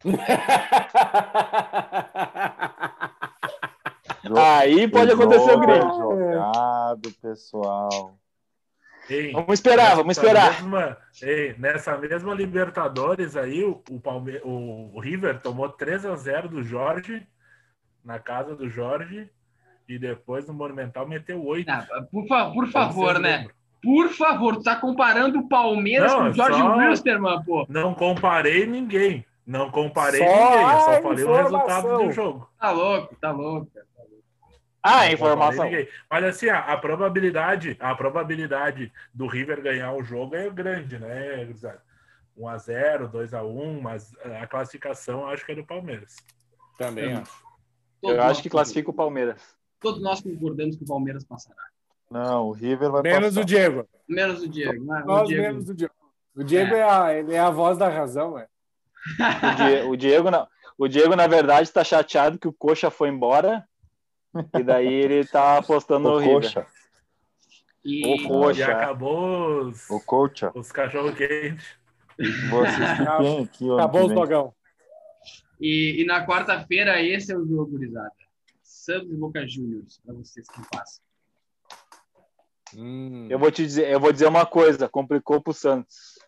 [4.35, 5.79] Aí pode acontecer o crime.
[5.79, 8.17] Jogado, pessoal.
[9.09, 10.53] Ei, vamos esperar, vamos esperar.
[10.53, 16.47] Mesma, ei, nessa mesma Libertadores aí, o, o, Palme o River tomou 3 a 0
[16.47, 17.27] do Jorge,
[18.03, 19.29] na casa do Jorge,
[19.89, 21.69] e depois no Monumental meteu 8.
[21.69, 23.47] Ah, por, fa por favor, né?
[23.81, 26.77] Por favor, tu tá comparando o Palmeiras não, com o Jorge só...
[26.77, 27.65] Wilstermann, pô.
[27.67, 29.25] Não comparei ninguém.
[29.45, 32.49] Não comparei só ninguém, eu só falei o resultado do jogo.
[32.57, 33.69] Tá louco, tá louco.
[34.83, 35.65] Ah, informação.
[36.09, 41.45] Mas assim, a, a, probabilidade, a probabilidade do River ganhar o jogo é grande, né,
[41.45, 41.79] Grisado?
[42.37, 44.11] 1x0, 2x1, mas
[44.41, 46.15] a classificação acho que é do Palmeiras.
[46.77, 47.43] Também acho.
[48.01, 49.41] Eu acho que classifica o Palmeiras.
[49.79, 51.63] Todos nós concordamos que o Palmeiras passará.
[52.09, 53.41] Não, o River vai menos passar.
[53.41, 53.87] o Diego.
[54.07, 54.83] Menos o Diego.
[54.83, 55.03] Né?
[55.05, 55.41] Nós o Diego...
[55.41, 55.93] menos o Diego.
[56.35, 58.47] O Diego é, é a, ele é a voz da razão, ué.
[59.19, 60.47] O, Diego, o Diego não.
[60.77, 63.63] O Diego, na verdade, está chateado que o Coxa foi embora
[64.57, 66.65] e daí ele tá apostando no River.
[67.83, 68.25] E...
[68.25, 68.59] O Coxa.
[68.59, 70.51] E acabou os, o Coxa.
[70.55, 71.65] os cachorro quentes.
[73.77, 74.53] Acabou os dogão.
[75.59, 78.11] E, e na quarta-feira, esse é o jogo, gurizada.
[78.61, 81.03] Santos e Boca Juniors, para vocês que passam.
[82.75, 83.27] Hum.
[83.29, 86.19] Eu vou te dizer, eu vou dizer uma coisa, complicou pro Santos.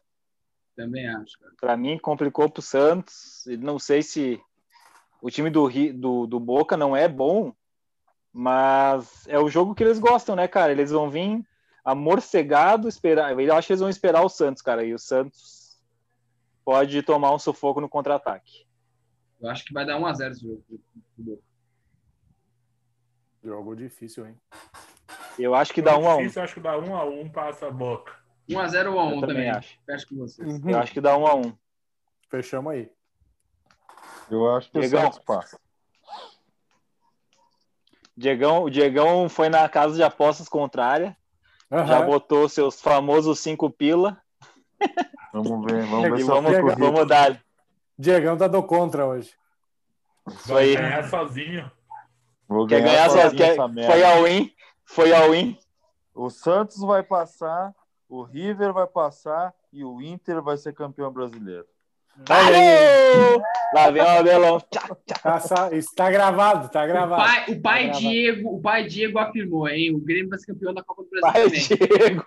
[0.76, 1.38] Também acho.
[1.60, 3.44] Para mim complicou pro Santos.
[3.60, 4.40] Não sei se
[5.22, 7.53] o time do, do, do Boca não é bom,
[8.38, 10.70] mas é o jogo que eles gostam, né, cara?
[10.70, 11.41] Eles vão vir
[11.86, 13.32] amorcegado, esperar.
[13.40, 14.84] Eu acho que eles vão esperar o Santos, cara.
[14.84, 15.82] E o Santos
[16.66, 18.68] pode tomar um sufoco no contra-ataque.
[19.40, 21.41] Eu acho que vai dar 1x0 esse jogo.
[23.41, 24.36] Jogo difícil, hein?
[25.40, 26.18] Eu acho que dá 1x1.
[26.18, 28.18] Difícil, acho que dá 1x1, passa a boca.
[28.49, 29.28] 1x0 ou 1x1 também.
[29.28, 29.49] também.
[29.49, 29.80] Acho.
[29.86, 30.45] Fecho com vocês.
[30.45, 30.70] Uhum.
[30.70, 31.57] Eu acho que dá 1x1.
[32.30, 32.91] Fechamos aí.
[34.30, 35.03] Eu acho que Legal.
[35.03, 35.64] o Santos passa.
[38.17, 41.15] Diegão, o Diegão foi na casa de apostas contrária.
[41.69, 41.85] Uhum.
[41.85, 44.17] Já botou seus famosos cinco pila.
[45.33, 46.23] Vamos ver, vamos ver.
[46.23, 47.43] vamos, Diegão, vamos dar.
[47.97, 49.33] Diegão tá do contra hoje.
[50.27, 50.75] Isso aí.
[50.75, 51.71] ganhar sozinho.
[52.47, 53.73] Vou quer ganhar, ganhar sozinho.
[53.73, 53.85] Quer...
[53.85, 54.51] Foi ao win.
[54.85, 55.57] Foi ao win.
[56.13, 57.75] O Santos vai passar,
[58.07, 61.67] o River vai passar e o Inter vai ser campeão brasileiro.
[62.17, 63.41] Valeu!
[63.73, 64.59] Lá vem o Abelão.
[64.61, 67.21] Tá, está gravado, está gravado.
[67.21, 69.93] O pai, o pai tá Diego, o pai Diego afirmou, hein?
[69.93, 71.99] O Grêmio vai ser campeão da Copa do Brasil pai também.
[71.99, 72.25] Diego.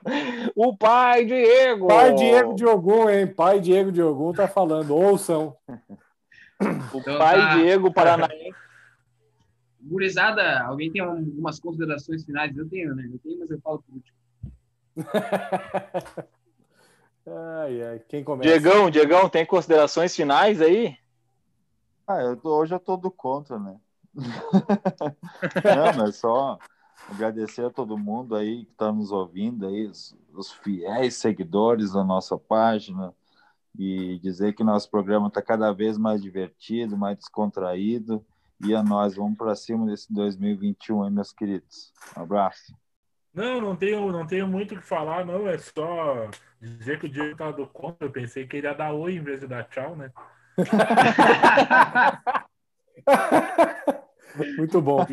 [0.55, 1.86] O pai Diego.
[1.86, 3.27] Pai Diego Diogun, hein?
[3.27, 4.94] Pai Diego Diogun tá falando.
[4.94, 5.56] Ouçam.
[6.60, 7.56] O então, pai tá...
[7.56, 8.55] Diego Paranaense.
[9.81, 12.55] Gurizada, alguém tem algumas considerações finais?
[12.55, 13.09] Eu tenho, né?
[13.10, 14.19] Eu tenho, mas eu falo por último.
[17.37, 17.99] Ai, ai.
[18.09, 18.49] Quem começa?
[18.49, 20.97] Diegão, Diegão, tem considerações finais aí?
[22.07, 23.79] Ah, eu tô, hoje eu tô do contra, né?
[24.15, 26.59] Não, mas só
[27.09, 32.03] agradecer a todo mundo aí que está nos ouvindo aí, os, os, fiéis seguidores da
[32.03, 33.15] nossa página
[33.79, 38.25] e dizer que nosso programa está cada vez mais divertido, mais descontraído
[38.65, 41.93] e a nós vamos para cima desse 2021, hein, meus queridos.
[42.17, 42.75] Um abraço.
[43.33, 45.49] Não, não tenho, não tenho muito o que falar, não.
[45.49, 46.29] É só
[46.61, 48.07] dizer que o Diego tá do contra.
[48.07, 50.11] Eu pensei que ele ia dar oi em vez de dar tchau, né?
[54.57, 55.07] muito bom.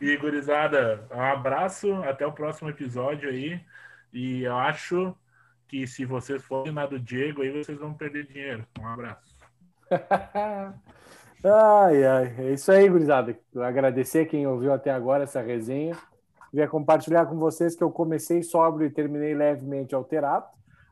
[0.00, 1.92] e, gurizada, um abraço.
[2.04, 3.60] Até o próximo episódio aí.
[4.12, 5.16] E eu acho
[5.66, 8.66] que se vocês forem na do Diego, aí vocês vão perder dinheiro.
[8.78, 9.36] Um abraço.
[11.44, 13.38] Ai, ai, é isso aí, gurizada.
[13.56, 15.96] Agradecer quem ouviu até agora essa resenha.
[16.50, 20.46] Queria compartilhar com vocês que eu comecei sóbrio e terminei levemente alterado.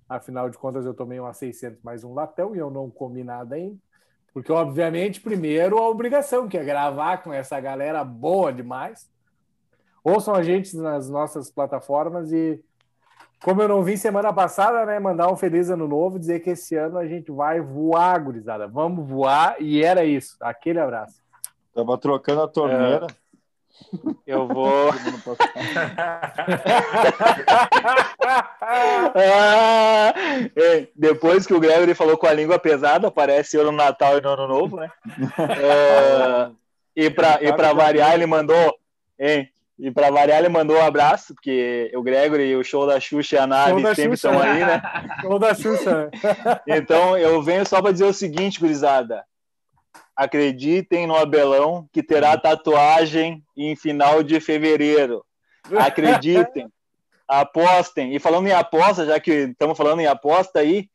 [0.09, 3.57] Afinal de contas, eu tomei um A600 mais um latão e eu não comi nada
[3.57, 3.77] ainda.
[4.33, 9.11] Porque, obviamente, primeiro a obrigação, que é gravar com essa galera boa demais.
[10.05, 12.63] Ouçam a gente nas nossas plataformas e,
[13.43, 16.75] como eu não vi semana passada, né, mandar um feliz ano novo, dizer que esse
[16.75, 18.67] ano a gente vai voar, gurizada.
[18.67, 20.37] Vamos voar e era isso.
[20.41, 21.23] Aquele abraço.
[21.75, 23.07] Tava trocando a torneira.
[23.07, 23.27] É...
[24.27, 24.91] Eu vou.
[29.05, 30.15] ah,
[30.97, 34.31] depois que o Gregory falou com a língua pesada, aparece eu no Natal e no
[34.31, 34.91] Ano Novo, né?
[35.39, 36.51] É,
[36.97, 38.75] e para e pra variar, ele mandou.
[39.19, 39.51] Hein?
[39.79, 43.37] E para variar, ele mandou um abraço, porque o Gregory e o show da Xuxa
[43.37, 44.83] e a nave sempre estão aí, né?
[45.21, 46.11] Show da Xuxa.
[46.67, 49.23] Então, eu venho só para dizer o seguinte, gurizada
[50.17, 55.23] acreditem no Abelão, que terá tatuagem em final de fevereiro.
[55.79, 56.69] Acreditem,
[57.29, 58.17] apostem.
[58.17, 60.89] E falando em aposta, já que estamos falando em aposta aí,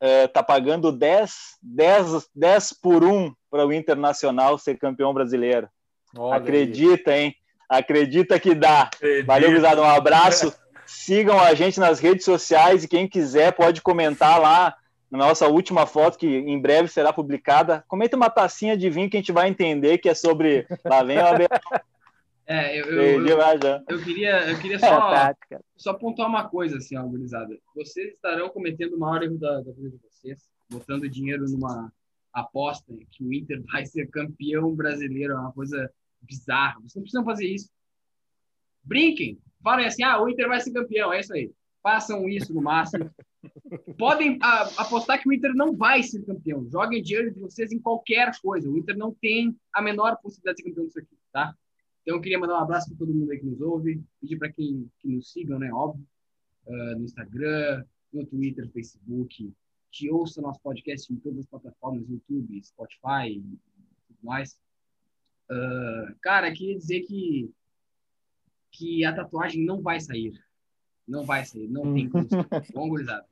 [0.00, 5.68] é, tá pagando 10, 10, 10 por 1 para o Internacional ser campeão brasileiro.
[6.16, 7.20] Olha Acredita, aí.
[7.20, 7.36] hein?
[7.70, 8.82] Acredita que dá.
[8.82, 9.26] Acredito.
[9.26, 9.80] Valeu, gurizada.
[9.80, 10.52] Um abraço.
[10.84, 14.74] Sigam a gente nas redes sociais e quem quiser pode comentar lá
[15.08, 17.84] na nossa última foto, que em breve será publicada.
[17.86, 20.66] Comenta uma tacinha de vinho que a gente vai entender que é sobre.
[20.84, 21.48] Lá vem o Abel.
[22.44, 23.38] É, eu, eu, eu,
[23.88, 25.34] eu, queria, eu queria só, é
[25.76, 27.56] só pontuar uma coisa, assim, ó, gurizada.
[27.76, 31.92] Vocês estarão cometendo o maior erro da, da vida de vocês, botando dinheiro numa
[32.32, 35.88] aposta que o Inter vai ser campeão brasileiro, é uma coisa
[36.22, 36.80] bizarra.
[36.80, 37.70] Vocês não precisam fazer isso.
[38.82, 39.38] Brinquem.
[39.62, 41.52] Falem assim, ah, o Inter vai ser campeão, é isso aí.
[41.82, 43.10] Façam isso no máximo.
[43.98, 46.68] Podem a, apostar que o Inter não vai ser campeão.
[46.70, 48.68] Joguem dinheiro de vocês em qualquer coisa.
[48.70, 51.54] O Inter não tem a menor possibilidade de ser campeão disso aqui, tá?
[52.02, 54.50] Então, eu queria mandar um abraço para todo mundo aí que nos ouve, pedir para
[54.50, 55.70] quem que nos sigam, né?
[55.72, 56.06] Óbvio,
[56.66, 59.52] uh, no Instagram, no Twitter, Facebook,
[59.92, 63.40] que ouça nosso podcast em todas as plataformas, YouTube, Spotify e
[64.06, 64.58] tudo mais.
[65.50, 67.50] Uh, cara, queria dizer que,
[68.70, 70.32] que a tatuagem não vai sair.
[71.06, 72.28] Não vai sair, não tem como
[72.72, 73.26] Bom, gurizada.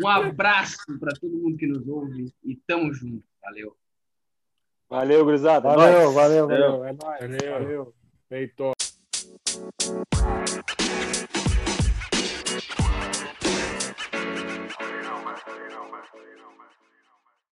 [0.00, 3.24] Um abraço para todo mundo que nos ouve e tamo junto.
[3.40, 3.76] Valeu.
[4.88, 5.68] Valeu, gurizada.
[5.68, 6.84] Valeu, valeu, valeu.
[6.84, 7.20] É nóis.
[7.20, 7.52] Valeu.
[7.52, 7.94] valeu.
[8.28, 8.72] Feito.